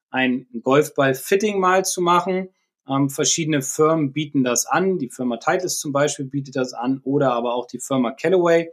ein 0.10 0.48
Golfball-Fitting 0.62 1.60
mal 1.60 1.86
zu 1.86 2.02
machen. 2.02 2.50
Ähm, 2.88 3.10
verschiedene 3.10 3.62
Firmen 3.62 4.14
bieten 4.14 4.44
das 4.44 4.66
an. 4.66 4.98
Die 4.98 5.10
Firma 5.10 5.38
Titleist 5.38 5.80
zum 5.80 5.92
Beispiel 5.92 6.26
bietet 6.26 6.56
das 6.56 6.74
an 6.74 7.02
oder 7.04 7.34
aber 7.34 7.54
auch 7.54 7.68
die 7.68 7.80
Firma 7.80 8.12
Callaway. 8.12 8.70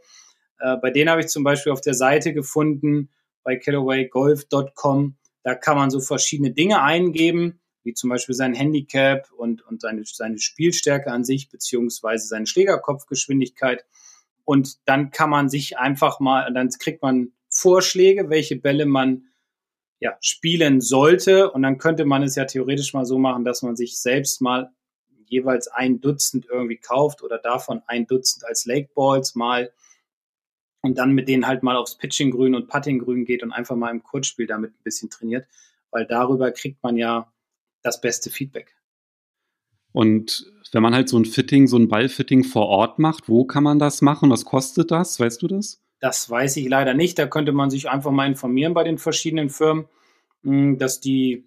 Äh, 0.58 0.76
bei 0.78 0.90
denen 0.90 1.10
habe 1.10 1.20
ich 1.20 1.28
zum 1.28 1.44
Beispiel 1.44 1.72
auf 1.72 1.80
der 1.80 1.94
Seite 1.94 2.32
gefunden, 2.32 3.10
bei 3.42 3.56
CallawayGolf.com, 3.56 5.16
da 5.44 5.54
kann 5.54 5.76
man 5.76 5.90
so 5.90 6.00
verschiedene 6.00 6.50
Dinge 6.50 6.82
eingeben, 6.82 7.60
wie 7.84 7.94
zum 7.94 8.10
Beispiel 8.10 8.34
sein 8.34 8.54
Handicap 8.54 9.30
und, 9.36 9.62
und 9.62 9.80
seine, 9.80 10.02
seine 10.04 10.38
Spielstärke 10.38 11.12
an 11.12 11.24
sich, 11.24 11.48
beziehungsweise 11.48 12.26
seine 12.26 12.46
Schlägerkopfgeschwindigkeit. 12.46 13.84
Und 14.44 14.78
dann 14.88 15.12
kann 15.12 15.30
man 15.30 15.48
sich 15.48 15.78
einfach 15.78 16.18
mal, 16.18 16.52
dann 16.52 16.68
kriegt 16.70 17.02
man 17.02 17.32
Vorschläge, 17.48 18.28
welche 18.28 18.56
Bälle 18.56 18.86
man 18.86 19.26
ja, 20.00 20.16
spielen 20.20 20.80
sollte. 20.80 21.50
Und 21.50 21.62
dann 21.62 21.78
könnte 21.78 22.04
man 22.04 22.22
es 22.22 22.34
ja 22.34 22.44
theoretisch 22.44 22.92
mal 22.94 23.04
so 23.04 23.18
machen, 23.18 23.44
dass 23.44 23.62
man 23.62 23.76
sich 23.76 23.98
selbst 23.98 24.40
mal 24.40 24.70
jeweils 25.26 25.68
ein 25.68 26.00
Dutzend 26.00 26.46
irgendwie 26.46 26.76
kauft 26.76 27.22
oder 27.22 27.38
davon 27.38 27.82
ein 27.86 28.06
Dutzend 28.06 28.44
als 28.44 28.64
Lake 28.64 28.90
Balls 28.94 29.34
mal 29.34 29.72
und 30.82 30.98
dann 30.98 31.12
mit 31.12 31.28
denen 31.28 31.46
halt 31.46 31.62
mal 31.62 31.76
aufs 31.76 31.98
Pitching-Grün 31.98 32.54
und 32.54 32.68
Putting-Grün 32.68 33.24
geht 33.24 33.42
und 33.42 33.52
einfach 33.52 33.76
mal 33.76 33.90
im 33.90 34.02
Kurzspiel 34.02 34.46
damit 34.46 34.70
ein 34.70 34.82
bisschen 34.84 35.10
trainiert, 35.10 35.46
weil 35.90 36.06
darüber 36.06 36.52
kriegt 36.52 36.82
man 36.82 36.96
ja 36.96 37.32
das 37.82 38.00
beste 38.00 38.30
Feedback. 38.30 38.76
Und 39.92 40.52
wenn 40.72 40.82
man 40.82 40.94
halt 40.94 41.08
so 41.08 41.18
ein 41.18 41.24
Fitting, 41.24 41.66
so 41.66 41.76
ein 41.78 41.88
Ballfitting 41.88 42.44
vor 42.44 42.68
Ort 42.68 42.98
macht, 42.98 43.28
wo 43.28 43.44
kann 43.44 43.64
man 43.64 43.78
das 43.78 44.02
machen? 44.02 44.30
Was 44.30 44.44
kostet 44.44 44.90
das? 44.90 45.18
Weißt 45.18 45.42
du 45.42 45.48
das? 45.48 45.82
Das 46.00 46.28
weiß 46.28 46.56
ich 46.58 46.68
leider 46.68 46.94
nicht. 46.94 47.18
Da 47.18 47.26
könnte 47.26 47.52
man 47.52 47.70
sich 47.70 47.88
einfach 47.88 48.10
mal 48.10 48.26
informieren 48.26 48.74
bei 48.74 48.84
den 48.84 48.98
verschiedenen 48.98 49.50
Firmen, 49.50 49.86
hm, 50.42 50.78
dass 50.78 51.00
die 51.00 51.44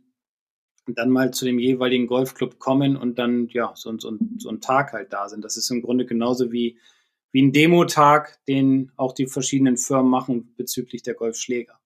dann 0.88 1.12
mal 1.12 1.32
zu 1.32 1.46
dem 1.46 1.60
jeweiligen 1.60 2.08
Golfclub 2.08 2.58
kommen 2.58 2.96
und 2.96 3.20
dann 3.20 3.48
ja 3.50 3.72
so, 3.76 3.96
so, 4.00 4.18
so 4.38 4.50
einen 4.50 4.62
Tag 4.62 4.94
halt 4.94 5.14
da 5.14 5.30
sind. 5.30 5.44
Das 5.46 5.56
ist 5.56 5.70
im 5.70 5.84
Grunde 5.84 6.06
genauso 6.06 6.52
wie, 6.52 6.78
wie 7.32 7.44
ein 7.44 7.52
Demotag, 7.52 8.44
den 8.48 8.92
auch 8.96 9.14
die 9.14 9.28
verschiedenen 9.28 9.78
Firmen 9.78 10.10
machen 10.10 10.54
bezüglich 10.58 11.04
der 11.04 11.14
Golfschläger. 11.14 11.80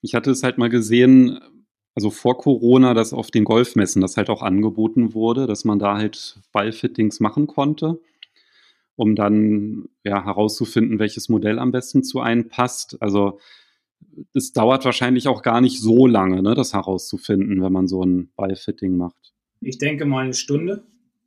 Ich 0.00 0.14
hatte 0.14 0.30
es 0.30 0.42
halt 0.42 0.56
mal 0.56 0.70
gesehen, 0.70 1.40
also 1.94 2.10
vor 2.10 2.38
Corona, 2.38 2.94
dass 2.94 3.12
auf 3.12 3.30
den 3.30 3.44
Golfmessen 3.44 4.00
das 4.00 4.16
halt 4.16 4.30
auch 4.30 4.42
angeboten 4.42 5.12
wurde, 5.12 5.46
dass 5.46 5.64
man 5.64 5.78
da 5.78 5.98
halt 5.98 6.40
Ballfittings 6.52 7.20
machen 7.20 7.46
konnte 7.46 8.00
um 8.98 9.14
dann 9.14 9.88
ja, 10.02 10.24
herauszufinden, 10.24 10.98
welches 10.98 11.28
Modell 11.28 11.60
am 11.60 11.70
besten 11.70 12.02
zu 12.02 12.18
einem 12.18 12.48
passt. 12.48 13.00
Also 13.00 13.38
es 14.34 14.52
dauert 14.52 14.84
wahrscheinlich 14.84 15.28
auch 15.28 15.42
gar 15.42 15.60
nicht 15.60 15.80
so 15.80 16.08
lange, 16.08 16.42
ne, 16.42 16.54
das 16.54 16.74
herauszufinden, 16.74 17.62
wenn 17.62 17.72
man 17.72 17.86
so 17.86 18.02
ein 18.02 18.32
Ballfitting 18.34 18.96
macht. 18.96 19.32
Ich 19.60 19.78
denke 19.78 20.04
mal 20.04 20.24
eine 20.24 20.34
Stunde, 20.34 20.82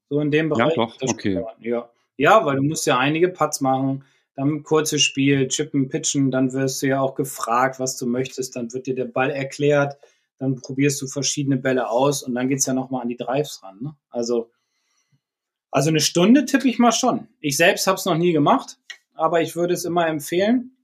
so 0.09 0.19
in 0.19 0.31
dem 0.31 0.49
Bereich. 0.49 0.75
Ja, 0.75 0.85
doch, 0.85 0.97
okay. 1.01 1.41
Ja. 1.61 1.89
ja, 2.17 2.45
weil 2.45 2.57
du 2.57 2.63
musst 2.63 2.85
ja 2.87 2.97
einige 2.97 3.29
Putts 3.29 3.61
machen, 3.61 4.03
dann 4.35 4.63
kurzes 4.63 5.01
Spiel, 5.01 5.47
chippen, 5.47 5.87
pitchen, 5.87 6.29
dann 6.29 6.51
wirst 6.51 6.81
du 6.81 6.87
ja 6.87 6.99
auch 6.99 7.15
gefragt, 7.15 7.79
was 7.79 7.95
du 7.95 8.05
möchtest, 8.05 8.57
dann 8.57 8.73
wird 8.73 8.85
dir 8.85 8.95
der 8.95 9.05
Ball 9.05 9.29
erklärt, 9.29 9.95
dann 10.39 10.57
probierst 10.57 11.01
du 11.01 11.07
verschiedene 11.07 11.55
Bälle 11.55 11.89
aus 11.89 12.21
und 12.21 12.35
dann 12.35 12.49
geht 12.49 12.59
es 12.59 12.65
ja 12.65 12.73
nochmal 12.73 13.03
an 13.03 13.09
die 13.09 13.17
Drives 13.17 13.63
ran. 13.63 13.77
Ne? 13.79 13.95
Also 14.09 14.49
also 15.71 15.89
eine 15.89 16.01
Stunde 16.01 16.45
tippe 16.45 16.67
ich 16.67 16.79
mal 16.79 16.91
schon. 16.91 17.27
Ich 17.39 17.57
selbst 17.57 17.87
habe 17.87 17.95
es 17.95 18.05
noch 18.05 18.17
nie 18.17 18.33
gemacht, 18.33 18.77
aber 19.13 19.41
ich 19.41 19.55
würde 19.55 19.73
es 19.73 19.85
immer 19.85 20.07
empfehlen, 20.07 20.75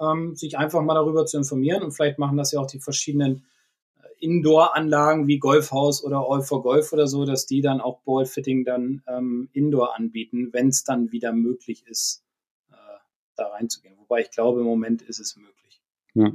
ähm, 0.00 0.36
sich 0.36 0.58
einfach 0.58 0.82
mal 0.82 0.94
darüber 0.94 1.24
zu 1.24 1.38
informieren 1.38 1.82
und 1.82 1.92
vielleicht 1.92 2.18
machen 2.18 2.36
das 2.36 2.52
ja 2.52 2.60
auch 2.60 2.66
die 2.66 2.80
verschiedenen 2.80 3.46
äh, 4.02 4.24
Indoor-Anlagen 4.24 5.26
wie 5.26 5.38
Golfhaus 5.38 6.04
oder 6.04 6.26
All 6.28 6.42
for 6.42 6.62
Golf 6.62 6.92
oder 6.92 7.06
so, 7.06 7.24
dass 7.24 7.46
die 7.46 7.62
dann 7.62 7.80
auch 7.80 8.00
Ballfitting 8.02 8.64
dann 8.64 9.02
ähm, 9.08 9.48
Indoor 9.54 9.96
anbieten, 9.96 10.52
wenn 10.52 10.68
es 10.68 10.84
dann 10.84 11.10
wieder 11.10 11.32
möglich 11.32 11.86
ist, 11.86 12.22
äh, 12.70 12.74
da 13.36 13.48
reinzugehen. 13.48 13.96
Wobei 13.98 14.20
ich 14.20 14.30
glaube, 14.30 14.60
im 14.60 14.66
Moment 14.66 15.00
ist 15.02 15.20
es 15.20 15.36
möglich. 15.36 15.80
Ja. 16.14 16.32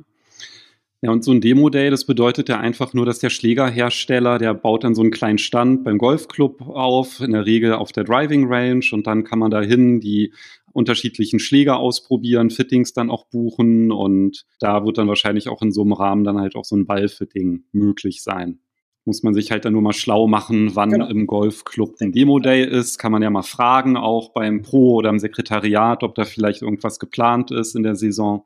Ja, 1.04 1.10
und 1.10 1.24
so 1.24 1.32
ein 1.32 1.42
Demo-Day, 1.42 1.90
das 1.90 2.06
bedeutet 2.06 2.48
ja 2.48 2.60
einfach 2.60 2.94
nur, 2.94 3.08
dass 3.08 3.18
der 3.18 3.32
Schlägerhersteller, 3.32 4.38
der 4.38 4.54
baut 4.54 4.84
dann 4.84 4.94
so 4.94 5.02
einen 5.02 5.10
kleinen 5.10 5.40
Stand 5.40 5.84
beim 5.84 5.98
Golfclub 5.98 6.62
auf, 6.62 7.22
in 7.22 7.32
der 7.32 7.48
Regel 7.48 7.74
auf 7.74 7.92
der 7.92 8.04
Driving 8.04 8.46
Range 8.48 8.86
und 8.92 9.08
dann 9.08 9.24
kann 9.24 9.40
man 9.40 9.50
dahin 9.50 10.00
die 10.00 10.32
unterschiedlichen 10.74 11.40
Schläger 11.40 11.78
ausprobieren, 11.78 12.52
Fittings 12.52 12.94
dann 12.94 13.10
auch 13.10 13.26
buchen 13.26 13.92
und 13.92 14.46
da 14.60 14.86
wird 14.86 15.00
dann 15.00 15.08
wahrscheinlich 15.08 15.50
auch 15.50 15.64
in 15.64 15.72
so 15.72 15.82
einem 15.82 15.94
Rahmen 15.94 16.24
dann 16.24 16.40
halt 16.40 16.56
auch 16.56 16.66
so 16.66 16.76
ein 16.76 16.86
Ballfitting 16.86 17.64
möglich 17.72 18.22
sein. 18.22 18.60
Muss 19.04 19.24
man 19.24 19.34
sich 19.34 19.50
halt 19.50 19.66
dann 19.66 19.74
nur 19.74 19.82
mal 19.82 19.94
schlau 19.94 20.28
machen, 20.28 20.76
wann 20.76 20.92
genau. 20.92 21.08
im 21.08 21.26
Golfclub 21.26 21.96
ein 22.00 22.12
Demo-Day 22.12 22.64
ist. 22.64 23.00
Kann 23.00 23.12
man 23.12 23.24
ja 23.24 23.32
mal 23.32 23.42
fragen, 23.42 23.98
auch 23.98 24.34
beim 24.34 24.62
Pro 24.62 24.98
oder 24.98 25.10
im 25.10 25.18
Sekretariat, 25.18 26.04
ob 26.04 26.14
da 26.14 26.26
vielleicht 26.26 26.62
irgendwas 26.62 27.00
geplant 27.00 27.50
ist 27.50 27.76
in 27.76 27.82
der 27.82 27.96
Saison 27.96 28.46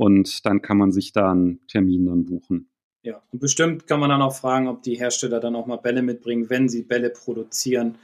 und 0.00 0.46
dann 0.46 0.62
kann 0.62 0.78
man 0.78 0.92
sich 0.92 1.12
da 1.12 1.30
einen 1.30 1.60
Termin 1.66 2.06
dann 2.06 2.24
buchen. 2.24 2.70
Ja, 3.02 3.22
und 3.32 3.38
bestimmt 3.38 3.86
kann 3.86 4.00
man 4.00 4.08
dann 4.08 4.22
auch 4.22 4.34
fragen, 4.34 4.66
ob 4.66 4.82
die 4.82 4.98
Hersteller 4.98 5.40
dann 5.40 5.54
auch 5.54 5.66
mal 5.66 5.76
Bälle 5.76 6.00
mitbringen, 6.00 6.48
wenn 6.48 6.70
sie 6.70 6.84
Bälle 6.84 7.10
produzieren, 7.10 7.98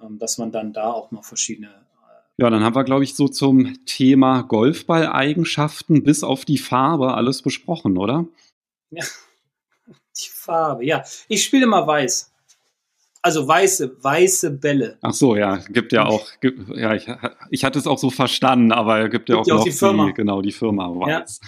ähm, 0.00 0.20
dass 0.20 0.38
man 0.38 0.52
dann 0.52 0.72
da 0.72 0.92
auch 0.92 1.10
mal 1.10 1.22
verschiedene. 1.22 1.66
Äh, 1.66 2.42
ja, 2.42 2.50
dann 2.50 2.62
haben 2.62 2.76
wir, 2.76 2.84
glaube 2.84 3.02
ich, 3.02 3.16
so 3.16 3.26
zum 3.26 3.84
Thema 3.84 4.42
Golfball-Eigenschaften 4.42 6.04
bis 6.04 6.22
auf 6.22 6.44
die 6.44 6.58
Farbe 6.58 7.14
alles 7.14 7.42
besprochen, 7.42 7.98
oder? 7.98 8.26
Ja, 8.90 9.04
die 9.88 10.30
Farbe, 10.30 10.84
ja. 10.84 11.02
Ich 11.26 11.42
spiele 11.42 11.64
immer 11.64 11.84
weiß. 11.84 12.29
Also 13.22 13.46
weiße, 13.46 14.02
weiße 14.02 14.50
Bälle. 14.52 14.98
Ach 15.02 15.12
so, 15.12 15.36
ja, 15.36 15.56
gibt 15.68 15.92
ja 15.92 16.06
auch, 16.06 16.26
gibt, 16.40 16.74
ja, 16.74 16.94
ich, 16.94 17.06
ich 17.50 17.64
hatte 17.64 17.78
es 17.78 17.86
auch 17.86 17.98
so 17.98 18.08
verstanden, 18.08 18.72
aber 18.72 19.08
gibt 19.10 19.28
ja 19.28 19.36
gibt 19.36 19.50
auch 19.50 19.56
noch 19.58 19.64
die, 19.64 19.72
Firma. 19.72 20.06
Die, 20.06 20.14
genau, 20.14 20.40
die 20.40 20.52
Firma 20.52 20.88
weiß. 20.88 21.40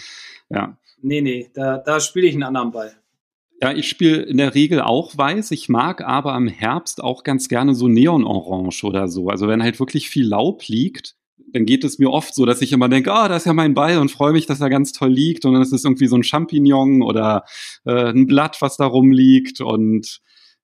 Ja. 0.50 0.56
ja. 0.56 0.78
Nee, 1.00 1.22
nee, 1.22 1.50
da, 1.54 1.78
da 1.78 2.00
spiele 2.00 2.26
ich 2.26 2.34
einen 2.34 2.42
anderen 2.42 2.72
Ball. 2.72 2.94
Ja, 3.62 3.72
ich 3.72 3.88
spiele 3.88 4.22
in 4.22 4.38
der 4.38 4.54
Regel 4.54 4.80
auch 4.80 5.16
weiß. 5.16 5.52
Ich 5.52 5.68
mag 5.68 6.02
aber 6.02 6.36
im 6.36 6.48
Herbst 6.48 7.02
auch 7.02 7.22
ganz 7.22 7.48
gerne 7.48 7.74
so 7.74 7.86
Neonorange 7.86 8.82
oder 8.82 9.06
so. 9.06 9.28
Also 9.28 9.46
wenn 9.46 9.62
halt 9.62 9.78
wirklich 9.78 10.10
viel 10.10 10.26
Laub 10.26 10.66
liegt, 10.66 11.14
dann 11.52 11.64
geht 11.64 11.84
es 11.84 11.98
mir 11.98 12.10
oft 12.10 12.34
so, 12.34 12.44
dass 12.44 12.60
ich 12.60 12.72
immer 12.72 12.88
denke, 12.88 13.12
ah, 13.12 13.26
oh, 13.26 13.28
da 13.28 13.36
ist 13.36 13.46
ja 13.46 13.52
mein 13.52 13.74
Ball 13.74 13.98
und 13.98 14.10
freue 14.10 14.32
mich, 14.32 14.46
dass 14.46 14.60
er 14.60 14.68
ganz 14.68 14.92
toll 14.92 15.10
liegt. 15.10 15.44
Und 15.44 15.52
dann 15.52 15.62
ist 15.62 15.72
es 15.72 15.84
irgendwie 15.84 16.08
so 16.08 16.16
ein 16.16 16.24
Champignon 16.24 17.02
oder 17.02 17.44
äh, 17.84 18.10
ein 18.10 18.26
Blatt, 18.26 18.60
was 18.60 18.76
da 18.76 18.86
rumliegt. 18.86 19.60
Und 19.60 20.20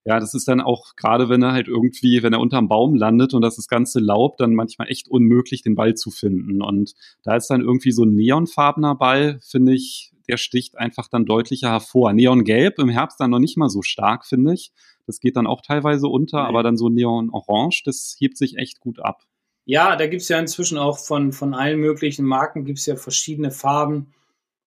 ja, 0.09 0.19
das 0.19 0.33
ist 0.33 0.49
dann 0.49 0.63
auch 0.63 0.97
gerade, 0.97 1.29
wenn 1.29 1.43
er 1.43 1.53
halt 1.53 1.69
irgendwie, 1.69 2.23
wenn 2.23 2.33
er 2.33 2.41
unterm 2.41 2.67
Baum 2.67 2.95
landet 2.95 3.35
und 3.35 3.43
das 3.43 3.59
ist 3.59 3.69
ganze 3.69 4.01
Laub, 4.01 4.39
dann 4.39 4.55
manchmal 4.55 4.89
echt 4.89 5.07
unmöglich, 5.07 5.61
den 5.61 5.75
Ball 5.75 5.97
zu 5.97 6.11
finden. 6.11 6.63
Und 6.63 6.95
da 7.25 7.37
ist 7.37 7.49
dann 7.49 7.61
irgendwie 7.61 7.93
so 7.93 8.05
ein 8.05 8.15
neonfarbener 8.15 8.95
Ball, 8.95 9.39
finde 9.43 9.75
ich, 9.75 10.15
der 10.27 10.39
sticht 10.39 10.79
einfach 10.79 11.09
dann 11.09 11.27
deutlicher 11.27 11.69
hervor. 11.69 12.15
Neongelb 12.15 12.79
im 12.79 12.89
Herbst 12.89 13.21
dann 13.21 13.33
noch 13.33 13.39
nicht 13.39 13.59
mal 13.59 13.69
so 13.69 13.83
stark, 13.83 14.25
finde 14.25 14.55
ich. 14.55 14.73
Das 15.07 15.21
geht 15.21 15.37
dann 15.37 15.47
auch 15.47 15.61
teilweise 15.61 16.09
unter, 16.09 16.39
aber 16.47 16.63
dann 16.63 16.79
so 16.79 16.89
Neonorange, 16.89 17.83
das 17.85 18.17
hebt 18.19 18.39
sich 18.39 18.57
echt 18.57 18.81
gut 18.81 19.01
ab. 19.01 19.27
Ja, 19.67 19.95
da 19.97 20.07
gibt 20.07 20.23
es 20.23 20.29
ja 20.31 20.39
inzwischen 20.39 20.79
auch 20.79 20.99
von, 20.99 21.33
von 21.33 21.53
allen 21.53 21.81
möglichen 21.81 22.25
Marken 22.25 22.65
gibt 22.65 22.79
es 22.79 22.87
ja 22.87 22.97
verschiedene 22.97 23.51
Farben. 23.51 24.15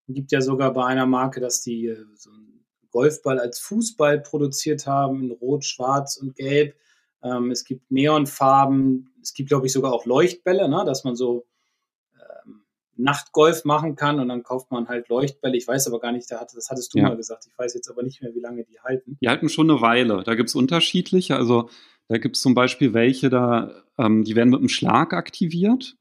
Gibt 0.08 0.32
ja 0.32 0.42
sogar 0.42 0.72
bei 0.74 0.86
einer 0.86 1.08
Marke, 1.08 1.40
dass 1.40 1.64
die 1.64 1.88
äh, 1.88 2.06
so 2.14 2.30
ein 2.30 2.51
Golfball 2.92 3.40
als 3.40 3.60
Fußball 3.60 4.20
produziert 4.20 4.88
haben, 4.88 5.24
in 5.24 5.32
Rot, 5.32 5.66
Schwarz 5.66 6.18
und 6.18 6.36
Gelb. 6.36 6.76
Ähm, 7.24 7.52
es 7.52 7.66
gibt 7.66 7.92
Neonfarben, 7.92 9.14
es 9.22 9.34
gibt, 9.34 9.50
glaube 9.50 9.68
ich, 9.68 9.74
sogar 9.74 9.94
auch 9.94 10.06
Leuchtbälle, 10.06 10.68
ne, 10.70 10.84
dass 10.86 11.04
man 11.04 11.16
so 11.16 11.46
ähm, 12.16 12.64
Nachtgolf 12.96 13.66
machen 13.66 13.96
kann 13.96 14.20
und 14.20 14.30
dann 14.30 14.44
kauft 14.44 14.72
man 14.72 14.88
halt 14.88 15.10
Leuchtbälle. 15.10 15.58
Ich 15.58 15.68
weiß 15.68 15.88
aber 15.88 16.00
gar 16.00 16.12
nicht, 16.12 16.30
das 16.30 16.70
hattest 16.70 16.94
du 16.94 17.00
ja. 17.00 17.10
mal 17.10 17.18
gesagt. 17.18 17.46
Ich 17.48 17.58
weiß 17.58 17.74
jetzt 17.74 17.90
aber 17.90 18.04
nicht 18.04 18.22
mehr, 18.22 18.34
wie 18.34 18.40
lange 18.40 18.64
die 18.64 18.80
halten. 18.80 19.18
Die 19.22 19.30
halten 19.30 19.50
schon 19.50 19.70
eine 19.70 19.82
Weile. 19.82 20.24
Da 20.24 20.36
gibt 20.36 20.50
es 20.50 20.56
unterschiedliche. 20.56 21.36
Also 21.36 21.70
da 22.08 22.18
gibt 22.18 22.36
es 22.36 22.42
zum 22.42 22.56
Beispiel 22.56 22.94
welche, 22.94 23.30
da, 23.30 23.72
ähm, 23.98 24.24
die 24.24 24.36
werden 24.36 24.50
mit 24.50 24.60
einem 24.60 24.70
Schlag 24.70 25.14
aktiviert 25.14 25.96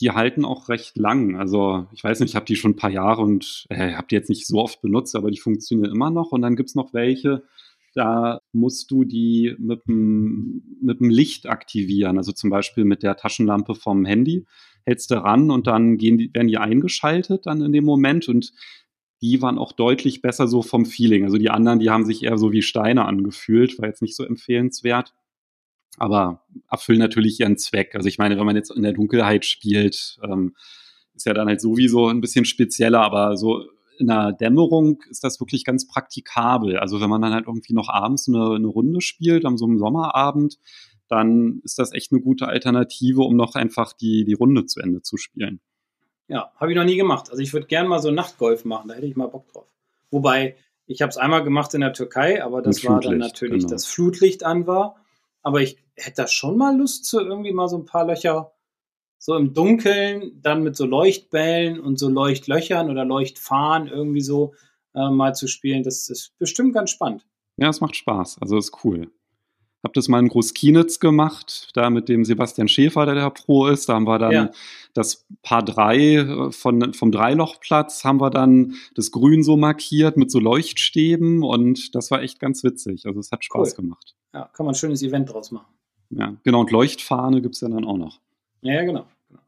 die 0.00 0.10
halten 0.10 0.44
auch 0.44 0.68
recht 0.68 0.96
lang. 0.96 1.36
Also 1.36 1.86
ich 1.92 2.04
weiß 2.04 2.20
nicht, 2.20 2.30
ich 2.30 2.36
habe 2.36 2.46
die 2.46 2.56
schon 2.56 2.72
ein 2.72 2.76
paar 2.76 2.90
Jahre 2.90 3.22
und 3.22 3.66
äh, 3.70 3.94
habe 3.94 4.06
die 4.08 4.14
jetzt 4.14 4.28
nicht 4.28 4.46
so 4.46 4.58
oft 4.58 4.82
benutzt, 4.82 5.16
aber 5.16 5.30
die 5.30 5.38
funktionieren 5.38 5.90
immer 5.90 6.10
noch. 6.10 6.32
Und 6.32 6.42
dann 6.42 6.56
gibt's 6.56 6.74
noch 6.74 6.92
welche, 6.92 7.44
da 7.94 8.40
musst 8.52 8.90
du 8.90 9.04
die 9.04 9.54
mit 9.58 9.86
dem, 9.88 10.78
mit 10.82 11.00
dem 11.00 11.08
Licht 11.08 11.46
aktivieren. 11.46 12.18
Also 12.18 12.32
zum 12.32 12.50
Beispiel 12.50 12.84
mit 12.84 13.02
der 13.02 13.16
Taschenlampe 13.16 13.74
vom 13.74 14.04
Handy. 14.04 14.46
Hältst 14.84 15.10
du 15.10 15.14
ran 15.16 15.50
und 15.50 15.66
dann 15.66 15.96
gehen 15.96 16.18
die, 16.18 16.32
werden 16.32 16.48
die 16.48 16.58
eingeschaltet 16.58 17.46
dann 17.46 17.62
in 17.62 17.72
dem 17.72 17.84
Moment 17.84 18.28
und 18.28 18.52
die 19.22 19.40
waren 19.40 19.58
auch 19.58 19.72
deutlich 19.72 20.20
besser 20.20 20.46
so 20.46 20.60
vom 20.60 20.84
Feeling. 20.84 21.24
Also 21.24 21.38
die 21.38 21.48
anderen, 21.48 21.78
die 21.78 21.88
haben 21.88 22.04
sich 22.04 22.22
eher 22.22 22.36
so 22.36 22.52
wie 22.52 22.60
Steine 22.62 23.06
angefühlt, 23.06 23.78
war 23.78 23.88
jetzt 23.88 24.02
nicht 24.02 24.14
so 24.14 24.24
empfehlenswert. 24.24 25.14
Aber 25.96 26.42
erfüllen 26.70 26.98
natürlich 26.98 27.40
ihren 27.40 27.56
Zweck. 27.56 27.94
Also 27.94 28.08
ich 28.08 28.18
meine, 28.18 28.36
wenn 28.38 28.46
man 28.46 28.56
jetzt 28.56 28.70
in 28.70 28.82
der 28.82 28.92
Dunkelheit 28.92 29.44
spielt, 29.44 30.18
ähm, 30.22 30.54
ist 31.14 31.26
ja 31.26 31.34
dann 31.34 31.48
halt 31.48 31.60
sowieso 31.60 32.08
ein 32.08 32.20
bisschen 32.20 32.44
spezieller, 32.44 33.00
aber 33.00 33.36
so 33.36 33.64
in 33.98 34.08
der 34.08 34.32
Dämmerung 34.32 35.02
ist 35.10 35.24
das 35.24 35.40
wirklich 35.40 35.64
ganz 35.64 35.86
praktikabel. 35.86 36.78
Also 36.78 37.00
wenn 37.00 37.10
man 37.10 37.22
dann 37.22 37.32
halt 37.32 37.46
irgendwie 37.46 37.72
noch 37.72 37.88
abends 37.88 38.28
eine, 38.28 38.54
eine 38.54 38.66
Runde 38.66 39.00
spielt, 39.00 39.44
an 39.46 39.56
so 39.56 39.64
einem 39.64 39.78
Sommerabend, 39.78 40.58
dann 41.08 41.60
ist 41.64 41.78
das 41.78 41.92
echt 41.92 42.12
eine 42.12 42.20
gute 42.20 42.48
Alternative, 42.48 43.22
um 43.22 43.36
noch 43.36 43.54
einfach 43.54 43.92
die, 43.92 44.24
die 44.24 44.34
Runde 44.34 44.66
zu 44.66 44.80
Ende 44.80 45.02
zu 45.02 45.16
spielen. 45.16 45.60
Ja, 46.28 46.50
habe 46.56 46.72
ich 46.72 46.76
noch 46.76 46.84
nie 46.84 46.96
gemacht. 46.96 47.30
Also 47.30 47.42
ich 47.42 47.52
würde 47.52 47.66
gerne 47.66 47.88
mal 47.88 48.00
so 48.00 48.10
Nachtgolf 48.10 48.64
machen, 48.64 48.88
da 48.88 48.94
hätte 48.94 49.06
ich 49.06 49.16
mal 49.16 49.28
Bock 49.28 49.50
drauf. 49.52 49.72
Wobei, 50.10 50.56
ich 50.86 51.02
habe 51.02 51.10
es 51.10 51.16
einmal 51.16 51.44
gemacht 51.44 51.72
in 51.74 51.80
der 51.80 51.92
Türkei, 51.92 52.42
aber 52.42 52.62
das 52.62 52.84
war 52.84 53.00
dann 53.00 53.18
natürlich, 53.18 53.62
genau. 53.62 53.70
das 53.70 53.86
Flutlicht 53.86 54.44
an 54.44 54.66
war. 54.66 54.96
Aber 55.46 55.60
ich 55.60 55.78
hätte 55.94 56.22
da 56.22 56.26
schon 56.26 56.56
mal 56.58 56.76
Lust 56.76 57.04
zu 57.04 57.20
irgendwie 57.20 57.52
mal 57.52 57.68
so 57.68 57.78
ein 57.78 57.84
paar 57.84 58.04
Löcher 58.04 58.52
so 59.16 59.36
im 59.36 59.54
Dunkeln, 59.54 60.42
dann 60.42 60.64
mit 60.64 60.74
so 60.74 60.86
Leuchtbällen 60.86 61.78
und 61.78 62.00
so 62.00 62.08
Leuchtlöchern 62.08 62.90
oder 62.90 63.04
Leuchtfahnen 63.04 63.86
irgendwie 63.86 64.22
so 64.22 64.54
äh, 64.94 65.08
mal 65.08 65.36
zu 65.36 65.46
spielen. 65.46 65.84
Das 65.84 66.08
ist 66.08 66.36
bestimmt 66.38 66.74
ganz 66.74 66.90
spannend. 66.90 67.24
Ja, 67.58 67.68
es 67.68 67.80
macht 67.80 67.94
Spaß. 67.94 68.38
Also 68.40 68.58
ist 68.58 68.84
cool 68.84 69.08
habe 69.82 69.92
das 69.94 70.08
mal 70.08 70.18
in 70.18 70.28
Großkienitz 70.28 71.00
gemacht, 71.00 71.68
da 71.74 71.90
mit 71.90 72.08
dem 72.08 72.24
Sebastian 72.24 72.68
Schäfer, 72.68 73.06
der 73.06 73.14
der 73.14 73.30
Pro 73.30 73.66
ist. 73.68 73.88
Da 73.88 73.94
haben 73.94 74.06
wir 74.06 74.18
dann 74.18 74.32
ja. 74.32 74.50
das 74.94 75.26
Paar 75.42 75.64
3 75.64 75.96
äh, 75.96 76.52
von, 76.52 76.92
vom 76.92 77.12
Dreilochplatz, 77.12 78.04
haben 78.04 78.20
wir 78.20 78.30
dann 78.30 78.74
das 78.94 79.10
Grün 79.10 79.42
so 79.42 79.56
markiert 79.56 80.16
mit 80.16 80.30
so 80.30 80.40
Leuchtstäben 80.40 81.42
und 81.42 81.94
das 81.94 82.10
war 82.10 82.22
echt 82.22 82.40
ganz 82.40 82.64
witzig. 82.64 83.06
Also 83.06 83.20
es 83.20 83.30
hat 83.30 83.44
Spaß 83.44 83.70
cool. 83.70 83.84
gemacht. 83.84 84.14
Ja, 84.34 84.50
kann 84.52 84.66
man 84.66 84.74
ein 84.74 84.78
schönes 84.78 85.02
Event 85.02 85.32
draus 85.32 85.50
machen. 85.50 85.72
Ja, 86.10 86.36
genau. 86.44 86.60
Und 86.60 86.70
Leuchtfahne 86.70 87.40
gibt 87.42 87.54
es 87.54 87.60
ja 87.60 87.68
dann 87.68 87.84
auch 87.84 87.96
noch. 87.96 88.20
Ja, 88.62 88.74
ja, 88.74 88.84
genau. 88.84 89.06
genau. 89.28 89.40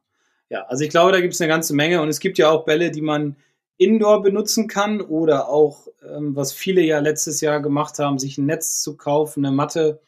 Ja, 0.51 0.63
also 0.63 0.85
ich 0.85 0.91
glaube, 0.91 1.13
da 1.13 1.21
gibt 1.21 1.35
es 1.35 1.41
eine 1.41 1.49
ganze 1.49 1.75
Menge 1.75 2.01
und 2.01 2.09
es 2.09 2.21
gibt 2.21 2.39
ja 2.39 2.51
auch 2.51 2.65
Bälle, 2.65 2.91
die 2.91 3.03
man 3.03 3.37
Indoor 3.77 4.23
benutzen 4.23 4.67
kann 4.67 5.01
oder 5.01 5.49
auch, 5.49 5.87
ähm, 6.03 6.35
was 6.35 6.53
viele 6.53 6.83
ja 6.83 6.99
letztes 6.99 7.41
Jahr 7.41 7.61
gemacht 7.61 7.99
haben, 7.99 8.19
sich 8.19 8.39
ein 8.39 8.47
Netz 8.47 8.83
zu 8.83 8.97
kaufen, 8.97 9.45
eine 9.45 9.55
Matte 9.55 10.01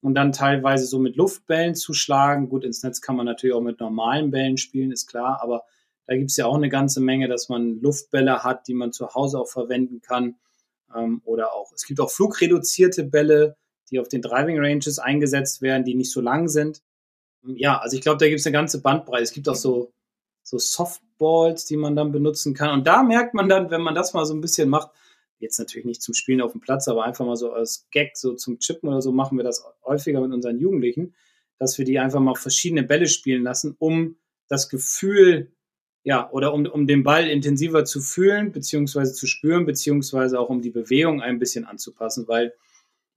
und 0.00 0.14
dann 0.14 0.32
teilweise 0.32 0.86
so 0.86 0.98
mit 0.98 1.16
Luftbällen 1.16 1.74
zu 1.74 1.92
schlagen. 1.92 2.48
Gut, 2.48 2.64
ins 2.64 2.82
Netz 2.82 3.00
kann 3.00 3.16
man 3.16 3.26
natürlich 3.26 3.54
auch 3.54 3.62
mit 3.62 3.80
normalen 3.80 4.30
Bällen 4.30 4.56
spielen, 4.56 4.92
ist 4.92 5.06
klar, 5.06 5.40
aber 5.42 5.64
da 6.06 6.16
gibt 6.16 6.30
es 6.30 6.36
ja 6.36 6.46
auch 6.46 6.54
eine 6.54 6.68
ganze 6.68 7.00
Menge, 7.00 7.28
dass 7.28 7.48
man 7.48 7.80
Luftbälle 7.80 8.44
hat, 8.44 8.68
die 8.68 8.74
man 8.74 8.92
zu 8.92 9.14
Hause 9.14 9.40
auch 9.40 9.48
verwenden 9.48 10.00
kann. 10.00 10.36
Ähm, 10.94 11.20
oder 11.24 11.52
auch, 11.52 11.72
es 11.72 11.84
gibt 11.84 12.00
auch 12.00 12.10
flugreduzierte 12.10 13.04
Bälle, 13.04 13.56
die 13.90 13.98
auf 13.98 14.08
den 14.08 14.22
Driving 14.22 14.58
Ranges 14.58 14.98
eingesetzt 14.98 15.62
werden, 15.62 15.84
die 15.84 15.94
nicht 15.94 16.12
so 16.12 16.20
lang 16.20 16.48
sind. 16.48 16.82
Ja, 17.44 17.78
also 17.78 17.96
ich 17.96 18.02
glaube, 18.02 18.18
da 18.18 18.28
gibt 18.28 18.40
es 18.40 18.46
eine 18.46 18.52
ganze 18.52 18.80
Bandbreite. 18.80 19.22
Es 19.22 19.32
gibt 19.32 19.48
auch 19.48 19.54
so, 19.54 19.92
so 20.42 20.58
Softballs, 20.58 21.64
die 21.64 21.76
man 21.76 21.94
dann 21.94 22.12
benutzen 22.12 22.54
kann. 22.54 22.70
Und 22.70 22.86
da 22.86 23.02
merkt 23.02 23.34
man 23.34 23.48
dann, 23.48 23.70
wenn 23.70 23.82
man 23.82 23.94
das 23.94 24.14
mal 24.14 24.24
so 24.24 24.34
ein 24.34 24.40
bisschen 24.40 24.68
macht, 24.68 24.90
jetzt 25.38 25.58
natürlich 25.58 25.84
nicht 25.84 26.02
zum 26.02 26.14
Spielen 26.14 26.40
auf 26.40 26.52
dem 26.52 26.60
Platz, 26.60 26.88
aber 26.88 27.04
einfach 27.04 27.26
mal 27.26 27.36
so 27.36 27.52
als 27.52 27.86
Gag, 27.90 28.16
so 28.16 28.34
zum 28.34 28.58
Chippen 28.58 28.88
oder 28.88 29.02
so, 29.02 29.12
machen 29.12 29.36
wir 29.38 29.44
das 29.44 29.64
häufiger 29.84 30.20
mit 30.20 30.32
unseren 30.32 30.58
Jugendlichen, 30.58 31.14
dass 31.58 31.78
wir 31.78 31.84
die 31.84 31.98
einfach 31.98 32.20
mal 32.20 32.34
verschiedene 32.34 32.82
Bälle 32.82 33.06
spielen 33.06 33.42
lassen, 33.42 33.76
um 33.78 34.16
das 34.48 34.68
Gefühl, 34.68 35.52
ja, 36.02 36.30
oder 36.30 36.54
um, 36.54 36.66
um 36.66 36.86
den 36.86 37.02
Ball 37.02 37.28
intensiver 37.28 37.84
zu 37.84 38.00
fühlen, 38.00 38.52
beziehungsweise 38.52 39.12
zu 39.12 39.26
spüren, 39.26 39.66
beziehungsweise 39.66 40.38
auch 40.38 40.48
um 40.48 40.62
die 40.62 40.70
Bewegung 40.70 41.20
ein 41.20 41.38
bisschen 41.38 41.64
anzupassen, 41.64 42.28
weil 42.28 42.54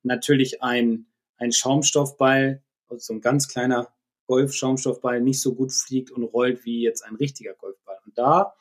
natürlich 0.04 0.64
ein, 0.64 1.06
ein 1.38 1.52
Schaumstoffball, 1.52 2.64
also 2.88 3.00
so 3.00 3.14
ein 3.14 3.22
ganz 3.22 3.48
kleiner 3.48 3.94
Golf-Schaumstoffball 4.28 5.22
nicht 5.22 5.42
so 5.42 5.56
gut 5.56 5.72
fliegt 5.72 6.12
und 6.12 6.24
rollt 6.24 6.66
wie 6.66 6.82
jetzt 6.82 7.04
ein 7.04 7.16
richtiger 7.16 7.54
Golfball. 7.54 7.98
Und 8.06 8.18
da, 8.18 8.54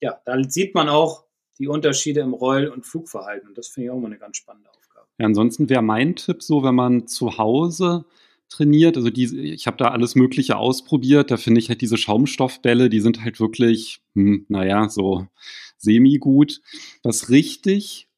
ja, 0.00 0.20
da 0.24 0.42
sieht 0.48 0.74
man 0.74 0.88
auch, 0.88 1.23
die 1.58 1.68
Unterschiede 1.68 2.20
im 2.20 2.34
Roll- 2.34 2.68
und 2.68 2.84
Flugverhalten. 2.86 3.48
Und 3.48 3.58
das 3.58 3.68
finde 3.68 3.86
ich 3.86 3.90
auch 3.90 3.98
mal 3.98 4.06
eine 4.06 4.18
ganz 4.18 4.36
spannende 4.36 4.70
Aufgabe. 4.70 5.06
Ja, 5.18 5.26
ansonsten 5.26 5.68
wäre 5.68 5.82
mein 5.82 6.16
Tipp 6.16 6.42
so, 6.42 6.62
wenn 6.62 6.74
man 6.74 7.06
zu 7.06 7.38
Hause 7.38 8.04
trainiert, 8.48 8.96
also 8.96 9.10
die, 9.10 9.52
ich 9.52 9.66
habe 9.66 9.76
da 9.76 9.88
alles 9.88 10.14
Mögliche 10.14 10.56
ausprobiert, 10.56 11.30
da 11.30 11.36
finde 11.36 11.60
ich 11.60 11.68
halt 11.68 11.80
diese 11.80 11.96
Schaumstoffbälle, 11.96 12.88
die 12.90 13.00
sind 13.00 13.24
halt 13.24 13.40
wirklich, 13.40 14.02
hm, 14.14 14.46
naja, 14.48 14.88
so 14.88 15.26
semi-gut. 15.78 16.60
Was 17.02 17.30
richtig 17.30 18.08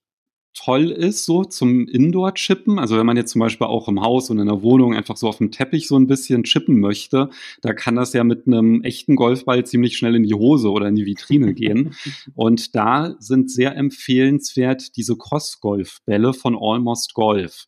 toll 0.56 0.90
ist, 0.90 1.24
so 1.24 1.44
zum 1.44 1.86
Indoor-Chippen. 1.86 2.78
Also 2.78 2.96
wenn 2.96 3.06
man 3.06 3.16
jetzt 3.16 3.32
zum 3.32 3.40
Beispiel 3.40 3.66
auch 3.66 3.88
im 3.88 4.00
Haus 4.00 4.30
und 4.30 4.38
in 4.38 4.46
der 4.46 4.62
Wohnung 4.62 4.94
einfach 4.94 5.16
so 5.16 5.28
auf 5.28 5.38
dem 5.38 5.50
Teppich 5.50 5.86
so 5.86 5.96
ein 5.96 6.06
bisschen 6.06 6.44
chippen 6.44 6.80
möchte, 6.80 7.30
da 7.60 7.74
kann 7.74 7.94
das 7.94 8.12
ja 8.14 8.24
mit 8.24 8.46
einem 8.46 8.82
echten 8.82 9.16
Golfball 9.16 9.64
ziemlich 9.66 9.96
schnell 9.96 10.14
in 10.14 10.22
die 10.22 10.34
Hose 10.34 10.70
oder 10.70 10.88
in 10.88 10.94
die 10.94 11.06
Vitrine 11.06 11.52
gehen. 11.54 11.94
Und 12.34 12.74
da 12.74 13.14
sind 13.18 13.50
sehr 13.50 13.76
empfehlenswert 13.76 14.96
diese 14.96 15.16
Cross-Golf-Bälle 15.16 16.32
von 16.32 16.56
Almost 16.58 17.14
Golf. 17.14 17.66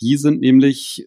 Die 0.00 0.16
sind 0.16 0.40
nämlich 0.40 1.06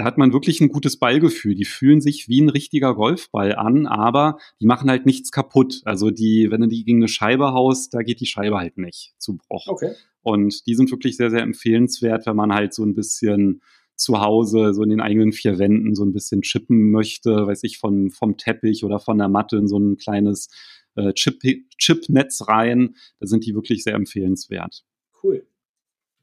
da 0.00 0.06
hat 0.06 0.16
man 0.16 0.32
wirklich 0.32 0.62
ein 0.62 0.70
gutes 0.70 0.98
Ballgefühl. 0.98 1.54
Die 1.54 1.66
fühlen 1.66 2.00
sich 2.00 2.26
wie 2.26 2.40
ein 2.40 2.48
richtiger 2.48 2.94
Golfball 2.94 3.54
an, 3.54 3.86
aber 3.86 4.38
die 4.58 4.64
machen 4.64 4.88
halt 4.88 5.04
nichts 5.04 5.30
kaputt. 5.30 5.82
Also 5.84 6.10
die, 6.10 6.50
wenn 6.50 6.62
du 6.62 6.68
die 6.68 6.84
gegen 6.84 7.00
eine 7.00 7.08
Scheibe 7.08 7.52
haust, 7.52 7.92
da 7.92 8.00
geht 8.00 8.20
die 8.20 8.26
Scheibe 8.26 8.56
halt 8.56 8.78
nicht 8.78 9.12
zu 9.18 9.36
Bruch. 9.36 9.66
Okay. 9.66 9.92
Und 10.22 10.66
die 10.66 10.74
sind 10.74 10.90
wirklich 10.90 11.18
sehr, 11.18 11.28
sehr 11.28 11.42
empfehlenswert, 11.42 12.24
wenn 12.24 12.34
man 12.34 12.54
halt 12.54 12.72
so 12.72 12.82
ein 12.82 12.94
bisschen 12.94 13.60
zu 13.94 14.22
Hause, 14.22 14.72
so 14.72 14.82
in 14.82 14.88
den 14.88 15.02
eigenen 15.02 15.32
vier 15.32 15.58
Wänden, 15.58 15.94
so 15.94 16.02
ein 16.02 16.14
bisschen 16.14 16.40
chippen 16.40 16.90
möchte, 16.90 17.46
weiß 17.46 17.62
ich, 17.64 17.76
von, 17.76 18.10
vom 18.10 18.38
Teppich 18.38 18.82
oder 18.82 19.00
von 19.00 19.18
der 19.18 19.28
Matte 19.28 19.58
in 19.58 19.68
so 19.68 19.78
ein 19.78 19.98
kleines 19.98 20.48
äh, 20.94 21.12
Chip, 21.12 21.42
Chip-Netz 21.76 22.48
rein. 22.48 22.96
Da 23.18 23.26
sind 23.26 23.44
die 23.44 23.54
wirklich 23.54 23.82
sehr 23.82 23.96
empfehlenswert. 23.96 24.82
Cool. 25.22 25.46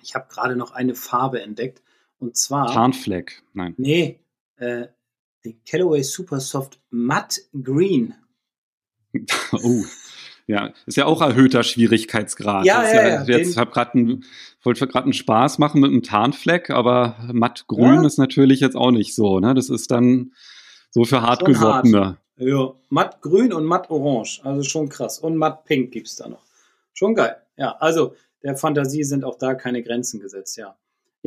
Ich 0.01 0.15
habe 0.15 0.25
gerade 0.32 0.55
noch 0.55 0.71
eine 0.71 0.95
Farbe 0.95 1.43
entdeckt. 1.43 1.84
Und 2.20 2.36
zwar. 2.36 2.74
Tarnfleck, 2.74 3.43
nein. 3.53 3.74
Nee, 3.78 4.20
äh, 4.57 4.88
den 5.45 5.61
Callaway 5.70 6.03
Super 6.03 6.39
Soft 6.39 6.80
Matt 6.89 7.39
Green. 7.63 8.15
oh. 9.51 9.84
Ja, 10.49 10.74
ist 10.86 10.95
ja 10.95 11.05
auch 11.05 11.22
erhöhter 11.22 11.61
Schwierigkeitsgrad. 11.63 12.65
Ja, 12.65 12.84
ja, 12.84 12.93
ja, 12.93 13.07
ja. 13.07 13.38
Jetzt 13.38 13.57
habe 13.57 13.72
gerade 13.72 14.20
wollte 14.61 14.88
gerade 14.88 15.03
einen 15.03 15.13
Spaß 15.13 15.59
machen 15.59 15.82
mit 15.82 15.91
einem 15.91 16.03
Tarnfleck, 16.03 16.70
aber 16.70 17.18
mattgrün 17.34 17.95
ja. 17.95 18.05
ist 18.05 18.18
natürlich 18.18 18.61
jetzt 18.61 18.78
auch 18.78 18.91
nicht 18.91 19.13
so. 19.13 19.41
Ne? 19.41 19.53
Das 19.53 19.70
ist 19.70 19.91
dann 19.91 20.32
so 20.89 21.03
für 21.03 21.22
hartgesottene. 21.22 21.99
Hart. 21.99 22.18
Ja, 22.38 22.74
mattgrün 22.89 23.51
und 23.51 23.65
mattorange, 23.65 24.39
also 24.43 24.63
schon 24.63 24.88
krass. 24.88 25.20
Und 25.20 25.36
mattpink 25.36 25.91
gibt 25.91 26.07
es 26.07 26.15
da 26.15 26.30
noch. 26.30 26.43
Schon 26.93 27.15
geil. 27.15 27.36
Ja, 27.57 27.76
also 27.80 28.15
der 28.43 28.55
Fantasie 28.55 29.03
sind 29.03 29.26
auch 29.26 29.38
da 29.38 29.53
keine 29.53 29.84
Grenzen 29.84 30.20
gesetzt, 30.20 30.55
ja. 30.55 30.78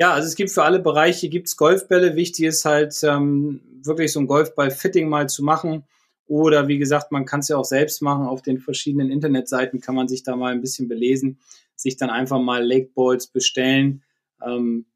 Ja, 0.00 0.14
also 0.14 0.26
es 0.28 0.34
gibt 0.34 0.50
für 0.50 0.62
alle 0.62 0.78
Bereiche 0.78 1.28
gibt's 1.28 1.58
Golfbälle. 1.58 2.16
Wichtig 2.16 2.46
ist 2.46 2.64
halt 2.64 2.98
ähm, 3.02 3.60
wirklich 3.84 4.10
so 4.14 4.20
ein 4.20 4.26
Golfball-Fitting 4.26 5.06
mal 5.06 5.28
zu 5.28 5.44
machen 5.44 5.84
oder 6.26 6.68
wie 6.68 6.78
gesagt, 6.78 7.12
man 7.12 7.26
kann 7.26 7.40
es 7.40 7.48
ja 7.48 7.58
auch 7.58 7.66
selbst 7.66 8.00
machen. 8.00 8.26
Auf 8.26 8.40
den 8.40 8.60
verschiedenen 8.60 9.10
Internetseiten 9.10 9.82
kann 9.82 9.94
man 9.94 10.08
sich 10.08 10.22
da 10.22 10.36
mal 10.36 10.52
ein 10.52 10.62
bisschen 10.62 10.88
belesen, 10.88 11.38
sich 11.76 11.98
dann 11.98 12.08
einfach 12.08 12.40
mal 12.40 12.66
Lake 12.66 12.92
Balls 12.94 13.26
bestellen. 13.26 14.02
Ähm, 14.42 14.86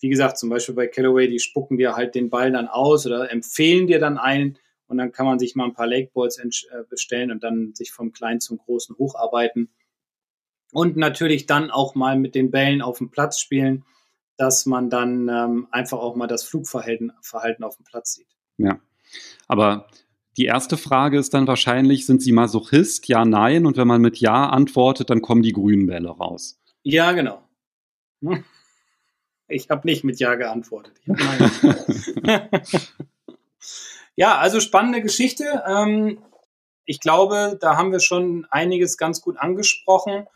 wie 0.00 0.08
gesagt, 0.08 0.38
zum 0.38 0.48
Beispiel 0.48 0.74
bei 0.74 0.86
Callaway, 0.86 1.28
die 1.28 1.38
spucken 1.38 1.76
dir 1.76 1.94
halt 1.94 2.14
den 2.14 2.30
Ball 2.30 2.50
dann 2.50 2.66
aus 2.66 3.04
oder 3.04 3.30
empfehlen 3.30 3.86
dir 3.86 3.98
dann 3.98 4.16
einen 4.16 4.56
und 4.86 4.96
dann 4.96 5.12
kann 5.12 5.26
man 5.26 5.38
sich 5.38 5.54
mal 5.54 5.66
ein 5.66 5.74
paar 5.74 5.86
Lake 5.86 6.12
Balls 6.14 6.38
äh, 6.38 6.48
bestellen 6.88 7.30
und 7.30 7.44
dann 7.44 7.74
sich 7.74 7.92
vom 7.92 8.10
Kleinen 8.10 8.40
zum 8.40 8.56
Großen 8.56 8.96
hocharbeiten. 8.96 9.68
Und 10.72 10.96
natürlich 10.96 11.44
dann 11.44 11.70
auch 11.70 11.94
mal 11.94 12.18
mit 12.18 12.34
den 12.34 12.50
Bällen 12.50 12.80
auf 12.80 12.96
dem 12.96 13.10
Platz 13.10 13.38
spielen, 13.38 13.84
dass 14.36 14.66
man 14.66 14.90
dann 14.90 15.28
ähm, 15.28 15.68
einfach 15.70 15.98
auch 15.98 16.16
mal 16.16 16.26
das 16.26 16.44
Flugverhalten 16.44 17.12
Verhalten 17.22 17.64
auf 17.64 17.76
dem 17.76 17.84
Platz 17.84 18.14
sieht. 18.14 18.28
Ja, 18.58 18.78
aber 19.48 19.88
die 20.36 20.44
erste 20.44 20.76
Frage 20.76 21.18
ist 21.18 21.32
dann 21.32 21.46
wahrscheinlich, 21.46 22.04
sind 22.04 22.22
Sie 22.22 22.32
Masochist? 22.32 23.08
Ja, 23.08 23.24
nein. 23.24 23.64
Und 23.64 23.76
wenn 23.76 23.88
man 23.88 24.02
mit 24.02 24.18
Ja 24.18 24.50
antwortet, 24.50 25.08
dann 25.08 25.22
kommen 25.22 25.42
die 25.42 25.52
grünen 25.52 25.86
Bälle 25.86 26.10
raus. 26.10 26.58
Ja, 26.82 27.12
genau. 27.12 27.42
Ich 29.48 29.70
habe 29.70 29.86
nicht 29.86 30.02
mit 30.02 30.18
Ja 30.18 30.34
geantwortet. 30.34 31.00
ja, 34.16 34.38
also 34.38 34.58
spannende 34.58 35.02
Geschichte. 35.02 35.62
Ähm, 35.68 36.18
ich 36.84 36.98
glaube, 36.98 37.56
da 37.60 37.76
haben 37.76 37.92
wir 37.92 38.00
schon 38.00 38.44
einiges 38.50 38.98
ganz 38.98 39.20
gut 39.20 39.38
angesprochen 39.38 40.26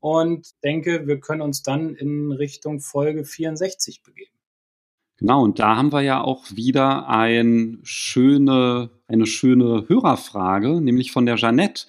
und 0.00 0.48
denke, 0.62 1.06
wir 1.06 1.20
können 1.20 1.42
uns 1.42 1.62
dann 1.62 1.94
in 1.94 2.32
Richtung 2.32 2.80
Folge 2.80 3.24
64 3.24 4.02
begeben. 4.02 4.32
Genau, 5.18 5.42
und 5.42 5.58
da 5.58 5.76
haben 5.76 5.92
wir 5.92 6.02
ja 6.02 6.22
auch 6.22 6.44
wieder 6.54 7.08
ein 7.08 7.80
schöne, 7.82 8.90
eine 9.08 9.26
schöne 9.26 9.86
Hörerfrage, 9.88 10.80
nämlich 10.80 11.10
von 11.10 11.26
der 11.26 11.36
Jeannette. 11.36 11.86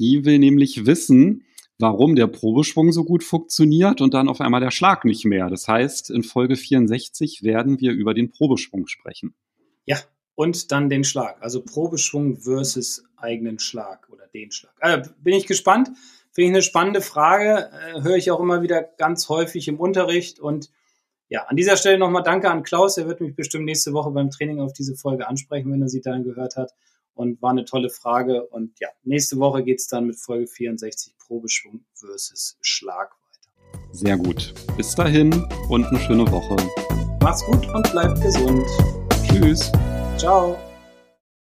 Die 0.00 0.24
will 0.24 0.40
nämlich 0.40 0.84
wissen, 0.84 1.44
warum 1.78 2.16
der 2.16 2.26
Probeschwung 2.26 2.90
so 2.90 3.04
gut 3.04 3.22
funktioniert 3.22 4.00
und 4.00 4.14
dann 4.14 4.28
auf 4.28 4.40
einmal 4.40 4.60
der 4.60 4.72
Schlag 4.72 5.04
nicht 5.04 5.24
mehr. 5.24 5.48
Das 5.48 5.68
heißt, 5.68 6.10
in 6.10 6.24
Folge 6.24 6.56
64 6.56 7.44
werden 7.44 7.80
wir 7.80 7.92
über 7.92 8.14
den 8.14 8.30
Probeschwung 8.30 8.88
sprechen. 8.88 9.34
Ja, 9.84 9.98
und 10.34 10.72
dann 10.72 10.88
den 10.88 11.04
Schlag. 11.04 11.40
Also 11.40 11.62
Probeschwung 11.62 12.36
versus 12.38 13.04
eigenen 13.16 13.58
Schlag 13.58 14.08
oder 14.10 14.26
den 14.26 14.50
Schlag. 14.50 14.74
Also 14.80 15.10
bin 15.22 15.34
ich 15.34 15.46
gespannt. 15.46 15.90
Finde 16.36 16.48
ich 16.48 16.54
eine 16.56 16.62
spannende 16.62 17.00
Frage. 17.00 17.70
Äh, 17.72 18.02
höre 18.02 18.16
ich 18.16 18.30
auch 18.30 18.40
immer 18.40 18.60
wieder 18.60 18.82
ganz 18.82 19.30
häufig 19.30 19.68
im 19.68 19.80
Unterricht. 19.80 20.38
Und 20.38 20.70
ja, 21.30 21.44
an 21.44 21.56
dieser 21.56 21.78
Stelle 21.78 21.96
nochmal 21.96 22.24
danke 22.24 22.50
an 22.50 22.62
Klaus. 22.62 22.98
Er 22.98 23.08
wird 23.08 23.22
mich 23.22 23.34
bestimmt 23.34 23.64
nächste 23.64 23.94
Woche 23.94 24.10
beim 24.10 24.28
Training 24.28 24.60
auf 24.60 24.74
diese 24.74 24.96
Folge 24.96 25.26
ansprechen, 25.26 25.72
wenn 25.72 25.80
er 25.80 25.88
sie 25.88 26.02
dann 26.02 26.24
gehört 26.24 26.56
hat. 26.56 26.72
Und 27.14 27.40
war 27.40 27.52
eine 27.52 27.64
tolle 27.64 27.88
Frage. 27.88 28.46
Und 28.48 28.78
ja, 28.80 28.88
nächste 29.02 29.38
Woche 29.38 29.64
geht 29.64 29.78
es 29.78 29.88
dann 29.88 30.08
mit 30.08 30.20
Folge 30.20 30.46
64 30.46 31.14
Probeschwung 31.26 31.86
versus 31.94 32.58
Schlag 32.60 33.12
weiter. 33.12 33.92
Sehr 33.92 34.18
gut. 34.18 34.52
Bis 34.76 34.94
dahin 34.94 35.32
und 35.70 35.86
eine 35.86 35.98
schöne 36.00 36.30
Woche. 36.30 36.56
Macht's 37.22 37.46
gut 37.46 37.66
und 37.74 37.90
bleibt 37.92 38.20
gesund. 38.20 38.66
Tschüss. 39.26 39.72
Ciao. 40.18 40.58